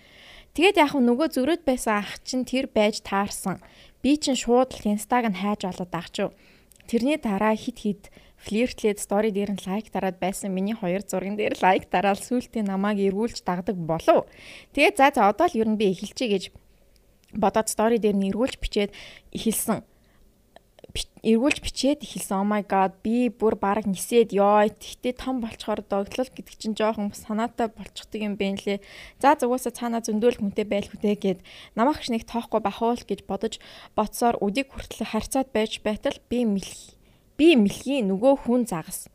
[0.56, 3.60] Тэгээд яг нөгөө зөрөөд байсан ах чинь тэр байж таарсан.
[4.00, 6.32] Би чинь шууд л инстаг нь хайж олоод агчив.
[6.88, 8.08] Тэрний дараа хит хит
[8.40, 13.04] флиртлээд стори дээр нь лайк дараад байсан миний хоёр зурган дээр лайк дараал сүултээ намайг
[13.04, 14.24] эргүүлж дагдаг болов.
[14.72, 16.44] Тэгээд за за одоо л ер нь би эхэлчихье гэж
[17.36, 18.96] бодоод стори дээр нь эргүүлж бичээд
[19.36, 19.84] эхэлсэн
[21.26, 22.38] эргүүлж бичээд эхэлсэн.
[22.38, 24.62] Oh my god би бүр баг нисээд ёо.
[24.70, 28.78] Тэгтээ том болчоор догтлол гэдэг чинь жоохон санаатай болчихдаг юм бэ лээ.
[29.18, 31.38] За зүгөөсө цаанаа зөндөөл хүнтэй байл хүтэй гэд
[31.74, 33.58] намайг ч нэг тоохгүй бахуул гэж бодож
[33.98, 36.72] бодсоор үдийг хүртэл харьцаад байж байтал би мэл
[37.34, 39.10] би мэлхийн нөгөө хүн загас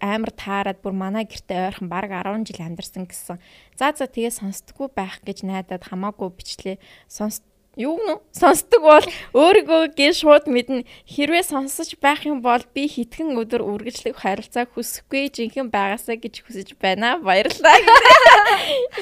[0.00, 3.38] амар таарад бүр манай гэрте ойрхон баг 10 жил амьдарсан гэсэн.
[3.78, 6.82] За за тэгээ сонсдггүй байх гэж найдаад хамаагүй бичлээ.
[7.06, 7.42] Сонс
[7.76, 8.14] юу гэнэ?
[8.32, 9.06] Сонсдог бол
[9.36, 10.88] өөрийгөө гээ шууд мэднэ.
[11.04, 16.68] Хэрвээ сонсож байх юм бол би хитгэн өдөр үргэлжлэх харилцаа хүсэхгүй жинхэнэ байгаасаа гэж хүсэж
[16.80, 17.20] байна.
[17.20, 17.76] Баярлалаа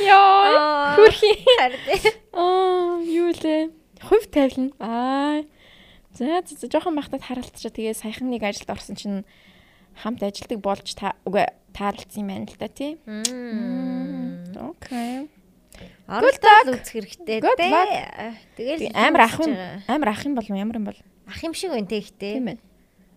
[0.03, 1.39] ёо хүрхий.
[2.35, 3.71] аа юу лээ?
[4.03, 4.75] Хувь тавилна?
[4.83, 5.47] Аа.
[6.11, 7.71] За за жоохон бахтад харалтчаа.
[7.71, 9.23] Тэгээ саяхан нэг ажилд орсон чинь
[10.03, 12.99] хамт ажилдаг болж та үгүй таарлцсан юм байна л да тий.
[14.59, 15.31] Окей
[16.05, 18.37] Оролдол үзэх хэрэгтэй дээ.
[18.61, 19.57] Тэгэл амар ах юм
[19.89, 22.37] амар ах юм бол ямар юм бол ах юм шиг байна те ихтэй.
[22.37, 22.63] Тийм байна.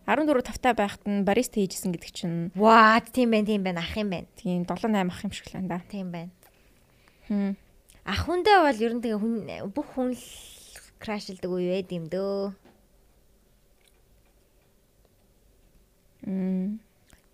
[0.07, 4.07] 14 тавтай байхад нь бариста хийжсэн гэдэг чинь ваа тийм байна тийм байна ах юм
[4.07, 4.31] байна.
[4.39, 5.83] Тийм 7 8 ах юм шиг л энэ да.
[5.83, 6.31] Тийм байна.
[7.27, 7.59] Хм.
[8.07, 9.35] Ах хүндээ бол ер нь тэгээ хүн
[9.75, 10.15] бүх хүн
[11.03, 12.55] крашлдаг үе байд юм дөө.
[16.23, 16.79] Мм.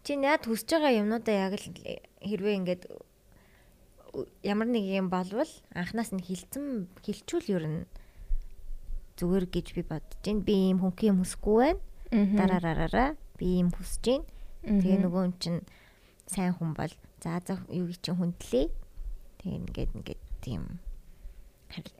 [0.01, 1.65] Чи яад хүсэж байгаа юмнуудаа яг л
[2.25, 2.83] хэрвээ ингээд
[4.43, 7.81] ямар нэг юм болвол анханаас нь хилцэн хилчүүл ер нь
[9.17, 10.45] зүгээр гэж би бодож байна.
[10.45, 11.81] Би ийм хөнхий юм хүсэхгүй байна.
[12.13, 14.25] Дараараараа би ийм хүсэж байна.
[14.63, 15.61] Тэгээ нөгөө юм чинь
[16.29, 18.67] сайн хүн бол за за юу гэж чинь хүндлээ.
[19.41, 20.63] Тэгээ ингээд ингээд тийм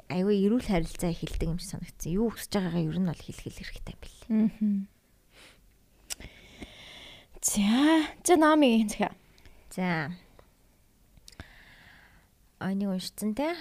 [0.10, 2.14] айгүй эрүүл харилцаа эхэлдэг юм шиг санагдсан.
[2.14, 4.18] Юу хүсэж байгаагаа ер нь бол хэлхэл хэрэгтэй бэл.
[7.44, 9.12] За, за намиг энэ
[9.74, 10.14] За
[12.72, 13.56] энийг уншицсан те.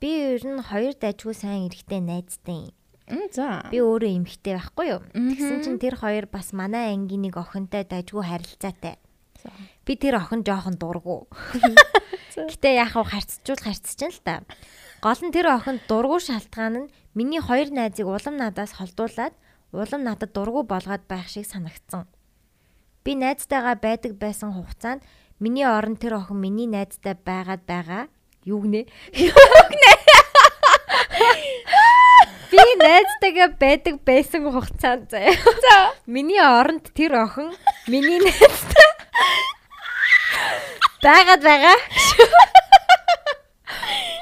[0.00, 2.74] Би ер нь хоёр дайггүй сайн эрэгтэй найзтай юм.
[3.32, 3.68] За.
[3.68, 5.00] Би өөрөө эмэгтэй байхгүй юу?
[5.12, 8.96] Тэгсэн чинь тэр хоёр бас манай ангийн нэг охинтой дайггүй харилцаатай.
[9.84, 11.28] Би тэр охин жоохон дургу.
[12.48, 14.34] Гэтэ яах вэ харьцчул харьцчихна л та.
[15.04, 19.36] Гол нь тэр охин дургу шалтгаан нь миний хоёр найзыг улам надаас холдуулаад
[19.72, 22.08] улам надад дургу болгоод байх шиг санагдсан.
[23.04, 25.04] Би найзтайгаа байдаг байсан хугацаанд
[25.42, 28.06] Миний орон тэр охин миний найзтай байгаад байгаа.
[28.46, 28.86] Юу гинэ?
[29.18, 29.34] Юу
[29.72, 29.92] гинэ?
[32.54, 35.34] Би найзтайгаа байдаг байсан хугацаанд заяа.
[35.34, 35.76] За.
[36.06, 37.50] Миний оронд тэр охин
[37.90, 38.90] миний найзтай
[41.02, 41.76] байгаад байгаа.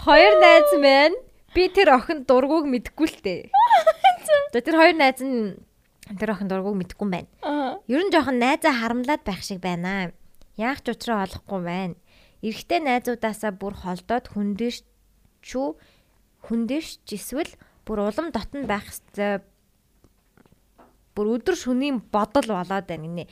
[0.09, 1.17] Хоёр найз маань
[1.53, 3.43] би тэр охин дургууг мэдгүй л дээ.
[4.57, 5.61] За тэр хоёр найз нь
[6.17, 7.29] тэр охин дургууг мэдгүй юм байна.
[7.85, 10.17] Ер нь жоохон найзаа харамлаад байх шиг байна.
[10.63, 11.97] Яах ч учраа олохгүй байна.
[12.47, 14.87] Эрэгтэй найзуудаасаа бүр холдоод хүндэрч
[15.43, 15.69] чүү
[16.47, 17.53] хүндэрч эсвэл
[17.87, 19.43] бүр улам дотн байх хэвээр
[21.15, 23.27] бүр өдөр шөнийн бодол болоод байна гинэ.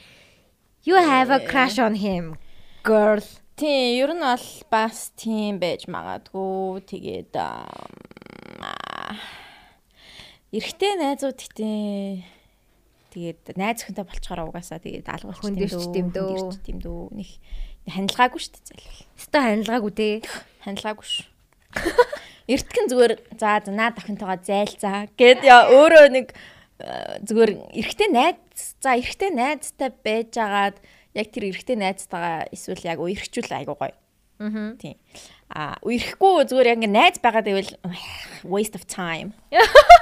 [0.82, 2.34] You have a crush on him
[2.82, 3.22] girl.
[3.56, 6.80] Тийм, ер нь бол бас тийм байж магадгүй.
[6.88, 7.36] Тэгээд
[10.56, 12.39] эрэгтэй найзууд гэдэг
[13.10, 15.42] Тэгээд найз хүнтэй болчоор угаасаа тэгээд алгуулч
[15.90, 16.54] тийм дөө.
[16.62, 17.10] Тийм дөө.
[17.18, 17.30] Нэг
[17.90, 19.00] ханилгаагүй шүү дээ залбил.
[19.18, 20.14] Өстой ханилгаагүй дээ.
[20.62, 21.26] Ханилгаагүй шүү.
[22.50, 26.34] Эртгэн зүгээр за наад охинтойгоо зайлцаа гэд яа өөрөө нэг
[26.82, 30.82] э, зүгээр эрэгтэй найз за эрэгтэй найзтай байж агаад
[31.14, 33.94] яг тэр эрэгтэй найзтайгаа эсвэл яг үерхчүүл айгуу гоё.
[34.42, 34.74] Аа.
[34.82, 34.98] Тийм.
[35.46, 37.70] А үерхгүй зүгээр яг ингээ найз байгаад байвал
[38.42, 39.30] waste of time.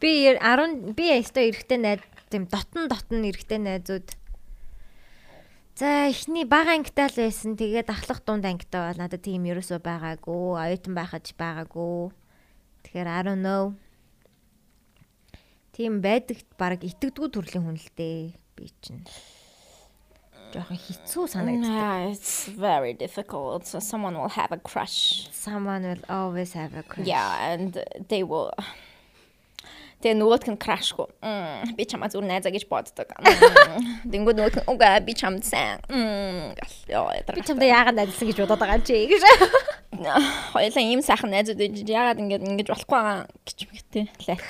[0.00, 4.12] Би 10 би өстой эрэгтэй найз тийм дотн дотн эрэгтэй найзууд
[5.76, 7.52] За эхний бага ангитай л байсан.
[7.52, 10.56] Тэгээд ахлах дунд ангитай бол надад тийм ерөөсөө байгаагүй.
[10.56, 12.16] Оюутан байхаж байгаагүй.
[12.80, 13.76] Тэгэхээр I don't know.
[15.76, 18.32] Тийм байдагт баг итгэдэггүй төрлийн хүн л дээ.
[18.56, 19.04] Би чинь
[20.56, 22.16] жоохон хэцүү санагддаг.
[22.16, 23.68] It's very difficult.
[23.68, 25.28] So someone will have a crush.
[25.28, 27.04] Someone will always have a crush.
[27.04, 27.76] Yeah, and
[28.08, 28.56] they will
[29.96, 31.08] Тэгээ нөгөөтг нь крашгүй.
[31.72, 33.08] Би чамаа зүр найзаа гэж боддог.
[34.04, 35.80] Тэнгүүд нөгөөтг нь угаа би чамд сайн.
[36.84, 39.24] Яа, би чамд яагаад найзсан гэж бодоод байгаа юм чи гэж.
[40.52, 44.44] Хоёлаа ийм сайхан найзууд байж яагаад ингэж ингэж болохгүй байгаа гэж мэгтэй лайт.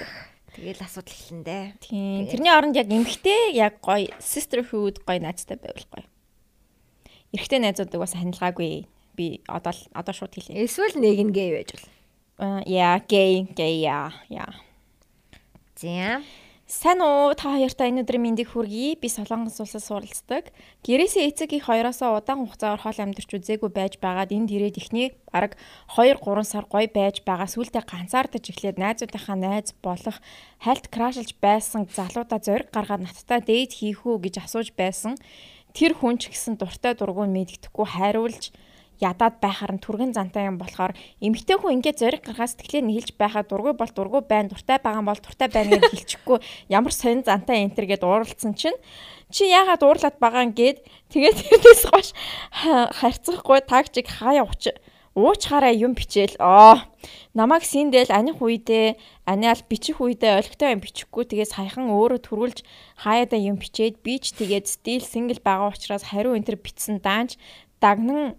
[0.57, 1.65] Тэгээл асуудал эхлэндээ.
[1.79, 2.27] Тийм.
[2.27, 6.07] Тэрний оронд яг эмхтэй яг гоё sisterhood гоё найзтай байвал гоё.
[7.31, 8.89] Эрэгтэй найзуудыг бас ханилгаагүй.
[9.15, 10.65] Би одоо одоо шууд хэлье.
[10.67, 11.87] Эсвэл нэг нь гей байж бол.
[12.41, 14.66] Аа, яа, гей, гей, яа, яа.
[15.77, 16.25] За.
[16.67, 18.97] Сайн уу та хоёртай энэ өдрийн мэндийг хүргэе.
[18.97, 20.49] Би Солонгос улсад суралцдаг.
[20.83, 25.61] Гэрээсээ эцэг их хоёроосоо удаан хугацаагаар хол амьдарч үзээгүй байж байгаад энд ирээд ихний бараг
[25.95, 27.47] 2 3 сар гоё байж байгаа.
[27.47, 30.19] Сүүлдээ ганцаардаж эхлээд найзуудынхаа найз болох
[30.65, 35.15] хальт крашилж байсан залуудаа зориг гаргаад надтай дээд хийх үү гэж асууж байсан.
[35.77, 38.51] Тэр хүн ч гэсэн дуртай дургуун мэддэхгүй хайруулж
[39.01, 43.45] ядаад байхаар нь түргэн зантай юм болохоор эмэгтэй хүн ингээд зориг гаргаа сэтгэлээ нийлж байхаа
[43.45, 46.39] дургүй бол дургүй байна дуртай байгаа бол дуртай байна гэж хэлчихгүй
[46.73, 48.79] ямар сонин зантай энтер гэд ууралцсан чинь
[49.29, 50.79] чи яагаад уурлаад байгаа юм гээд
[51.13, 52.09] тэгээд тэрнээс гош
[53.01, 54.73] харьцахгүй тагчиг хаяа уч
[55.17, 56.37] уучхаараа юм бичээл.
[56.39, 56.85] Аа
[57.33, 61.25] намайг синдэл аних үедээ аниал бичих үедээ олигтой юм бичихгүй.
[61.25, 62.59] Тэгээд саяхан өөрөө төрүүлж
[63.01, 67.41] хаяада юм бичээд би ч тэгээд стил сингл байгаа учраас хариу энтер бичсэн даанч
[67.81, 68.37] дагнан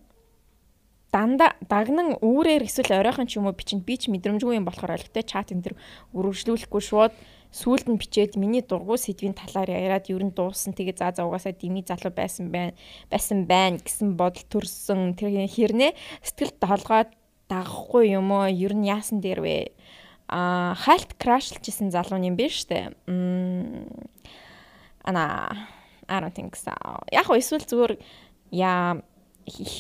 [1.12, 5.24] дандаа дагнан үүрээр эсвэл оройхон ч юм уу бичинд би ч мэдрэмжгүй юм болохоор олигтой
[5.24, 5.76] чат энэ төр
[6.12, 7.14] үргэлжлүүлэхгүй шууд
[7.52, 10.76] сүүлд нь бичээд миний дургуй сэдвийн талаар яриад ер нь дууссан.
[10.76, 12.76] Тэгээ за за угаасаа дими залуу байсан байна.
[13.08, 15.16] Байсан байна гэсэн бодол төрсөн.
[15.16, 17.08] Тэр хэрнээ сэтгэл толгой
[17.48, 18.52] дагахгүй юм уу?
[18.52, 19.72] Ер нь яасан дээр вэ?
[20.28, 22.92] А хальт крашлжсэн залуу юм биш үү?
[25.08, 25.24] Ана
[26.08, 26.72] I don't think so.
[27.12, 27.94] Яг эсвэл зүгээр
[28.52, 29.00] яа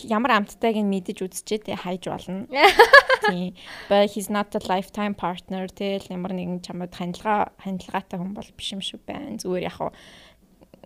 [0.08, 2.48] ямар амттайг нь мэдэж үзчихэд хайж болно.
[3.28, 3.54] Тийм.
[3.90, 8.72] But he's not a lifetime partner тэгэл ямар нэгэн чамд хандлага хандлагатай хүн бол биш
[8.72, 9.36] юм шиг байна.
[9.36, 9.92] Зүгээр яг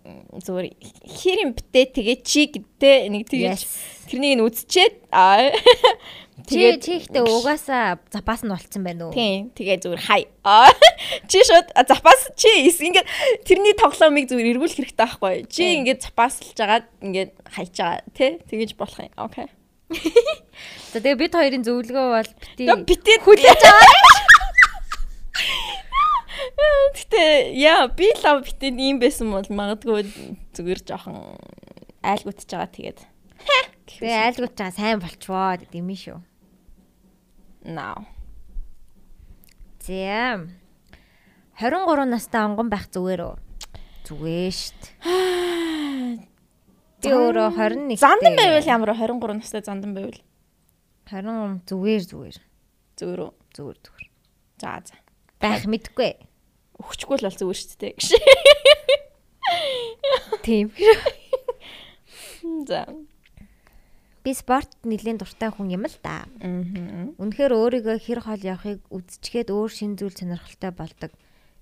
[0.02, 0.66] зүгээр
[1.06, 3.60] хэр юм битээ тэгээ чи гэдэг нэг тэгэж
[4.10, 5.54] тэрнийг нь үзчихэд аа
[6.48, 9.14] тэгээ чи ихтэй угаасаа запас нь болцсон байна уу?
[9.14, 9.54] Тийм.
[9.54, 10.26] Тэгээ зүгээр хай.
[11.30, 13.06] Чи шууд запас чи ингээд
[13.46, 15.36] тэрний тоглоомыг зүгээр эргүүлэх хэрэгтэй байхгүй.
[15.46, 19.12] Чи ингээд запаслж жагаад ингээд хайж байгаа тий тэгэж болох юм.
[19.22, 19.46] Окей.
[20.90, 24.30] За тэгээ бид хоёрын зөвлөгөө бол бити бити хүлээж аваа.
[26.92, 30.04] Гэтэ яа би лав битэн ийм байсан бол магадгүй
[30.52, 31.40] зүгээр жоохон
[32.04, 33.00] айлгуутж байгаа тэгээд.
[33.88, 36.18] Тэгээ айлгуутж байгаа сайн болчвоо гэдэг юм шүү.
[37.64, 38.04] Now.
[39.80, 40.48] Зэ.
[41.60, 43.36] 23 настай онгон байх зүгээр үү?
[44.04, 44.82] Зүгээр штт.
[47.02, 47.96] Би өөрөө 21.
[48.02, 50.20] Зандан байвал ямар 23 настай зандан байвал?
[51.08, 52.36] 23 зүгээр зүгээр.
[52.98, 53.32] Зүгээр үү?
[53.56, 54.06] Зүгээр зүгээр.
[54.60, 54.96] За за.
[55.40, 56.31] Байх мэдгүй
[56.82, 58.10] өгчгүй л бол зүгээр шүү дээ гэж.
[60.44, 60.72] Тийм.
[62.68, 62.86] За.
[64.22, 66.26] Би спорт нэлийн дуртай хүн юм л да.
[66.42, 67.10] Аа.
[67.18, 71.10] Үнэхээр өөрийгөө хэр хол явахыг үзчихэд өөр шин зүйл сонирхолтой болдог.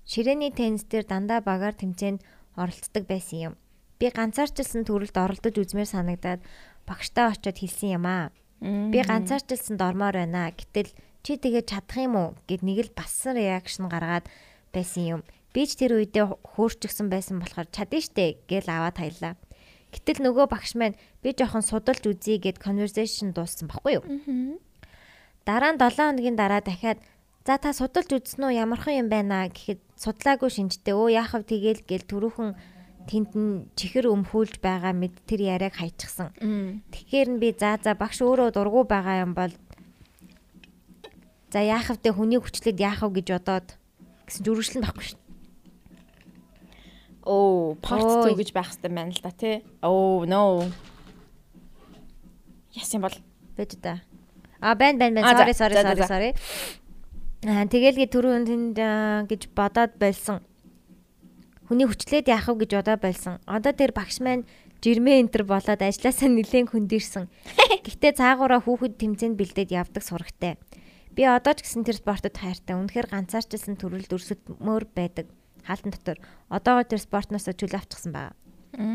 [0.05, 2.21] Ширээний теннис дээр дандаа багаар тэмцээнд
[2.57, 3.53] оролцдог байсан юм.
[3.97, 6.41] Би ганцаарчилсан төрөлд оролдож үзмээр санагдаад
[6.85, 8.29] багштай очиод хэлсэн юм аа.
[8.61, 10.53] Би ганцаарчилсанд ормоор байна.
[10.53, 10.93] Гэтэл
[11.25, 14.25] чи тэгээд чадах юм уу гэд нэг л бассан реакшн гаргаад
[14.73, 15.21] байсан юм.
[15.51, 19.35] Би ч тэр үедээ хөөрчгсөн байсан болохоор чадна штэ гэл аваад таялаа.
[19.91, 24.03] Гэтэл нөгөө багш маань би жоохон судалж үзье гэд conversation дууссан баггүй юу?
[25.43, 27.03] Дараа нь 7 хоногийн дараа дахиад
[27.43, 32.07] за та судалж үзсэн үү ямархан юм байна гэхэд судлаагүй шинжтэй өө яахав тэгэл гэл
[32.07, 32.55] түрүүхэн
[33.09, 36.31] тэнд нь чихэр өмхүүлж байгаа мэд тэр яриаг хайчихсан.
[36.93, 39.51] Тэгэхээр нь би за за багш өөрөө дургу байгаа юм бол
[41.51, 43.67] за яахав те хүний хүчлээд яахав гэж бодоод
[44.31, 45.19] гэсэн чинь үргэлжлэн байхгүй шүү.
[47.27, 49.61] Оо, part 2 гэж байх хэрэгтэй байна л да тий.
[49.83, 50.71] Oh no.
[52.71, 53.13] Яасан бол
[53.57, 54.01] Бэж да.
[54.59, 56.31] А байн байн байн А, за, sorry sorry sorry sorry.
[57.45, 58.77] Аа тэгэлгээ түрүүн тэнд
[59.27, 60.41] гэж бодоод байсан.
[61.67, 63.37] Хүний хүчлээд яах вэ гэж бодоод байсан.
[63.45, 64.45] Одоо тэр багш маань
[64.81, 67.25] жирмээ энтер болоод ажилласаа нэлээд хөндөрсөн.
[67.85, 70.57] Гэхдээ цаагаараа хүүхэд тэмцээнд бэлдээд явдаг сурагтай.
[71.11, 72.75] Би одоо ч гэсэн тэр спортод хайртай.
[72.79, 75.27] Үнэхээр ганцаарчилсан төрөлд өрсөдмөр байдаг.
[75.67, 76.17] Хаалтан дотор.
[76.47, 78.35] Одоогоо тэр спортноос чөл авчихсан байна.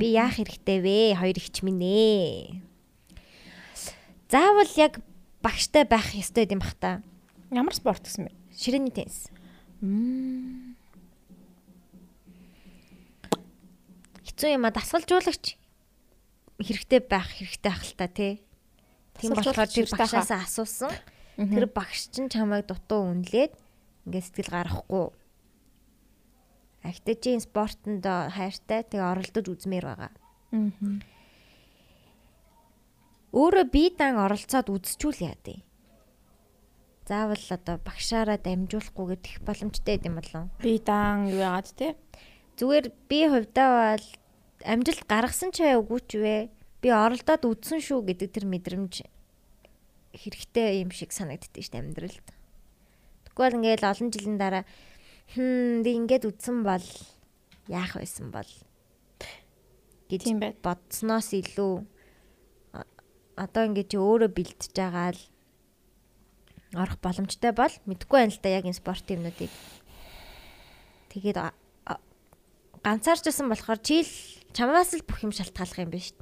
[0.00, 0.96] Би яах хэрэгтэй вэ?
[1.20, 2.64] Хоёр ихч минь ээ.
[4.32, 5.04] Заавал яг
[5.44, 7.04] багштай байх ёстой юм бах та.
[7.52, 8.32] ямар спорт гэсэн бэ?
[8.56, 9.28] Ширээний теннис.
[14.24, 15.60] Хэцүү юм а дасгалжуулагч
[16.58, 18.42] хэрэгтэй байх хэрэгтэй ах л та тий.
[19.20, 20.90] Тийм болохоор тэр багшаасаа асуусан.
[21.36, 23.52] Тэр багш чинь чамайг дутуу үнлээд
[24.08, 25.06] ингээд сэтгэл гаргахгүй.
[26.80, 30.12] Ахтай чи спортонд хайртай тэгээ оролдож үзмээр байгаа.
[30.56, 30.72] Аа.
[33.36, 35.60] Өөрөө бие дан оролцоод үзчихүүл яа дээ.
[37.04, 40.48] Заавал одоо багшаараа дамжуулахгүй гэдэг боломжтой юм болов.
[40.64, 42.00] Би даан юу яагаад те?
[42.56, 43.68] Зүгээр би хувьдаа
[43.98, 44.06] бол
[44.64, 46.36] амжилт гаргасан ч үгүй ч вэ.
[46.80, 48.94] Би оролдоод үдсэн шүү гэдэг тэр мэдрэмж
[50.16, 52.28] хэрэгтэй юм шиг санагддээ шүү дээ амьдралд.
[53.28, 54.64] Тэгвэл ингээл олон жилийн дараа
[55.36, 56.86] хм би ингээд үдсэн бол
[57.68, 58.50] яах байсан бол
[60.08, 60.22] гэж
[60.64, 61.74] бодсноос илүү
[63.36, 65.22] одоо ингээд чи өөрөө бэлтэж байгаа л
[66.74, 69.52] орох боломжтой бол мэдгүй байна л да яг энэ спортын юмнуудыг.
[71.12, 71.38] Тэгээд
[72.82, 74.12] ганцаарчсан болохоор чи л
[74.56, 76.14] чамаас л бүх юм шалтгааллах юм биш.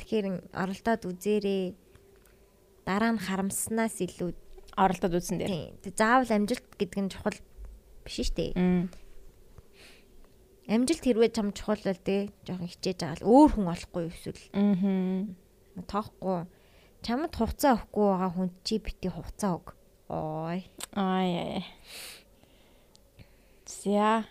[0.00, 1.76] Тэгэхээр оролдоод үзээрэй.
[2.86, 4.30] Дараа нь харамснаас илүү
[4.76, 5.74] Оролдоод үзсэн дээр.
[5.96, 7.36] заавал амжилт гэдэг нь чухал
[8.04, 8.52] биш шүү дээ.
[10.66, 15.34] Амжилт хэрвээ чам чухал бол тий жоохон хичээж байгаа л өөр хүн олохгүй эсвэл Мм.
[15.86, 16.46] тоохгүй.
[17.06, 19.66] Чамд хугацаа өгөхгүй байгаа хүн чи бити хугацаа өг.
[20.10, 20.66] Ой.
[20.94, 21.62] Аа яа.
[23.66, 24.26] За.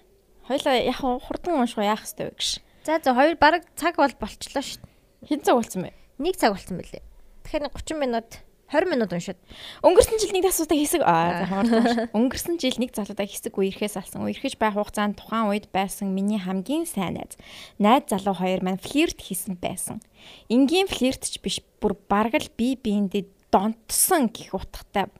[0.48, 2.62] Хоёлаа яг хурдан уу, яах хэвтэй вэ гэж.
[2.86, 4.84] За за хоёр баг цаг бол болчлоо шүү.
[5.26, 5.94] Хэн цаг болсон бэ?
[6.22, 7.02] Нэг цаг болсон мөлий.
[7.50, 8.30] Тэгэхээр 30 минут
[8.72, 9.38] 20 минут уншаад.
[9.86, 12.10] Өнгөрсөн жил нэг асуултаа хэсэг аа хурдан.
[12.18, 14.26] Өнгөрсөн жил нэг залуудаа хэсэг үерхээс алсан.
[14.26, 17.38] Үерхэж байх хугацаанд тухайн үед байсан миний хамгийн сайн найз.
[17.78, 20.02] Найз залуу хоёр маань флирт хийсэн байсан.
[20.50, 25.14] Энгийн флиртч биш бүр бараг л бие биендээ донтсон гих утгатай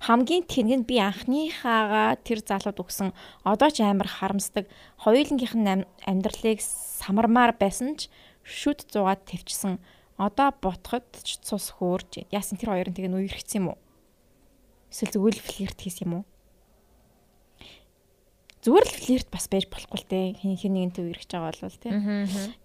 [0.00, 0.48] хамгийн
[0.80, 3.12] нь би анхныхаагаа тэр залууд өгсөн
[3.44, 4.64] одоо ч амар харамсдаг
[5.04, 8.08] хоёулангийнх нь ам- амьдралыг самармаар байсан ч
[8.40, 9.76] шүд зугаад твчсэн
[10.20, 13.78] одоо ботход ч цус хөөрж яасан тэр хоёр нь тэгээ нүерхсэн юм уу?
[14.92, 16.24] Эсвэл зүгээр л флирт хийсэн юм уу?
[18.60, 21.88] Зүгээр л флирт бас байж болохгүй л те хин хин нэгэнтэй үерхэж байгаа бол те.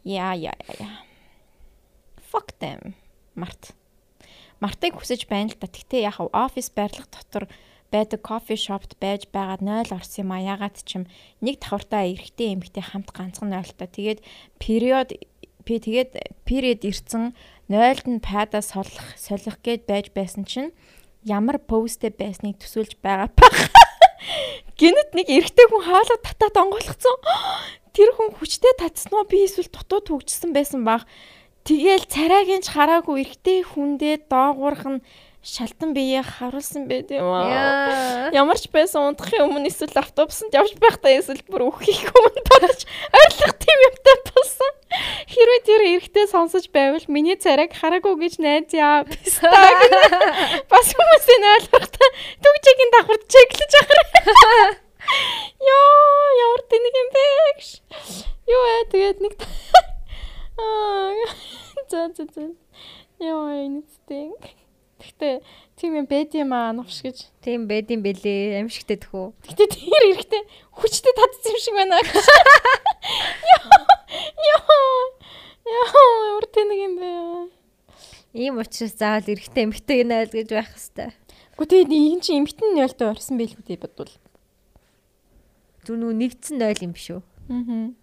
[0.03, 1.07] Яа яа яа
[2.35, 2.99] fuck them
[3.35, 3.71] март.
[4.59, 5.71] Мартыг хүсэж байна л да.
[5.71, 7.47] Тэгтээ яг офис байрлах дотор
[7.91, 10.43] байдаг кофе шопт байж байгаад 0 орсон юм а.
[10.43, 11.03] Ягаад ч юм.
[11.39, 13.87] Нэг давхартай эрэгтэй эмэгтэй хамт ганцхан 0-той.
[13.87, 14.19] Тэгээд
[14.59, 15.15] период
[15.65, 17.33] би тэгээд период ирсэн
[17.67, 20.71] 0-д нь пайда солих солих гээд байж байсан чинь
[21.25, 23.73] ямар посттэй байсныг төсөөлж байгаа пах.
[24.79, 27.17] Гинэт нэг эрэгтэй хүн хаалга татаад онгойлгцсон.
[27.97, 31.09] Тэр хүн хүчтэй татсан уу би эсвэл дутуу төгжсөн байсан баг.
[31.65, 35.01] Тэгэл царайгийн ч хараагүй эрэгтэй хүндээ доогуурх нь
[35.45, 38.33] шалтан биеэ харуулсан байт юм аа.
[38.33, 42.81] Ямар ч байсан унтахын өмнө эсвэл автобусанд явж байхдаа эсвэл бүр өөхөх өмнө тодож
[43.13, 44.73] ойрлох тийм юмтай болсон.
[45.29, 49.05] Хэрвээ тэр эрэгтэй сонсож байвал миний царайг хараагүй гэж найз яа.
[49.05, 52.09] Бас хүмүүсийн ойлгохтой
[52.41, 54.73] түгжигийн давхарт чеклэж ахаар.
[55.61, 57.25] Йоо, ямар тэнэг юм бэ.
[58.49, 59.33] Юу ээ тэгээд нэг
[60.57, 61.13] Аа.
[61.91, 62.49] За за за.
[63.19, 64.33] Йоо, энэтэй.
[64.99, 65.33] Гэхдээ
[65.75, 67.27] тийм юм байд юм аа новш гэж.
[67.43, 68.63] Тийм байд юм бэлээ.
[68.63, 69.35] Амшигтэй тхүү.
[69.43, 71.99] Гэтэ тэр эрэхтэй хүчтэй татсан юм шиг байна.
[73.59, 73.79] Йоо.
[74.49, 74.99] Йоо.
[75.65, 76.07] Йоо,
[76.37, 77.09] өөр тэнэг юм бэ.
[78.35, 81.13] Ийм учраас заавал эрэгтэй эмэгтэй гэнэ гэж байх хэвээр.
[81.55, 84.11] Гэхдээ энэ чинь эмхтэн нөлтөө орсон байлгүй дээ бодвол.
[85.87, 87.21] Зүр нүү нэгдсэн 0 юм биш үү?
[87.21, 87.95] Аа.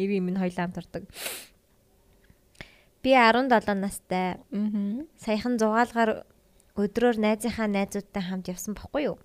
[0.00, 1.04] Эри минь хоёлаа хамт ордог.
[3.06, 4.34] Би 17 настай.
[4.50, 5.06] Аа.
[5.22, 6.26] Саяхан зугаалгаар
[6.74, 9.16] өдрөөр найзынхаа найзуудтай хамт явсан баггүй юу?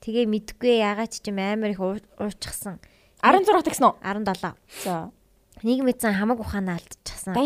[0.00, 2.80] Тэгээ мэдгүй ягаад ч юм амар их уу- ууччихсан.
[3.20, 4.00] 16 тагсан уу?
[4.00, 4.56] 17.
[4.80, 5.12] За.
[5.60, 7.36] Нэг мэдсэн хамаг ухаанаа алдчихсан.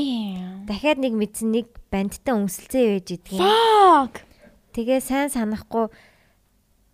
[0.71, 3.43] Дахиад нэг мэдсэн нэг бандтай үнсэлцээ байж идэгэн.
[3.43, 4.23] Fuck.
[4.71, 5.91] Тэгээ сайн санахгүй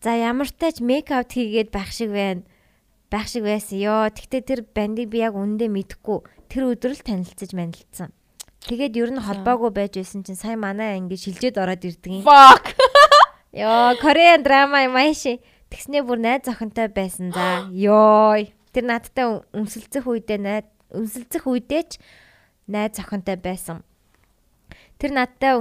[0.01, 2.41] за ямар тач мейкап хийгээд байх шиг байна.
[3.13, 4.09] Байх шиг байсан ёо.
[4.09, 6.25] Тэгтээ тэр бандыг би яг үндэ мэдхгүй.
[6.49, 8.13] Тэр өдөр л танилцаж манилцсан.
[8.67, 12.23] Тэгээд ер нь холбоогүй байж байсан чинь сая манай ингэ шилжээд ороод ирдэг юм.
[12.27, 12.75] Fuck.
[13.63, 15.39] Йоо, Korean drama юм ааши.
[15.71, 17.71] Тэгснээ бүр найз охинтой байсан за.
[17.71, 18.43] Йоо.
[18.75, 22.03] Тэр надтай өмсөлцөх үедээ найз өмсөлцөх үедээ ч
[22.67, 23.87] найз охинтой байсан.
[24.99, 25.55] Тэр надтай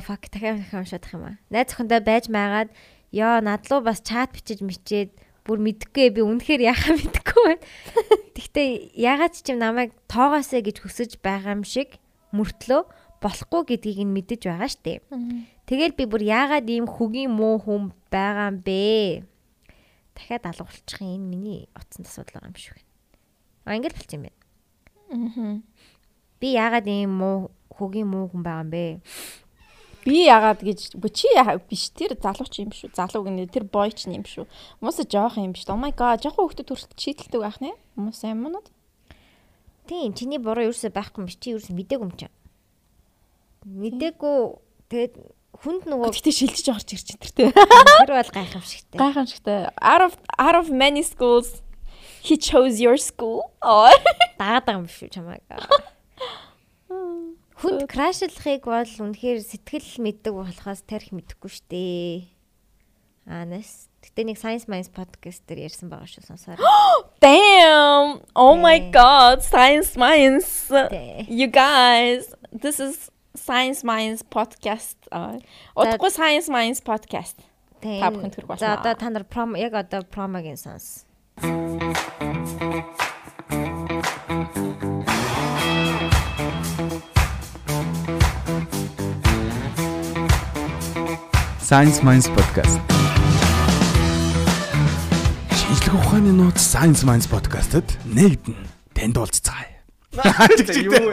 [0.00, 1.36] fuck дахиад дахиад уншаад юм аа.
[1.52, 2.72] Найз охинтой байж maaгаад
[3.12, 5.12] ёо надлуу бас чат бичиж мичээд
[5.44, 7.64] бүр мэдхгүй би үнэхээр яхаа мэдхгүй байна.
[8.40, 12.00] Гэхдээ ягаад ч юм намайг тоогоосэй гэж хүсэж байгаа юм шиг
[12.32, 12.82] мөртлөө
[13.22, 15.02] болохгүй гэдгийг нь мэдэж байгаа штэ.
[15.66, 19.26] Тэгэл би бүр яагаад ийм хөгийн муу хүн байгаа юм бэ?
[20.14, 22.86] Дахиад алгуулчих энэ миний утсан асуудал байгаа юм шиг байна.
[23.66, 25.62] А ингэж болчих юм байна.
[26.38, 28.84] Би яагаад ийм муу хөгийн муу хүн байгаа юм бэ?
[30.06, 31.28] Би яагаад гэж чи
[31.68, 32.94] биш тэр залууч юм шүү.
[32.94, 34.46] Залуу гэнэ тэр бойч юм шүү.
[34.80, 35.66] Мууса жоох юм биш.
[35.68, 37.74] Oh my god, жоох хүүхдэд хүртэл чийдэлдэг байх нэ.
[37.98, 38.62] Мууса юм уу?
[39.88, 41.28] Тийм, чиний буруу юусоо байхгүй юм.
[41.32, 42.28] Чи юус мдээгүй юм чи.
[43.64, 44.36] Мдээгүй
[44.92, 45.14] тэгээд
[45.56, 47.50] хүнд нөгөө гэтээ шилжиж орж ирж энэ тэр
[48.04, 48.98] тэр бол гайхамшигтай.
[49.00, 49.58] Гайхамшигтай.
[49.80, 51.64] Out of out of many schools
[52.20, 53.48] he chose your school.
[54.38, 55.42] Дагаад байгаа юм биш үү чамайг.
[57.58, 62.28] Хүнд крашлахыг бол үнэхээр сэтгэл мэддэг болохоос тарих мэдэхгүй штэ.
[63.26, 63.87] Анас.
[64.08, 66.56] Гэтэ нэг Science Minds podcast дээр ярьсан байгаа шүү сонсоор.
[67.24, 68.24] Damn.
[68.32, 70.72] Oh my god, Science Minds.
[71.28, 74.96] You guys, this is Science Minds podcast.
[75.76, 77.36] Удахгүй Science Minds podcast.
[77.84, 78.62] Та бүхэн төрөх болно.
[78.64, 81.04] За одоо та нар promo яг одоо промогийн сонс.
[91.60, 92.97] Science Minds podcast.
[95.68, 98.56] Шинжлэх ухааны нууц Science Minds podcast-д нэгдэн
[98.96, 99.84] танд уулзцаая.
[100.80, 101.12] Юу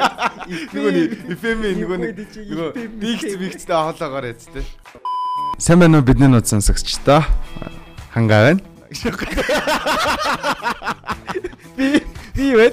[0.72, 4.64] нөгөө эфэм нөгөө нөгөө бигц бигцтэй хоолоогоор яц тээ.
[5.60, 7.27] Сайн байна уу бидний нууц сонсогчдоо.
[8.15, 8.64] Хангаа байна.
[11.76, 11.99] Би
[12.32, 12.72] би вэ?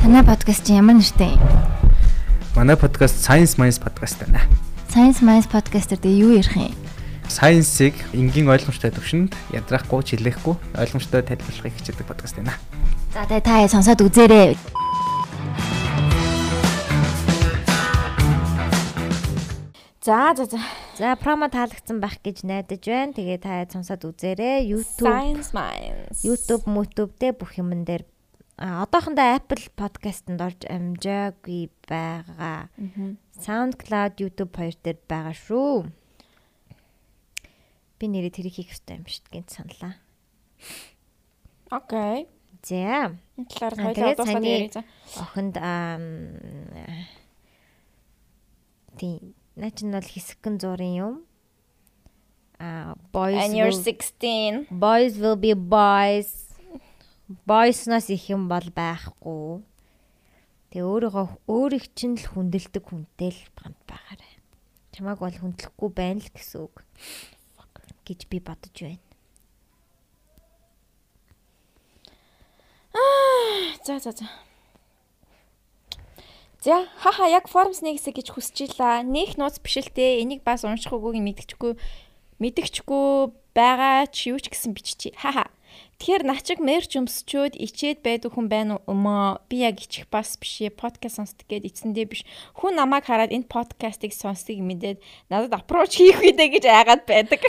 [0.00, 1.44] Танай подкаст ямар нэртэй юм?
[2.56, 4.40] Манай подкаст Science Minds podcast байна.
[4.88, 6.72] Science Minds тэгээ юу ярих юм?
[7.26, 12.54] Science-ыг энгийн ойлгомжтой төвшөнд ядрахгүй, чилээхгүй ойлгомжтой тайлбарлахыг хичээдэг подкаст байна.
[13.10, 14.54] За тэгээ та сонсоод үзээрэй.
[20.06, 20.58] За за за.
[20.96, 23.12] За промо таалагдсан байх гэж найдаж байна.
[23.12, 24.62] Тэгээ та сонсоод үзээрэй.
[24.70, 26.22] YouTube Science Minds.
[26.22, 28.06] YouTube, YouTube дээр бүх юмн дээр
[28.56, 32.72] А одоохондоо Apple Podcast-нд орж амжаагүй байгаа.
[33.36, 35.92] SoundCloud, YouTube хоёр дээр байгаа шүү.
[37.98, 39.94] Би нэрээ тэрийг хийх хэрэгтэй юм шүү гэнт саналаа.
[41.70, 42.28] Окей.
[42.62, 43.16] За.
[43.36, 44.82] Энэ талаар хоёулаа дуусгаад ярих за.
[45.16, 45.96] Охинд аа
[48.98, 51.14] тийм начин бол хэсэгэн зурын юм.
[52.58, 54.68] А boys And you're 16.
[54.70, 56.46] Boys will be boys
[57.46, 59.62] бойсноос их юм бол байхгүй.
[60.70, 64.34] Тэгээ өөрийгөө өөрийг чинь л хүндэлдэг хүнтэй л хамт байгаарай.
[64.94, 66.86] Чамааг бол хүндлэхгүй байна л гэсэн үг
[68.06, 69.02] гэж би бодож байна.
[73.86, 74.26] За за за.
[76.62, 79.02] За хаха яг формс нэгсэ гэж хүсэж илаа.
[79.02, 80.22] Нөх нууц биш л те.
[80.22, 81.78] Энийг бас унших үгүйг мэдчихгүй
[82.42, 85.14] мэдчихгүй байгаа ч юу ч гэсэн биччихье.
[85.14, 85.46] Хаха.
[85.96, 89.40] Тэгэхээр начиг мерч өмсчөөд ичээд байдаг хүн байна уу?
[89.48, 90.76] Би яг ичих бас биш ээ.
[90.76, 92.22] Подкаст сонсдог гээд эцэндээ биш.
[92.52, 94.98] Хүн намайг хараад энэ подкастыг сонсдгийг мэдээд
[95.32, 97.40] надад аппроч хийх үедээ гэж айгаад байдаг.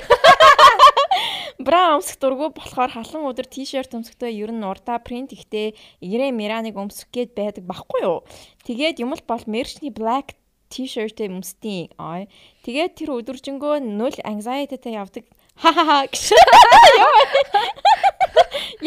[1.68, 6.78] Бра өмсөх дургу болохоор халан өдөр тишерт өмсөхдөө ер нь урдаа принт ихтэй игрэ мираныг
[6.78, 8.24] өмсөх гээд байдаг баггүй юу?
[8.64, 10.38] Тэгээд юм л бол мерчний black
[10.70, 12.28] t-shirt өмсдیں۔ Аа.
[12.64, 15.26] Тэгээд тэр өдөржингөө нөл anxiety-тэй явдаг
[15.58, 16.38] Хаа гэж.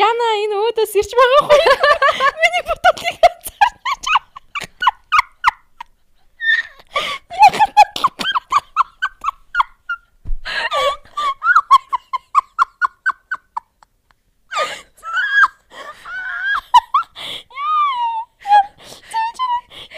[0.09, 1.59] Яна энэ өөдөөс ирж байгаа хөө.
[2.43, 3.41] Миний фототлыг цааш.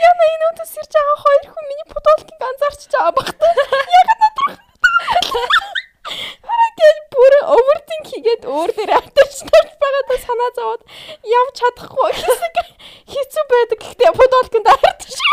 [0.02, 3.52] Яна энэ өөдөөс ирж байгаа хоёр хүн миний фототлыг анзаарч байгаа багтаа.
[3.98, 4.62] Яг надад
[7.12, 10.82] бүр overthink хийгээд өөр дээр автаж тарж байгаадаа санаа зовоод
[11.38, 12.56] явж чадахгүй хэсэг
[13.12, 15.32] хэцүү байдаг гэхдээ футболконд хардаг шиг.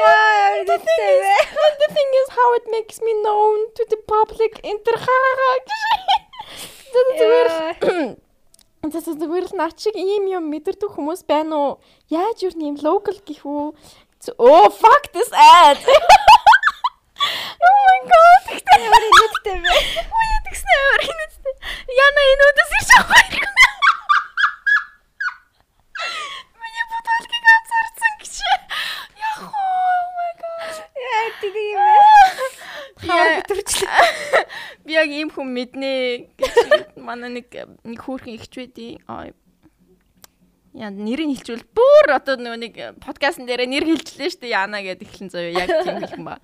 [0.00, 0.76] Яа, the
[1.82, 5.68] the thing is how it makes me known to the public интерхаа гэж.
[6.92, 7.48] Тэр зүгээр
[8.90, 9.00] За
[9.70, 11.80] за зүгээр л наа чиг ийм юм мэдэрдэг хүмүүс байна уу?
[12.10, 13.74] Яаж юу нэм local гэх үү?
[14.38, 15.78] Oh fuck this ad.
[17.60, 18.42] Oh my god.
[18.48, 19.68] Тэгтээ Ямар нэгтэй бэ?
[20.08, 21.54] Үе тэгснэ өөр хинэстэй.
[21.92, 23.52] Яна энэ өдөөс ирж байгаа юм.
[26.56, 28.36] Миний фотолгийг анзаарсан гэж.
[29.20, 30.74] Яг oh my god.
[30.96, 31.92] Яа тийм юм бэ?
[33.04, 33.44] Хаа Яа.
[33.44, 34.00] өдрчлээ.
[34.88, 35.92] Би яг ийм хүн мэднэ
[36.40, 37.52] гэж манай нэг
[37.84, 39.04] нэг хүүхэн ихч байдیں۔
[40.80, 42.74] Яа нэрийг хэлчихвэл бүр одоо нөгөө нэг
[43.04, 46.40] подкастн дээр нэр хэлчихлээ шүү дээ Яна гэдэг ихлэн заяа яг тийм хэлхэн ба.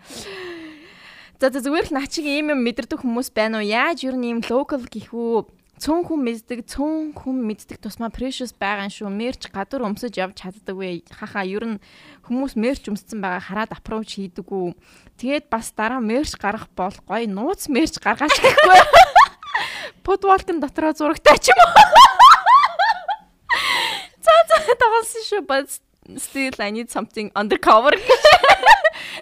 [1.41, 3.65] За зүгээр л наа чиг ийм юм мэдэрдэг хүмүүс байна уу?
[3.65, 5.49] Яаж юу нэм local гэх үү?
[5.81, 9.13] Цөөн хүн мэддэг, цөөн хүн мэддэг тусмаа precious байгаа юм шүү.
[9.13, 11.05] Мерч гадуур өмсөж явж чаддаг вэ?
[11.13, 11.81] Хаха ер нь
[12.29, 14.73] хүмүүс мерч өмссөн байгаа хараад approach хийдэг үү?
[15.21, 18.81] Тэгээд бас дараа мерч гаргах бол гоё нууц мерч гаргаач гэхгүй.
[20.05, 22.06] Подвалкын дотроо зурагтай ч юм уу?
[24.83, 25.41] Тоглосон шүү.
[25.47, 25.67] But
[26.23, 27.93] still I need something undercover.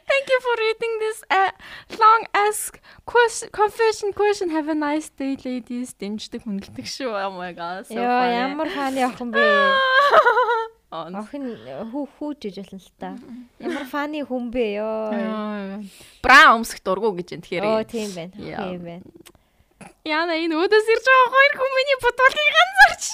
[0.08, 1.50] Thank you for reading this uh,
[1.98, 4.50] long ask question confession question.
[4.50, 5.94] Have a nice day ladies.
[5.98, 7.10] Дэмждэг хүнэлдэг шүү.
[7.14, 7.88] Oh my god.
[7.90, 9.42] Йоо ямар хааны охин бэ?
[10.94, 11.44] Охин
[11.90, 13.10] хүү хүүж иж болно л та.
[13.58, 15.82] Ямар фаны хүн бэ ёо.
[16.22, 17.90] Бра өмсөх дургу гэж энэ Оо тэгэхээр.
[17.90, 18.34] тийм байна.
[18.38, 19.06] Тийм байна.
[20.06, 23.04] Яна энэ өдөөс ирж байгаа хоёр хүн миний бодволыг ганцаарч.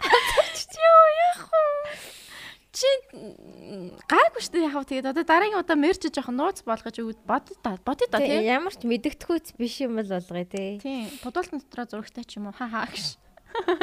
[0.00, 1.64] Ганцаарч ёо яах вэ?
[2.70, 2.86] Чи
[4.06, 7.76] гайгүй шүү дээ яхав тэгээд одоо дараагийн удаа мерч жоох нууц болгож өгд бод та
[7.82, 8.46] бодё та Тэг, тий.
[8.46, 10.78] Ямар ч мэдгэдэггүйц биш юм бол болгоё тий.
[10.78, 11.10] Тийм.
[11.20, 12.54] Бодволтын дотроо зурагтай ч юм уу.
[12.54, 13.18] Ха ха гэж.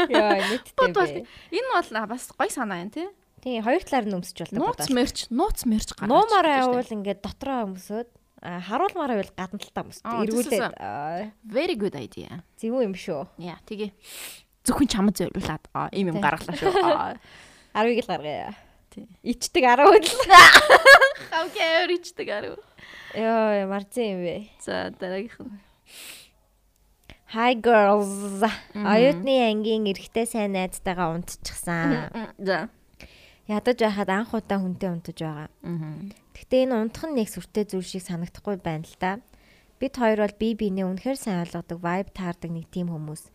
[0.07, 1.27] Мэдтэй Бодвол бэ.
[1.27, 3.11] энэ бол бас гой санаа юм тий.
[3.43, 4.57] Тий хоёр талаар нь өмсөж болно.
[4.71, 6.09] Нууц мерч, нууц мерч гаргаж.
[6.09, 8.07] Нуумаараа явуул ингээд дотроо өмсөд
[8.41, 10.07] харуулмаараа байвал гадна талтаа өмсөд.
[10.07, 10.73] Эргүүлээд
[11.43, 12.41] Very good idea.
[12.55, 13.27] зөв юм шүү.
[13.37, 13.91] Яа, тэгээ.
[14.67, 16.75] Зөвхөн чамд зориулаад аа ийм юм гаргалаа шүү.
[16.83, 17.15] Аа.
[17.77, 18.51] 10-ыг л гаргая.
[18.91, 19.07] Тий.
[19.23, 19.95] Ичдэг 10 л.
[21.43, 22.57] Окей, өричдэг арай.
[23.15, 24.35] Йоо марзин юм бэ.
[24.59, 25.59] За дараагийнх нь.
[27.35, 28.41] Hi girls.
[28.73, 32.09] Оюутны ангийн эрэгтэй сайн найзтайгаа унтчихсан.
[32.39, 32.69] За.
[33.47, 35.51] Ядаж байхад анх удаа хүнтэй унтаж байгаа.
[36.33, 39.19] Гэхдээ энэ унтах нь нэг сүртэй зүйл шиг санагдахгүй байна л да.
[39.77, 43.29] Бид хоёр бол бие биенээ үнэхээр сайн ойлгодог, vibe таардаг нэг тийм хүмүүс.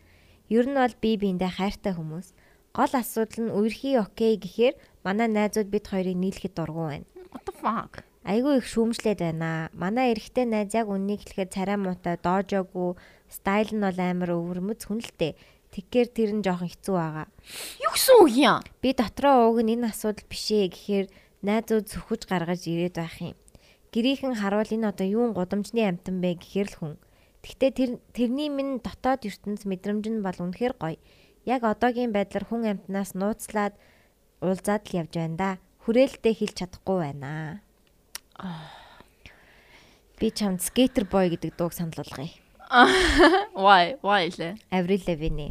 [0.48, 2.34] Ер нь бол бие биендээ хайртай хүмүүс.
[2.72, 4.74] Гол асуудал нь үерхий окей гэхээр
[5.04, 7.06] манай найзууд бид хоёрыг нийлэхэд дургу байна.
[7.30, 8.00] What the fuck?
[8.24, 9.68] Айгүй их шүүмжлээд байна.
[9.74, 12.94] Манай эрэгтэй найз яг үннийг хэлэхэд царай муутай, доожоогүй,
[13.26, 15.34] стайл нь бол амар өвөрмөц хүнэлтэй.
[15.72, 17.26] Тэгэхээр тэр нь жоохон хэцүү байгаа.
[17.80, 18.60] Юу гэсэн үг юм?
[18.84, 21.06] Би дотроо ууг нь энэ асуудал биш ээ гэхээр
[21.42, 23.36] найзууд зөвхөж гаргаж ирээд байх юм.
[23.90, 26.94] Гэрийнхэн харуул энэ одоо юун гудамжны амтан бэ гэхээр л хүн.
[27.42, 30.98] Гэхдээ тэр тэрний минь дотоод ертөнц мэдрэмж нь бол үнэхээр гоё.
[31.42, 33.74] Яг одоогийн байдлаар хүн амтнаас нууцлаад
[34.38, 35.50] уулзаад л явж байна да.
[35.82, 37.62] Хүрээлтээ хэлж чадахгүй байна.
[40.22, 42.30] Би чамд skater boy гэдэг дууг санал болгоё.
[43.58, 43.98] Why?
[44.06, 44.62] Why лээ?
[44.70, 45.50] Avril Lavigne.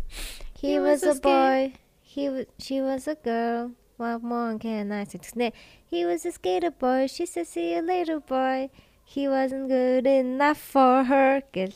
[0.56, 1.76] He was a boy.
[2.02, 3.76] He was, she was a girl.
[3.98, 5.54] What more can I say?
[5.86, 7.08] He was a skater boy.
[7.08, 8.72] She said see you later boy.
[9.12, 11.76] He wasn't good enough for her гэл.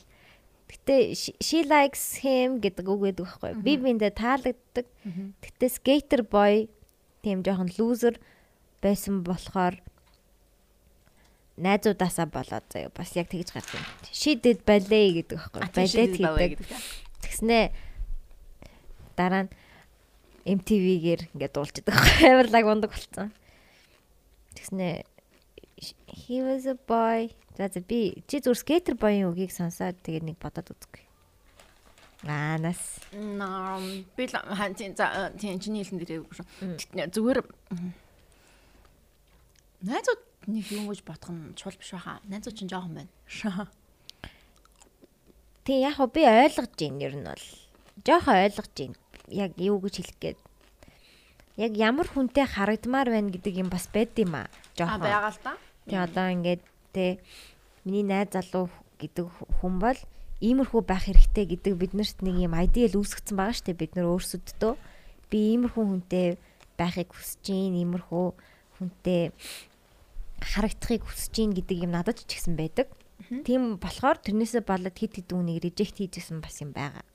[0.71, 3.51] Гэтэ she, likes him гэдэг үг гэдэг байхгүй.
[3.59, 4.87] Би биндээ таалагддаг.
[5.43, 6.71] Гэтэ skater boy
[7.19, 8.15] тийм жоохон loser
[8.79, 9.81] байсан болохоор
[11.59, 13.85] найзуудаасаа болоод заяа бас яг тэгж гардаг юм.
[14.11, 15.61] She did ballet гэдэг байхгүй.
[15.75, 16.59] Балет хийдэг.
[17.23, 17.59] Тэгснэ
[19.15, 19.51] дараа нь
[20.45, 21.95] MTV-гээр ингээд дуулж идэг.
[22.27, 23.31] Амар лаг ундаг болсон.
[24.55, 25.03] Тэгснэ
[25.77, 27.31] he was a boy.
[27.57, 31.03] За за би чи зүр skater boy-ын үгийг сонсоод тэгээд нэг бодоод үзгүй.
[32.27, 32.99] Аа нас.
[33.14, 37.39] Ном би л хан тийм за тийм чиний хэлсэн дээр зүгээр
[39.85, 42.19] найзууд нэг юм гэж бодох нь чул биш байхаа.
[42.27, 43.11] Найзууд чинь жоохон байна.
[45.64, 47.45] Тэг яг би ойлгож байна ер нь бол.
[48.03, 48.97] Жохон ойлгож байна.
[49.30, 50.39] Яг юу гэж хэлэх гээд.
[51.56, 54.49] Яг ямар хүнтэй харагдмаар байна гэдэг юм бас байд юм аа.
[54.84, 55.02] А Жохон.
[55.02, 55.53] байгаа л та.
[55.88, 56.61] Тэг одоо ингээд
[56.91, 57.19] те
[57.85, 58.68] миний найз залуу
[58.99, 59.26] гэдэг
[59.61, 59.99] хүн бол
[60.43, 64.73] иймэрхүү байх хэрэгтэй гэдэг биднэрт нэг юм айдиал үүсгэсэн байгаа шүү дээ бид нар өөрсөддөө
[65.31, 66.27] би иймэрхүү хүнтэй
[66.76, 68.27] байхыг хүсэж гин иймэрхүү
[68.80, 69.31] хүнтэй
[70.43, 72.91] харагдахыг хүсэж гин гэдэг юм надад ч ихсэн байдаг.
[73.47, 77.06] Тийм болохоор тэрнээсээ болоод хит хит үнийг режект хийжсэн бас юм байгаа.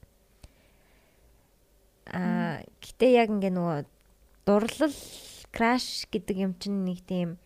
[2.09, 3.79] Аа гэтээ яг ингээ нөгөө
[4.49, 4.97] дурлал
[5.53, 7.37] краш гэдэг юм чинь нэг тийм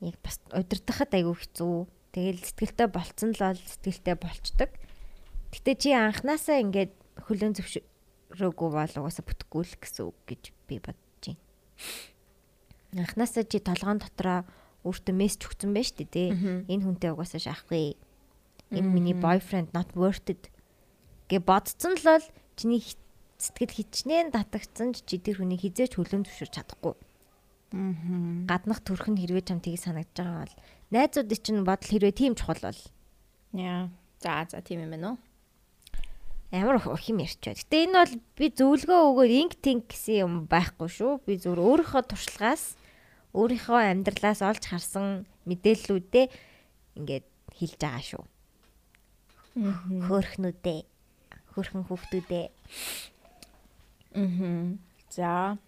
[0.00, 1.88] яг бас удирдахад айгүй хэцүү.
[2.10, 4.70] Тэгэл сэтгэлтэй болцсон л бол сэтгэлтэй болчдөг.
[5.54, 6.92] Гэтэ чи анханасаа ингээд
[7.26, 7.74] хөлөө зөвш
[8.34, 11.42] рүүгүү бол угаасаа бүтэхгүй л гэсэн үг гэж би бодож байна.
[12.98, 14.46] Анхнаасаа чи толгоон дотроо
[14.86, 16.28] өөртөө мессеж өгсөн байж тээ тий.
[16.66, 17.94] Энэ хүнтэй угаасаа шахахгүй.
[18.74, 20.50] Энэ миний boyfriend not worth it
[21.30, 22.26] гэ бодцсон л бол
[22.58, 22.82] чиний
[23.38, 26.94] сэтгэл хичнээн татагдсан ч чи тэр хүний хизээч хөлөнд зөвшөөрч чадахгүй.
[27.70, 30.56] Гаднах төрх нь хэрвээ чам тийг санагдж байгаа бол
[30.90, 32.80] найзуудын чинь бодол хэрвээ тийм чухал бол.
[33.54, 33.90] Яа.
[34.18, 35.18] За за тийм юм байна уу?
[36.50, 37.54] Ямар их юм ярьч бай.
[37.54, 41.22] Гэтэ энэ бол би зөвлөгөө өгөөд инг тинг гэсэн юм байхгүй шүү.
[41.22, 42.74] Би зөвөр өөрийнхөө туршлагаас
[43.38, 46.26] өөрийнхөө амьдралаас олж харсан мэдээллүүдээ
[46.98, 48.24] ингээд хэлж байгаа шүү.
[50.10, 50.80] Хөөхнүүдээ
[51.54, 52.46] хөрхэн хүүхдүүдээ.
[54.14, 54.74] Аа.
[55.10, 55.58] За.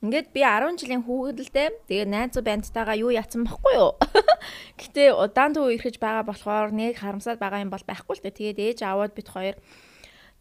[0.00, 1.68] Ингээд би 10 жилийн хүүхэдэлтэй.
[1.84, 4.00] Тэгээ найзуу бандтайгаа юу яцсан бохгүй юу?
[4.80, 8.56] Гэтэ удаан төв ирэхэж байгаа болохоор нэг харамсаад байгаа юм бол байхгүй л дээ.
[8.56, 9.56] Тэгээд ээж аавууд бид хоёр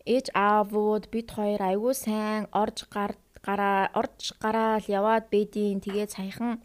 [0.08, 6.64] ээж аавууд бид хоёр аягүй сайн орж гар гараа орж гараал яваад бэдийн тэгээд саяхан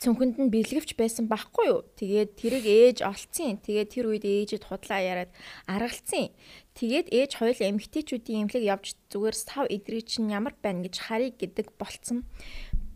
[0.00, 1.80] цүнхэнд нь бэлгэвч байсан байхгүй юу.
[2.00, 3.60] Тэгээд тэрийг ээж олцсон.
[3.60, 5.30] Тэгээд тэр үед ээжэд худлаа яриад
[5.68, 6.32] аргалцсан.
[6.80, 11.76] Тэгээд ээж хоёул эмгтээчүүдийн эмнэлэг явж зүгээр сав идрий чинь ямар байна гэж харъя гэдэг
[11.76, 12.24] болцсон.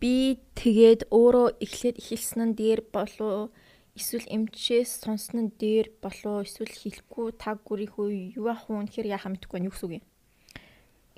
[0.01, 3.53] Би тэгээд өөрөө эхлээд ихэлсэн нь дээр болов
[3.93, 9.29] эсвэл эмчээс сонсон нь дээр болов эсвэл хэлэхгүй таг гүрийнхөө юу ах вэ гэхээр яхаа
[9.37, 10.05] мэдхгүй нь юу гэсэн үг юм.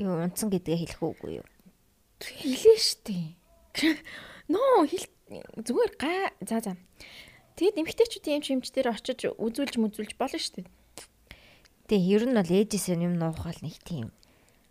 [0.03, 1.47] Юу унтсан гэдгээ хэлэх үгүй юу?
[2.19, 3.39] Хэлээ штий.
[4.51, 5.07] Ноо хэл
[5.55, 6.75] зүгээр га за за.
[7.55, 10.67] Тэгэд эмгтээчүүдийн эмч эмч дээр очиж үзүүлж мүзүүлж болно шүү
[11.87, 14.11] Тэгээ ер нь бол ээжээс юм нуухал нэг тийм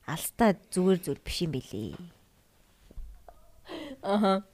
[0.07, 1.97] алстаа зүгээр зүгээр биш юм билий.
[4.05, 4.45] Аха.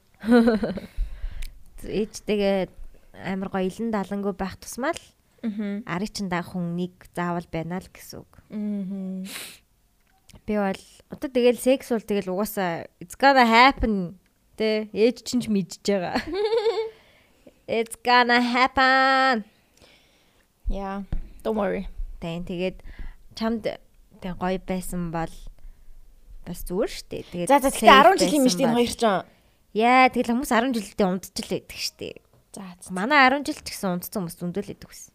[1.83, 2.71] Ээжтэйгээ
[3.27, 4.97] амар гоё илэн далангуй байх тусмал
[5.43, 5.83] Аа.
[5.83, 8.31] ари чин даг хүн нэг заавал байна л гэсэн үг.
[8.47, 9.27] Аа.
[10.47, 10.81] Би бол
[11.11, 14.17] одоо тэгэл секс бол тэгэл угаасаа it's gonna happen
[14.55, 16.21] Тэ ээж чинь ч мэдж байгаа.
[17.67, 19.43] It's gonna happen.
[20.69, 21.03] Yeah,
[21.41, 21.87] don't worry.
[22.23, 22.79] Тэн тэгээд
[23.35, 23.67] чамд
[24.23, 25.35] тэг гоё байсан бол
[26.47, 27.27] бас зүгээр штэ.
[27.27, 29.03] Тэгээд За за тэгтээ 10 жил юм штэ энэ хоёр ч.
[29.75, 32.23] Яа тэгэл хүмүүс 10 жилдээ унтчихл байдаг штэ.
[32.55, 32.63] За
[32.95, 35.11] манай 10 жил ч гэсэн унтсан хүмүүс зөндөл байдаг гэсэн.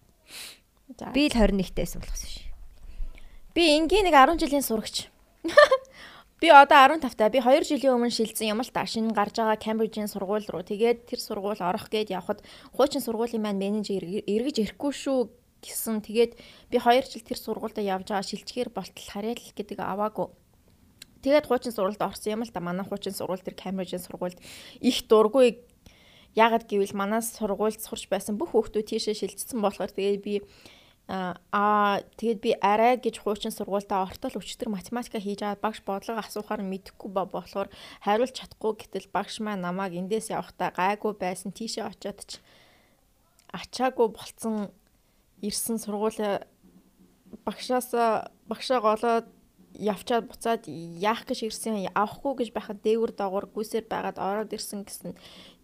[1.00, 1.08] За.
[1.16, 2.44] Би л 21-т байсан болохос ш.
[3.56, 5.08] Би энгийн нэг 10 жилийн сурагч.
[6.40, 7.32] Би одоо 15 таа.
[7.32, 8.86] Би 2 жилийн өмнө шилжсэн юм л та.
[8.86, 10.62] Шинэ гарч байгаа Cambridge-ийн сургууль руу.
[10.62, 15.18] Тэгээд тэр сургууль орох гээд явхад хуучин сургуулийн маань менежер эргэж ирэхгүй шүү
[15.62, 16.02] гэсэн.
[16.04, 16.32] Тэгээд
[16.70, 20.28] би 2 жил тэр сургуультай явж байгаа шилжгээр болтол харьяал гэдэг аваагүй.
[21.22, 22.62] Тэгээд хуучин сургуульд орсон юм л та.
[22.62, 24.38] Манай хуучин сургууль тэр Cambridge-ийн сургуульд
[24.78, 25.62] их дургүй
[26.36, 30.34] Ягад гэвэл манай сургуульд сурч байсан бүх хүүхдүүд тийшээ шилжсэн болохоор тэгээд би
[31.08, 36.60] Аа тэгээд би арай гэж хуучин сургуультаа ортол өчтөр математика хийж аваад багш бодлого асуухаар
[36.60, 37.72] мэдэхгүй болохоор
[38.04, 42.44] хариулж чадахгүй гэтэл багш маань намайг эндээс явахдаа гайгүй байсан тийшээ очиод ч
[43.56, 44.68] ачаагүй болцсон
[45.42, 46.44] ирсэн сургууль
[47.44, 47.92] багшаас
[48.48, 49.26] багшаа голоод
[49.74, 55.12] явчаад буцаад яах гэж ирсэн авахгүй гэж байхад дээгүр доогуур гүйсээр байгаад ороод ирсэн гэсэн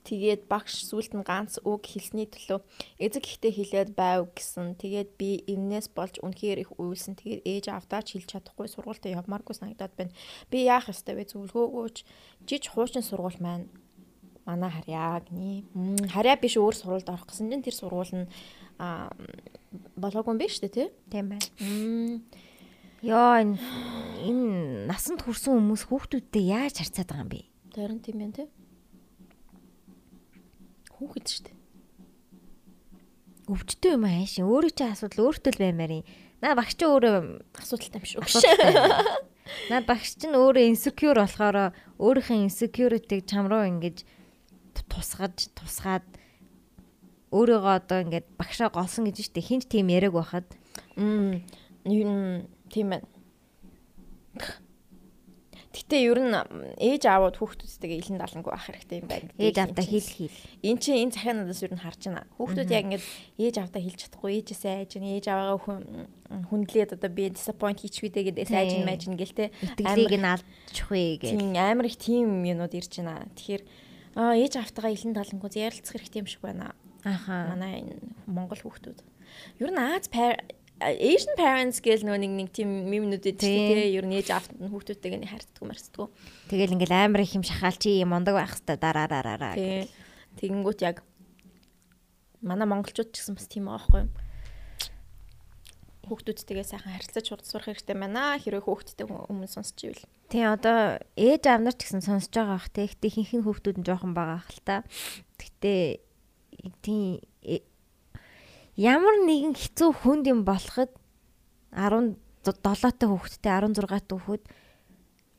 [0.05, 2.61] Тэгээд багш сүлд нь ганц үг хэлсний төлөө
[3.01, 4.77] эзэг ихтэй хэлээд байв гэсэн.
[4.77, 7.17] Тэгээд би энээс болж үнэхээр их уйлсан.
[7.17, 10.13] Тэгээд ээж авдаач хэлж чадахгүй сургуультаа явмааргүй санагдаад байна.
[10.53, 11.25] Би яах ёстой вэ?
[11.33, 11.97] Зөвлгөөгөөч
[12.45, 13.73] жиж хуучин сургууль маань
[14.45, 15.65] манай харьяа гинэ.
[16.13, 18.29] Харьяа биш өөр сургуульд орох гэсэн чинь тэр сургууль нь
[18.79, 19.11] а
[19.97, 20.85] болоогүй юм биш үү те?
[21.11, 22.21] Тийм байна.
[23.05, 23.59] Йоо энэ
[24.25, 27.41] энэ насанд хүрсэн хүмүүс хүүхдүүдтэй яаж харьцаад байгаа юм бэ?
[27.75, 28.45] Харин тийм байна те
[31.05, 31.57] хүүхэд шүү дээ.
[33.53, 36.07] Өвчтөө юм аа шин өөрөө чи асуудал өөртөө л баймаар юм.
[36.41, 37.17] Наа багш чи өөрөө
[37.61, 38.45] асуудалтай юм шүү.
[39.71, 44.07] Наа багш чинь өөрөө insecure болохоор өөрийнхөө insecurity-г чам руу ингэж
[44.89, 46.07] тусгаж тусгаад
[47.35, 50.47] өөрийгөө одоо ингээд багшаа голсон гэж штэ хинч тийм яриаг байхад.
[52.71, 53.07] Тийм байна.
[55.85, 56.33] Гэтэ ер нь
[56.81, 59.29] ээж аавууд хүүхдүүдтэйгээ илэн далангүй ах хэрэгтэй юм байна.
[59.37, 60.39] Ээж аавдаа хэл хэл.
[60.65, 62.25] Энд чинь энэ захианадаас ер нь харж байна.
[62.39, 63.05] Хүүхдүүд яг ингээд
[63.43, 65.61] ээж аавдаа хэлж чадахгүй ээжээсээ айж гэн ээж аваагаа
[66.49, 69.51] хүндлээд одоо би disappoint хийчихвээ гэдээс айж нь майж нь гэлтэй.
[69.61, 71.31] Итгэлийг нь алдчихвээ гэх.
[71.37, 73.27] Тийм амар их тийм юмнууд ирж байна.
[73.35, 73.63] Тэгэхээр
[74.41, 76.73] ээж аавтайгаа илэн далангүй ярилцах хэрэгтэй юм шиг байна.
[77.05, 77.53] Аха.
[77.53, 78.99] Манай энэ Монгол хүүхдүүд.
[79.61, 80.09] Ер нь Аз
[80.83, 85.21] Asian parents гэл нөгөө нэг нэг тийм мемнүүдэд тий ер нь ээж автанд нь хүүхдүүдтэйгээ
[85.23, 86.11] нэг харьцдаг марцдаг.
[86.51, 89.55] Тэгэл ингээл амар их юм шахаал чи юм ундаг байх хэвээр дараараараа.
[89.55, 89.87] Тий.
[90.43, 91.07] Тэгэнгүүт яг
[92.43, 94.11] манай монголчууд ч гэсэн бас тийм байхгүй юу?
[96.05, 98.37] хүүхдүүдтэйгээ сайхан харилцаж сурах хэрэгтэй байна.
[98.37, 100.05] Хэрвээ хүүхдтэй өмнө сонсч ивэл.
[100.29, 102.85] Тийм одоо ээж аав нар ч гэсэн сонсож байгаа бах те.
[102.85, 104.77] Гэтэ ихэнх нь хүүхдүүд нь жоохон байгаа хэл та.
[105.41, 106.05] Гэтэ
[106.85, 107.61] тийм э,
[108.77, 110.93] ямар нэгэн хэцүү хүнд юм болоход
[111.75, 114.45] 17 та хүүхэдтэй 16 та хүүхэд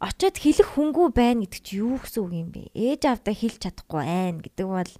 [0.04, 2.70] очиод хэлэх хүнгүй байна гэдэг чи юу гэсэн үг юм бэ?
[2.76, 4.94] Ээж аавдаа хэлж чадахгүй байна гэдэг бол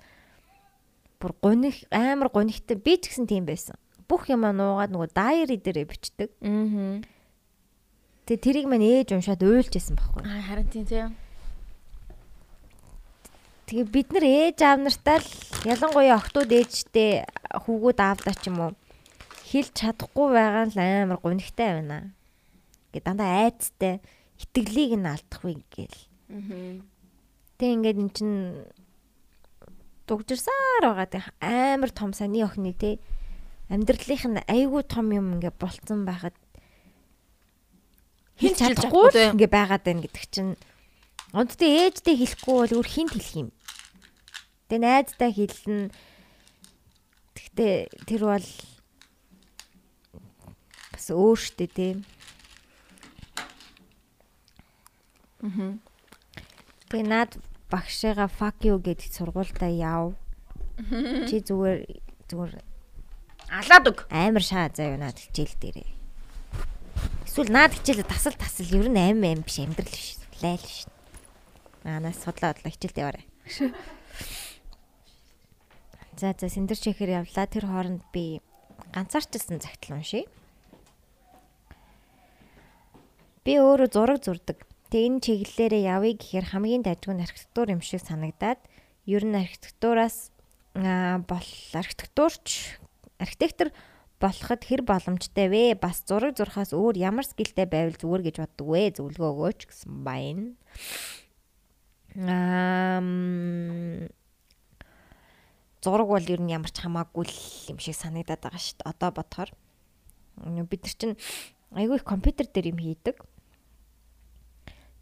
[1.20, 3.76] бүр гоних амар гонихтай би ч гэсэн тийм байсан
[4.08, 6.30] бүх юм нуугаад нөгөө дайри дээрээ бичдэг.
[6.46, 7.02] Аа.
[8.30, 10.22] Тэгээ тэрийг мань ээж уншаад уйлжсэн байхгүй.
[10.26, 11.10] Аа харин тийм тийм.
[13.66, 15.30] Тэгээ бид нар ээж аав нартай л
[15.66, 17.26] ялангуяа охтууд ээжтэй
[17.66, 18.72] хүүгүүд аавдаа ч юм уу
[19.50, 22.14] хэлж чадахгүй байгаа л амар гонигтай байна.
[22.94, 24.06] Гэ дандаа айцтай
[24.38, 26.02] итгэлийг нь алдахгүй гээл.
[26.30, 26.78] Аа.
[27.58, 28.32] Тэг ингээд эн чин
[30.06, 33.02] дугжирсаар байгаа амар том саний охины те
[33.70, 36.38] амьдралынх нь айгүй том юм ингээ болцсон байхад
[38.38, 40.54] хэлж чадахгүй ингээ байгаад байна гэдэг чинь
[41.36, 43.50] Одтой ээжтэй хэлэхгүй бол өөр хинт хэлэх юм.
[44.72, 45.92] Тэгээ найздаа хэлнэ.
[47.36, 47.74] Тэгтээ
[48.08, 48.48] тэр бол
[50.96, 51.94] бас өөр штэ тий.
[55.44, 55.84] Мм.
[56.88, 57.36] Тэгээ над
[57.68, 60.16] багшигаа fuck you гэдэг сургуультай яв.
[61.28, 61.84] Чи зүгээр
[62.32, 62.64] зүгээр
[63.52, 64.08] Алаад өг.
[64.08, 65.90] Амар шаа заяа наад хичээл дээрээ.
[67.28, 70.18] Эсвэл наад хичээл тасал тасал ер нь аим аим биш амьдрал биш.
[70.40, 70.88] Лайл биш.
[71.86, 73.26] Анаас судлаа бодлоо хичээлд яваарай.
[76.18, 77.46] За за синдэр чихэр явлаа.
[77.46, 78.42] Тэр хооронд би
[78.90, 80.26] ганцаарчилсан загтал уншия.
[83.46, 84.58] Би өөрөө зураг зурдаг.
[84.90, 88.58] Тэг энэ чиглэлээрээ явъя гэхээр хамгийн дайггүй архитектур юм шиг санагдаад
[89.06, 90.34] ер нь архитектураас
[90.74, 92.82] бол архитектурч
[93.22, 93.70] архитектор
[94.18, 95.64] болоход хэр боломжтой вэ?
[95.78, 98.98] Бас зураг зурхаас өөр ямар скилтэй байвал зүгээр гэж боддог вэ?
[98.98, 100.56] Зөвлөгөө өгөөч гэсэн байна.
[102.16, 103.04] Аа
[105.84, 107.28] зураг бол ер нь ямар ч хамаагүй
[107.70, 108.90] юм шиг санагдаад байгаа шүү дээ.
[108.90, 109.52] Одоо бодохоор
[110.72, 111.16] бид нар чинь
[111.76, 113.20] айгүй их компьютер дээр юм хийдэг.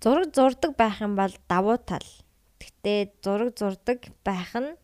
[0.01, 2.03] Зураг зурдаг байх юм бол давуу тал.
[2.59, 4.75] Гэтэ зураг зурдаг байх нь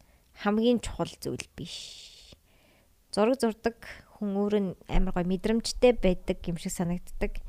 [0.45, 2.09] хамгийн чухал зүйл биш
[3.11, 3.77] зураг зурдаг
[4.17, 7.41] хүн өөр нь амар гой мэдрэмжтэй байдаг юм шиг санагддаг.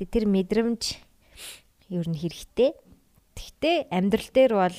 [0.00, 0.96] Тэг тэр мэдрэмж
[1.92, 2.72] ер нь хэрэгтэй.
[3.36, 4.78] Тэгтээ амьдрал дээр бол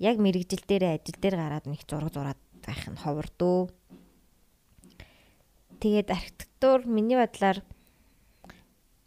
[0.00, 3.70] яг мэрэгжил дээр ажил дээр гараад нэг зураг зураад байх нь ховордөө.
[5.78, 7.60] Тэгээд архитектур миний бодлоор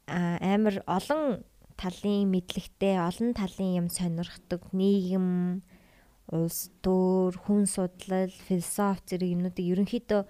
[0.08, 1.42] амар олон
[1.76, 5.64] талын мэдлэгтэй, олон талын юм сонирхдаг нийгэм
[6.32, 10.22] улс төр, хүн судлал, философи зэрэг юмнуудыг ерөнхийдөө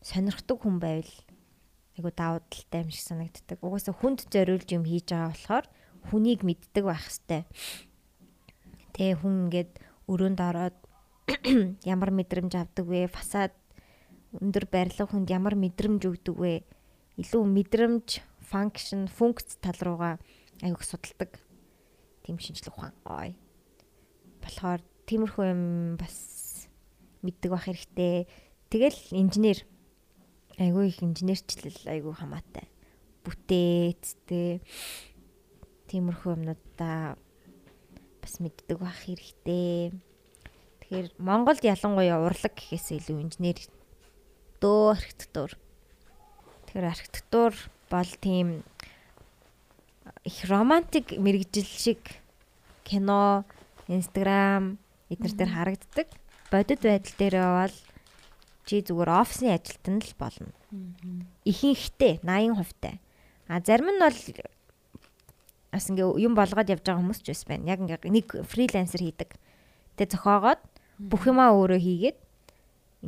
[0.00, 1.12] сонирхдаг хүн байвал
[1.96, 3.58] айгу давуу талтай юм шиг санагддаг.
[3.60, 5.66] Угаасаа хүнд зориулж юм хийж байгаа болохоор
[6.08, 7.44] хүнийг мэддэг байх хэвээр.
[8.92, 10.76] Тэ хүн ингээд өрөөнд ороод
[11.92, 13.08] ямар мэдрэмж авдаг вэ?
[13.08, 13.56] Фасад
[14.36, 16.64] өндөр барилга хүнд ямар мэдрэмж өгдөг вэ?
[17.20, 20.20] Илүү мэдрэмж, function, функц тал руугаа
[20.60, 21.40] аюух судалдаг.
[22.24, 22.94] Тим шинжлэх ухаан.
[23.04, 23.36] Ой.
[24.44, 25.62] Болохоор тиймэрхүү юм
[25.96, 26.68] бас
[27.22, 28.28] мэддэг байх хэрэгтэй.
[28.68, 29.64] Тэгэл инженер
[30.58, 32.68] айгүй их инженерчлэл айгүй хамаатай.
[33.24, 34.60] Бүтээцтэй
[35.88, 37.16] тиймэрхүү юмнуудаа
[38.22, 39.90] бас мэддэг байх хэрэгтэй.
[40.80, 43.58] Тэгэхээр Монголд ялангуяа урлаг гэхээс илүү инженер
[44.62, 45.50] дөө архитектур.
[46.70, 47.52] Тэгэхээр архитектур
[47.90, 48.62] бол тийм
[50.24, 51.98] их романтик мэрэгжил шиг
[52.86, 53.44] кино,
[53.88, 54.78] Instagram
[55.10, 56.08] эднэр дээр харагддаг.
[56.50, 57.76] Бодит байдал дээр бол
[58.64, 60.52] чи зүгээр офисны ажилтан л болно.
[61.44, 63.00] Ихэнхтэй 80% тай.
[63.48, 64.14] А зарим нь бол
[65.72, 67.72] бас ингээ юм болгоод явж байгаа хүмүүс ч бас байна.
[67.72, 69.40] Яг ингээ нэг фрилансер хийдэг.
[69.96, 70.60] Тэгээ зохиогоод
[71.00, 72.18] бүх юмаа өөрөө хийгээд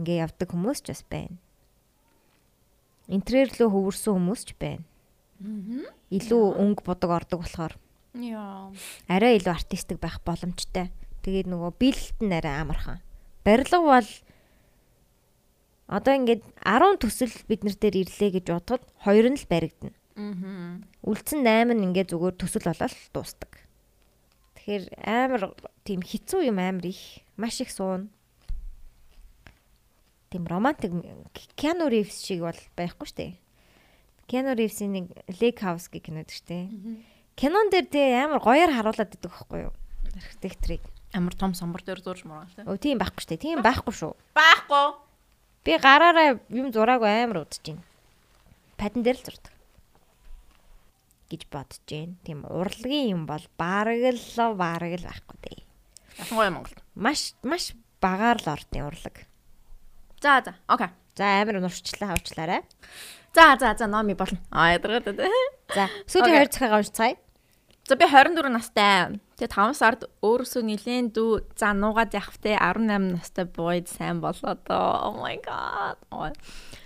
[0.01, 1.37] ингээ явдаг хүмүүс ч бас байна.
[3.13, 4.85] Интерьер рүү хөвөрсөн хүмүүс ч байна.
[6.09, 7.77] Илүү өнгө бодог ордог болохоор.
[8.17, 8.73] Яа.
[9.13, 10.89] Арай илүү артистик байх боломжтой.
[11.21, 13.05] Тэгээд нөгөө биелэлт нь арай амархан.
[13.45, 14.09] Барилга бол
[15.91, 19.93] одоо ингээд 10 төсөл бид нар дээр ирлээ гэж бодоход хоёр нь л баригдана.
[20.15, 20.79] Аа.
[21.03, 23.53] Үлдсэн 8 нь ингээд зүгээр төсөл болоод дуустдаг.
[24.59, 28.15] Тэгэхээр амар тийм хэцүү юм амар их маш их суун.
[30.31, 30.95] Тийм романтик
[31.59, 33.33] Keanu Reeves шиг бол байхгүй шүү дээ.
[34.31, 35.07] Keanu Reeves-ийн нэг
[35.43, 36.65] Lake House гэх кинод шүү дээ.
[37.35, 39.75] Кинон дээр тий амар гоёор харуулад байдаг байхгүй юу?
[40.15, 42.63] Архитекторыг амар том самбар дээр зурж мураа тий.
[42.63, 43.45] Өө тийм байхгүй шүү дээ.
[43.47, 44.15] Тийм байхгүй шүү.
[44.35, 44.87] Байхгүй.
[45.67, 47.83] Би гараараа юм зураагүй амар удаж байна.
[48.77, 49.54] падан дээр л зурдаг
[51.35, 52.17] гэж бодож जैन.
[52.23, 55.61] Тийм урлагийн юм бол бараг л бараг л байхгүй дээ.
[56.23, 56.79] Ялангуяа Монголд.
[56.95, 59.27] Маш маш багаар л ордын урлаг.
[60.23, 60.55] За за.
[60.71, 60.89] Окей.
[61.19, 62.63] За амар нурчлаа хавчлаарай.
[63.35, 64.39] За за за номи болно.
[64.51, 65.11] Аа ядаргаад.
[65.75, 67.17] За сүүлийн хоёр цагаа уншицгаая.
[67.85, 69.21] За би 24 настай.
[69.37, 75.13] Тэгээ 5 сард өөрөөсөө нилийн дүү за нуугаад явахтай 18 настай boyd сайн болоо доо.
[75.13, 75.99] Oh my god.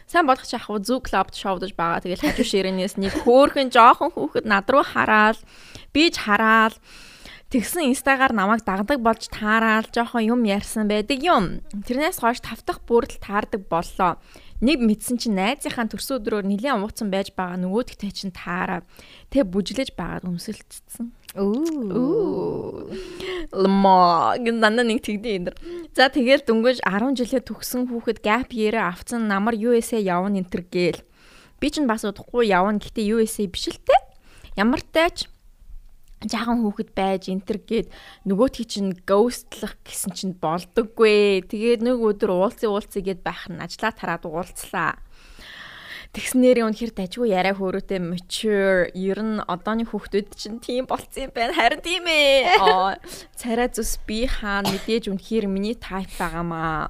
[0.09, 2.01] Сайн болох ч яг зүү клубд шоудаж байгаа.
[2.01, 5.37] Тэгэл хажуу ширээнээс нэг хөөхөн жоохон хүүхэд над руу хараад
[5.93, 6.81] би ч хараад
[7.49, 11.65] Тэгсэн инстагаар намайг дагдаг болж таараад жоохон юм ярьсан байдаг юм.
[11.73, 14.21] Тэрнээс хойш тавтах бүрдэл таардаг боллоо.
[14.59, 18.83] Нэг мэдсэн чинь найзынхаа төрсөн өдрөөр нэлээд ууцсан байж байгаа нөгөөдгтэй чинь таараа.
[19.31, 21.15] Тэ бүжлэж байгаад өмсөлцсөн.
[21.39, 22.91] Оо.
[23.55, 25.55] Лма гэнэ нэг тэгдэ энэ.
[25.95, 30.67] За тэгэл дөнгөж 10 жилээ төгсөн хүүхэд gap year авцсан намар USA явна энэ төр
[30.67, 31.07] гээл.
[31.63, 33.95] Би ч бас удахгүй явна гэтээ USA биш л те.
[34.59, 35.31] Ямар тач
[36.27, 37.95] жаахан хүүхэд байж энтер гээд
[38.27, 41.47] нөгөөтгий чинь ghostlах гэсэн чинь болдоггүй.
[41.47, 44.99] Тэгээд нэг өдөр уулзсан уулзъя гэд байх нь ажлаа тараад уулзлаа.
[46.09, 51.53] Тэгснээрээ үнэхэр дажгүй яриа хөөрөөтэй mature ер нь одооны хүүхдүүд чинь тийм болцсон юм байна.
[51.53, 52.57] Харин тийм ээ.
[53.41, 56.89] Царай зүс би хаа мэдээж үнэхэр миний type байгаамаа.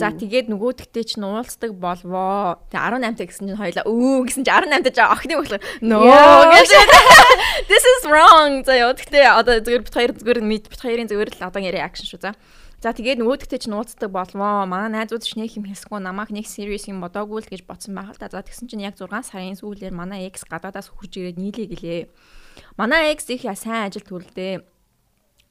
[0.00, 2.56] За тэгээд нөгөөдөгтэй чинь уулздаг болвоо.
[2.72, 5.60] Тэг 18 та гэсэн чинь хоёлаа өө гэсэн чинь 18 та охины болох.
[5.84, 6.00] No
[6.56, 6.70] гэж.
[7.68, 8.64] This is wrong.
[8.64, 12.08] За яа тэгтээ одоо зүгээр бит хоёр зүгээр мэд бит хоёрын зүгээр л одоогийн reaction
[12.08, 12.32] шүү за.
[12.84, 14.68] За тэгээд нөгөөдөгтэй ч нууцдаг болвоо.
[14.68, 18.12] Манай найзууд ч нэг юм хэсгүү намайг нэг serious юм бодоогүй л гэж бодсон байх
[18.12, 18.28] л да.
[18.28, 22.02] За тэгсэн чинь яг 6 сарын сүүлээр манай ex гадаадаас хурж ирээд нийлээ гэлээ.
[22.76, 24.60] Манай ex их сайн ажил төлдөө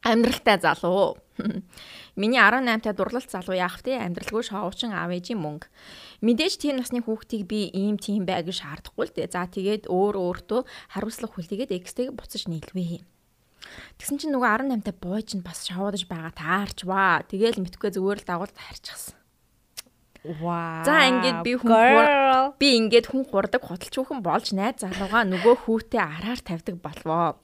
[0.06, 1.18] амьдралтай залуу.
[2.15, 3.97] Миний 18 та дурлалт залуу яах вэ?
[3.97, 5.65] Амьдралгүй шоучин аав ээжийн мөнгө.
[6.22, 9.34] Мэдээж тийм насны хүүхдийг би ийм тийм бай гэж шаардахгүй л дээ.
[9.34, 10.61] За тэгээд өөр өөртөө
[10.93, 13.14] хариуцлага хүлээгээд экстэйг буцаж нийлвэ.
[13.99, 17.23] Тэгсэн чинь нөгөө 18 та бууж нь бас шоудаж байгаа таарч ваа.
[17.25, 19.15] Тэгээл мэдхгүй зүгээр л дагуулд харчихсан.
[20.25, 20.81] Вау.
[20.81, 26.01] За ингээд би хүн би ингээд хүн хурдаг худалч хүүхэн болж найз залууга нөгөө хүүтэй
[26.01, 27.37] араар тавьдаг болвоо.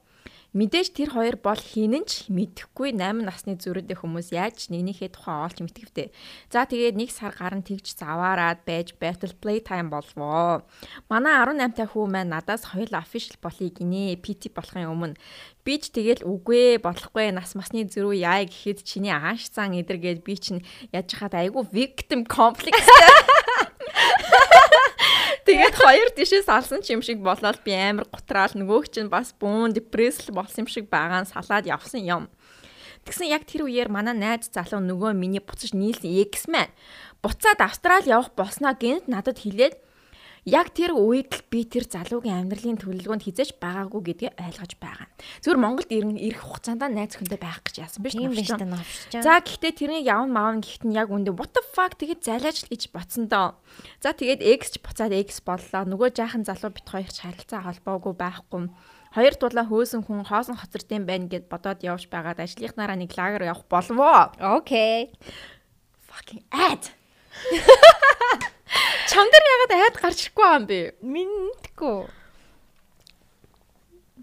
[0.52, 5.64] Мэдээж тэр хоёр бол хинэн ч мэдэхгүй 8 насны зүрхэдээ хүмүүс яаж нэгнийхээ тухай олж
[5.64, 6.12] мэдгэвтэй.
[6.52, 10.68] За тэгээд нэг сар гарan тэгж заваарад байж battle play time болвоо.
[11.08, 14.20] Манай 18 та хүү маань надаас хоёул official болъё гинэ.
[14.20, 15.16] PT болохын өмнө
[15.64, 20.34] би ч тэгэл үгүй болохгүй нас масны зүрүү яа гэхэд чиний ааш цан эдэргээд би
[20.34, 22.76] чинь яаж хаад айгүй victim complex
[25.42, 29.74] Тэгээд хоёр тишээс алсан ч юм шиг болоод би амар гутраал нөгөөх чинь бас бүүн
[29.74, 32.30] депрессл болсон юм шиг байгаа нь салаад явсан юм.
[33.02, 36.70] Тэгсэн яг тэр үеэр манай найз залуу нөгөө миний буцаж нийлсэн X маань
[37.18, 39.74] буцаад Австрали явах болсноо гэнт надад хэлээд
[40.42, 45.06] яг тэр үед л би тэр залуугийн амьдралын төлөвлөгөөнд хизэж байгаагүй гэдгийг ойлгож байгаа.
[45.38, 49.22] Зүгээр Монголд ирэх хугацаанд найз хүндээ байх гэж яасан биш үү?
[49.22, 52.82] За гэхдээ тэрний явн маавн гэхдээ яг үндэ what the fuck тэгээд залааж л гэж
[52.90, 53.54] ботсон доо.
[54.02, 55.86] За тэгээд X ч буцаад X боллоо.
[55.86, 58.66] Нөгөө жаахан залуу бит хоёр ч харилцаа холбоогүй байхгүй.
[59.14, 63.68] Хоёр дулаа хөөсөн хүн хоосон хоцордсон байна гэд бодоод явж байгаад ажлынхнаараа нэг лагер явах
[63.70, 64.32] болвоо.
[64.40, 65.12] Окей.
[66.08, 66.90] Fucking ad.
[69.10, 70.80] Чам дээр ягаад айд гарч ирэхгүй юм бэ?
[71.02, 71.98] Мэдгүй.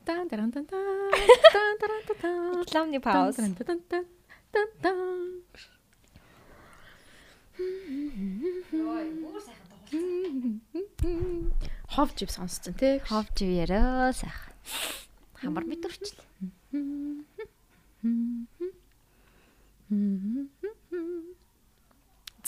[0.05, 0.77] Дан дан дан дан
[1.53, 2.63] дан дан дан.
[2.63, 3.37] Рекламны пауз.
[3.37, 4.05] Дан дан дан
[4.53, 4.97] дан дан.
[11.93, 12.99] Хов жив сонсцсон тий.
[13.05, 14.53] Хов жив яраа сайхан.
[15.41, 16.25] Хамар бид өрчлөө.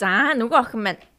[0.02, 1.11] За нөгөө охин маань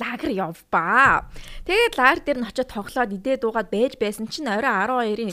[0.00, 1.28] лагер явбаа.
[1.66, 5.32] Тэгээд лагер дээр нь очиод тоглоод идээ дуугаад байж байсан чинь орой 12-ын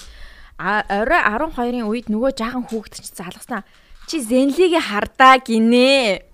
[0.59, 3.63] орой 12-ын үед нөгөө жаахан хүүхэд чинь залгаснаа.
[4.09, 6.28] Чи зенлигийн хардаа гинэ.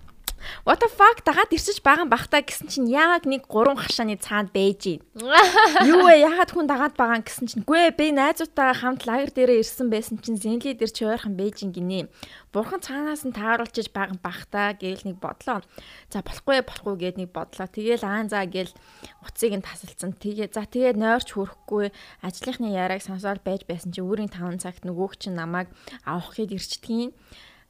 [0.65, 5.01] What the fuck дагаад ирсэж байгаа бахта гэсэн чинь яг нэг гурван хашааны цаанд байж
[5.17, 5.39] байна.
[5.89, 6.25] Юу вэ?
[6.25, 10.37] Ягаад хүн дагаад байгаа гэсэн чинь гүй би найзуудтайгаа хамт лагер дээрээ ирсэн байсан чинь
[10.37, 12.09] зенли дээр чи ойрхон байж гинэ.
[12.53, 15.65] Бурхан цаанаас нь тааруулчиж байгаа бахта гээл нэг бодлоо.
[16.09, 17.67] За болохгүй болохгүй гээд нэг бодлоо.
[17.67, 18.71] Тэгээл аан заа гээл
[19.25, 20.15] уцыг нь тасалцсан.
[20.15, 21.91] Тэгээ за тэгээ нойрч хөрөхгүй
[22.23, 25.67] ажлынхны яриаг сонсоод байж байсан чинь өөрийн 5 цагт нөгөөг чинь намайг
[26.07, 27.11] авахыг ирчдгийн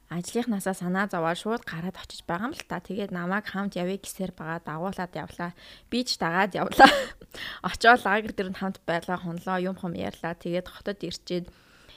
[0.06, 2.78] ажлынхнаасаа санаа зовоод шууд гараад очиж байгаа юм л та.
[2.78, 5.50] Тэгээд намайг хамт явъя гэсээр байгаа дагуулад явлаа.
[5.90, 6.90] Би ч дагаад явлаа.
[7.68, 10.38] Очоод лагер дээр нь хамт байлаа хонлоо юм хом ярьлаа.
[10.38, 11.50] Тэгээд хотод ирчээд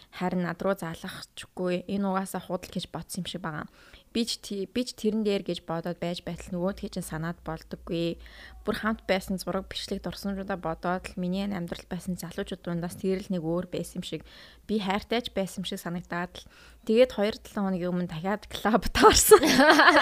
[0.10, 3.70] харин над руу залгахчгүй энэ угаасаа худал гэж бодсон юм шиг байгаа.
[4.10, 8.18] Би ч би ч тэрэн дээр гэж бодоод байж байтал нөгөөдхий чинь санаад болдоггүй.
[8.66, 13.30] Бүр хамт байсан зураг бичлэг дурсамжуудаа бодоод л миний амьдрал байсан залуучууд дундаас тэр л
[13.30, 14.22] нэг өөр байсан юм шиг
[14.66, 16.46] би хайртайч байсан юм шиг санагдаад л
[16.90, 19.46] тэгээд 2-7 хоногийн өмнө дахиад клуб таарсан.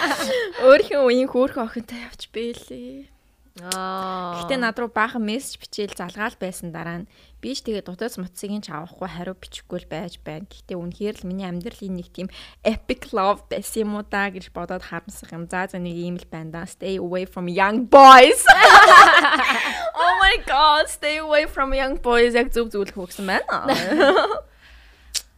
[0.72, 3.17] Өөрхийн үеийн хөөрхөн охинтой явж бэлээ.
[3.64, 4.38] Аа.
[4.44, 7.10] Гэтэ над руу баахан мессеж бичээл залгаал байсан дараа нь
[7.42, 10.46] би ч тэгээ дутаас муцсыг ч авахгүй хариу бичихгүй л байж байна.
[10.46, 12.30] Гэтэ үнэхээр л миний амьдралын нэг тийм
[12.62, 15.50] epic love байсан юм уу да гэж бодоод харамсах юм.
[15.50, 16.70] За за нэг ийм л байна да.
[16.70, 18.46] Stay away from young boys.
[19.98, 23.66] Oh my god, stay away from young boys яг зөв зөвлөх өгсөн байна.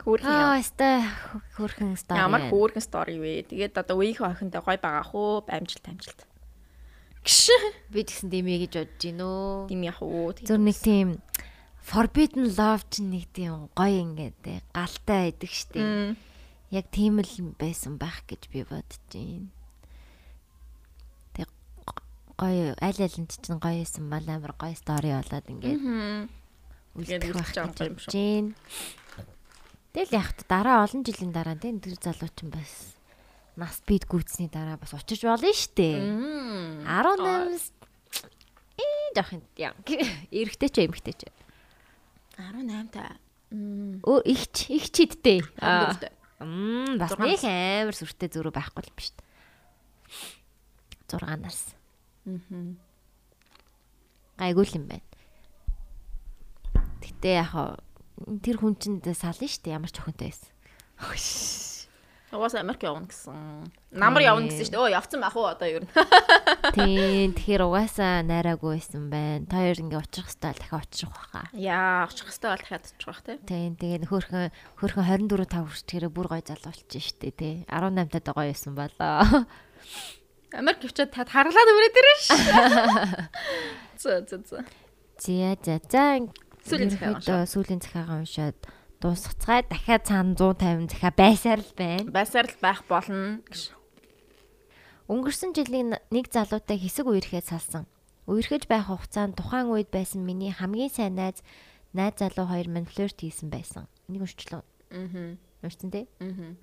[0.03, 0.27] Хөөрхөн.
[0.27, 1.03] Аа, өстэй
[1.55, 2.19] хөрхэн стори.
[2.19, 3.47] Ямар хөөрхөн story вэ?
[3.51, 6.19] Тэгээд одоо үеийнхээ охинтой гой байгаа хөө амжилт амжилт.
[7.23, 7.49] Гш.
[7.91, 9.67] би тэгсэн димээ гэж бодож гинөө.
[9.69, 10.31] Дим яах уу?
[10.33, 11.19] Зүр нэг тийм
[11.83, 16.17] forbidden love чинь нэг тийм гоё ингээд те, галтай байдаг штеп.
[16.69, 19.49] Яг тийм л байсан байх гэж би бодож байна.
[21.33, 21.49] Тэг
[22.37, 26.29] гоё аль аль нь чинь гоё байсан бол амар гоё стори болоод ингээд Мм.
[26.95, 28.53] үлдэх гэж юм байна.
[29.89, 32.98] Тэгэл яг дараа олон жилийн дараа тийм тэр залуучин бас
[33.59, 35.99] нас бид гүйцсний дараа бас очиж болно штэ.
[35.99, 36.87] Мм.
[36.87, 37.79] 18
[38.79, 39.75] ээ юм яа.
[40.31, 41.21] Эрэгтэй ч эмэгтэй ч.
[42.39, 43.19] 18 та.
[43.51, 44.95] Өө ихч ихч.
[45.59, 45.91] Аа.
[45.91, 46.11] Дөрөвтэй.
[46.39, 49.11] Мм бас нэг амар сүртэй зүрх байхгүй л биш.
[51.11, 51.75] 6 нас.
[52.23, 52.79] Мм.
[54.39, 55.07] Гайгүй л юм байна.
[57.03, 57.51] Гэтэ яг
[58.45, 60.47] тэр хүн чинь сална штэ ямар ч охинтой байсан.
[62.29, 63.73] Угаас Америк явна гэсэн.
[63.89, 64.83] Намар явна гэсэн шүү дээ.
[64.85, 65.89] Өө явцсан байх уу одоо юу нэ.
[66.77, 67.33] Тийм.
[67.33, 69.49] Тэгэхээр угаасаа найраагүй байсан байна.
[69.49, 71.49] Та хоёр ингээ очих хэвээр дахиад очих байхаа.
[71.57, 73.37] Яа, очих хэвээр бол дахиад очих байх тий.
[73.49, 73.71] Тийм.
[73.81, 77.55] Тэгээд хөөхөн хөөхөн 24 5 хүрчээрээ бүр гой залуу болчихсон шүү дээ тий.
[77.65, 79.25] 18 тад гоё байсан болоо.
[80.59, 82.29] Америк явчаад та харгалаад өрөөд ирэн ш.
[84.01, 84.61] Зөө зөө зөө.
[85.17, 86.29] Зя зя заа.
[86.61, 87.49] Сүүлийн захаа уншаад.
[87.49, 88.57] Сүүлийн захаагаа уншаад
[88.99, 92.11] дуусгацгаа дахиад цаана 150 захиа байсаар л байна.
[92.11, 93.71] Байсаар л байх болно гэж.
[95.07, 97.87] Өнгөрсөн жилийн нэг залуутай хэсэг үерхээ салсан.
[98.27, 101.39] Үерхэж байх хугацаанд тухайн үед байсан миний хамгийн сайн найз
[101.95, 103.87] найз залуу хоёр минь флирт хийсэн байсан.
[104.11, 104.67] Энийг уншчлаа.
[104.91, 105.39] Аа.
[105.63, 106.05] Уншсан тий?
[106.19, 106.53] Аа.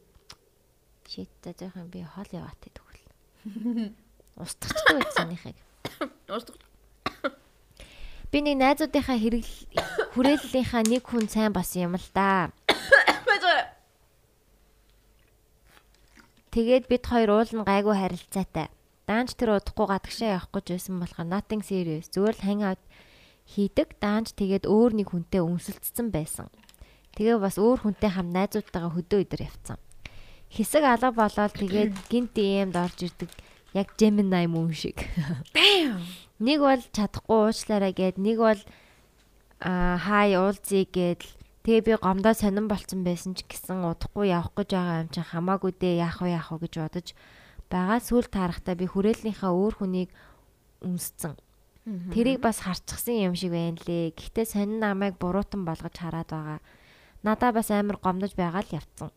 [1.08, 3.96] Шит за жоохон би хоол яваад тэгвэл.
[4.36, 5.56] Устгахгүй байцсаныхыг.
[6.28, 6.60] Уусдаг.
[8.30, 9.44] Би нэг найзуудынхаа хэрэг
[10.14, 12.50] хүрээллийнхаа нэг хүн сайн басан юм л да.
[16.56, 18.72] Тэгээд бид хоёр уул нь гайгүй харилцаатай.
[19.04, 22.08] Даанч тэр удахгүй гадагшаа явах гэж байсан болохоор nothing serious.
[22.08, 22.82] Зүгээр л hang out
[23.44, 24.00] хийдэг.
[24.00, 26.48] Даанч тэгээд өөр нэг хүнтэй өмсөлдсөн байсан.
[27.14, 29.78] Тэгээ бас өөр хүнтэй хам найзуудтайгаа хөдөө өдөр явцсан.
[30.50, 33.30] Хэсэг алга болоод тэгээд гинт DM'д орж ирдэг.
[33.76, 35.04] Яг Gemini мөн шиг.
[36.40, 38.60] Нэг бол чадахгүй уучлаарай гэд, нэг бол
[39.60, 41.24] аа хай уулзъя гэд
[41.66, 45.74] Тэгээ би гомдоо сонирн болцсон байсан ч гэсэн удахгүй явах гэж байгаа юм чинь хамаагүй
[45.74, 47.06] дээ яах вэ яах вэ гэж бодож
[47.66, 50.10] байгаа сүүл таарахтаа би хүрээллийнхаа өөр хүнийг
[50.86, 51.34] өмсцэн.
[52.14, 54.14] Тэрийг бас харчихсан юм шиг байна лээ.
[54.14, 56.60] Гэхдээ сонин намайг буруутан болгож хараад байгаа.
[57.26, 59.10] Надаа бас амар гомдож байгаа л явцсан.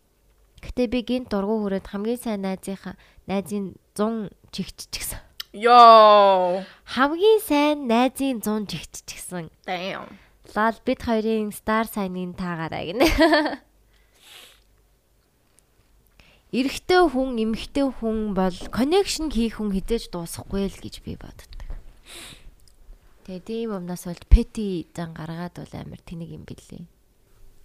[0.66, 2.98] Гэхдээ би гинт дургу хүрээд хамгийн сайн найзынхаа
[3.30, 5.22] найзын 100 чигччихсэн.
[5.50, 6.62] Йоо.
[6.86, 9.50] Хамгийн сайн найзын 100 чигччихсэн.
[9.66, 10.14] Damn.
[10.54, 13.10] Лал бид хоёрын стар сайныг таагаарай гинэ.
[16.54, 21.62] Эрэгтэй хүн, эмэгтэй хүн бол connection хийх хүн хизээж дуусахгүй л гэж би боддог.
[23.26, 26.86] Тэгээ тийм юмнаас болж petty зан гаргаад бол амар тэнэг юм бэлээ.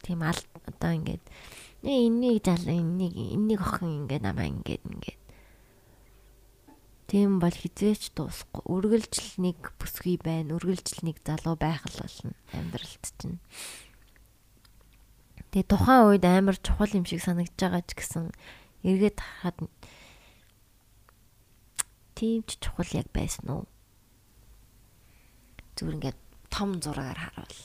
[0.05, 1.25] Тийм ал одоо ингээд
[1.85, 5.24] "Ээ, энийг зал энийг энийг охин ингээд намаа ингээд ингээд
[7.05, 8.65] Тийм бол хизээч дуусахгүй.
[8.65, 10.57] Үргэлжил нэг бүсгүй байна.
[10.57, 13.39] Үргэлжил нэг залуу байх л болно амьдралд чинь.
[15.53, 18.25] Тэгээ тухайн үед амар чухал юм шиг санагдаж байгаа ч гэсэн
[18.89, 19.69] эргээд харахад
[22.17, 23.65] тийм ч чухал яг байсан уу?
[25.77, 26.19] Зүгээр ингээд
[26.49, 27.61] том зураагаар харуул.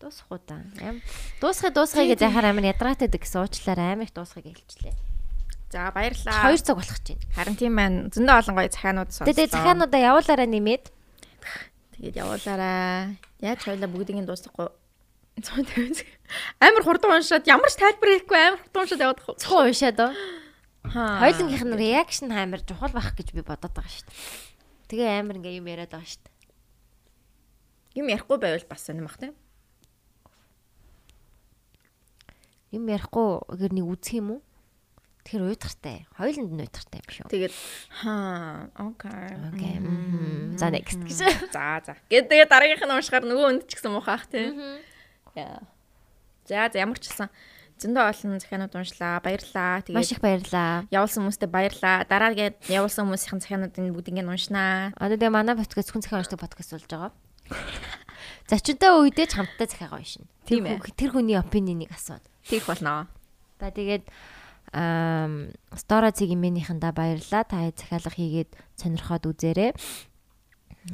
[0.00, 0.64] Дуусахгүй да.
[0.80, 1.04] Ам
[1.44, 5.09] дуусхай дуусхай гэж яхаар амар ядраатай гэсэн уучлаарай амар их дуусхайг хэлчихлээ.
[5.70, 6.50] За баярлаа.
[6.50, 7.34] 2 цаг болох гэж байна.
[7.34, 7.96] Харин тийм байна.
[8.10, 9.30] Зөндөө олон гоё захианууд сонслоо.
[9.30, 10.84] Тэгээ захиануудаа явуулаарай нэмээд.
[11.94, 13.16] Тэгээд явуулаарай.
[13.38, 14.68] Яаж хоёлаа бүгдийг нь дуусгахгүй.
[15.40, 16.04] 150.
[16.58, 19.40] Амар хурдан уншаад ямар ч тайлбар хийхгүй амар хурдан уншаад яваад байгаа.
[19.40, 20.12] Цохоо уншаад оо.
[20.90, 24.18] Хоёулынх нь реакшн амар чухал байх гэж би бодоод байгаа шүү дээ.
[24.90, 26.36] Тэгээ амар ингээ юм яриад байгаа шүү дээ.
[28.02, 29.38] Юм ярихгүй байвал бас сонирм бах тийм.
[32.70, 34.40] юм ярихгүй гэр нэг үзэх юм уу?
[35.24, 35.96] Тэгэхээр уйдгартай.
[36.16, 37.30] Хоёуланд нь уйдгартай биш үү?
[37.30, 37.54] Тэгээд
[38.02, 39.36] хаа окей.
[39.52, 39.76] Окей.
[40.56, 41.18] За next гэж.
[41.54, 41.94] За за.
[42.08, 44.48] Гэт тэгээ дараагийнх нь уншихаар нөгөө өнд ч гэсэн муухайх тий.
[45.36, 45.60] Яа.
[46.48, 47.28] За за ямар ч гэсэн
[47.80, 49.20] зөндөө олон захианууд уншлаа.
[49.24, 49.80] Баярлаа.
[49.92, 50.84] Маш Тэгээд их баярлаа.
[50.92, 52.04] явуулсан хүмүүстээ баярлаа.
[52.04, 54.92] Дараагийн явуулсан хүмүүсийн захиануудын бүгдийг нь уншнаа.
[55.00, 57.12] Одоо тэгээ манай подкаст зөвхөн захиан уншдаг подкаст болж байгаа.
[58.50, 60.28] Зочинтой үедээ ч хамтдаа захиагаа уншина.
[60.44, 60.80] Тийм ээ.
[60.92, 62.24] тэр хүний опинионыг асууна.
[62.44, 63.08] Тийх болно.
[63.60, 64.04] За тэгээд
[64.70, 67.42] стора цэг имэнийхэндээ баярлаа.
[67.42, 69.70] Та захиалга хийгээд сонирхоод үзээрэй.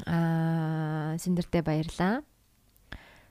[0.09, 2.25] Аа сэндэртэй баярлаа.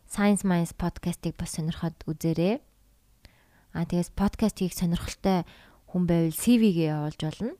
[0.06, 2.62] Science Minds podcast-ыг бас сонирхоод үзээрэй.
[3.74, 5.42] Аа тэгээс подкаст хийх сонирхолтой
[5.90, 7.52] хүн байвал CV-гээ явуулж болно.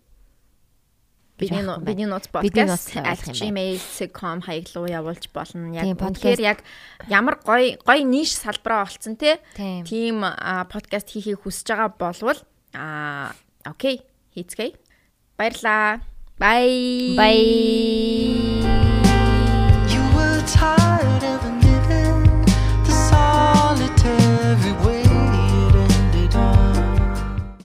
[1.37, 2.97] Бидний бидний нууц подкаст.
[2.97, 5.75] @gmail.com хаяглуу явуулж болно.
[5.75, 6.63] Яг үнэхээр яг
[7.11, 9.43] ямар гоё гоё ниш салбараа олцсон те.
[9.59, 10.23] Тийм.
[10.71, 12.41] Подкаст хийхийг хүсэж байгаа болвол
[12.77, 13.33] а
[13.65, 14.03] окей
[14.35, 14.75] хийцгээе.
[15.39, 16.01] Баярлаа.
[16.39, 17.17] Bye.
[17.17, 18.86] Bye.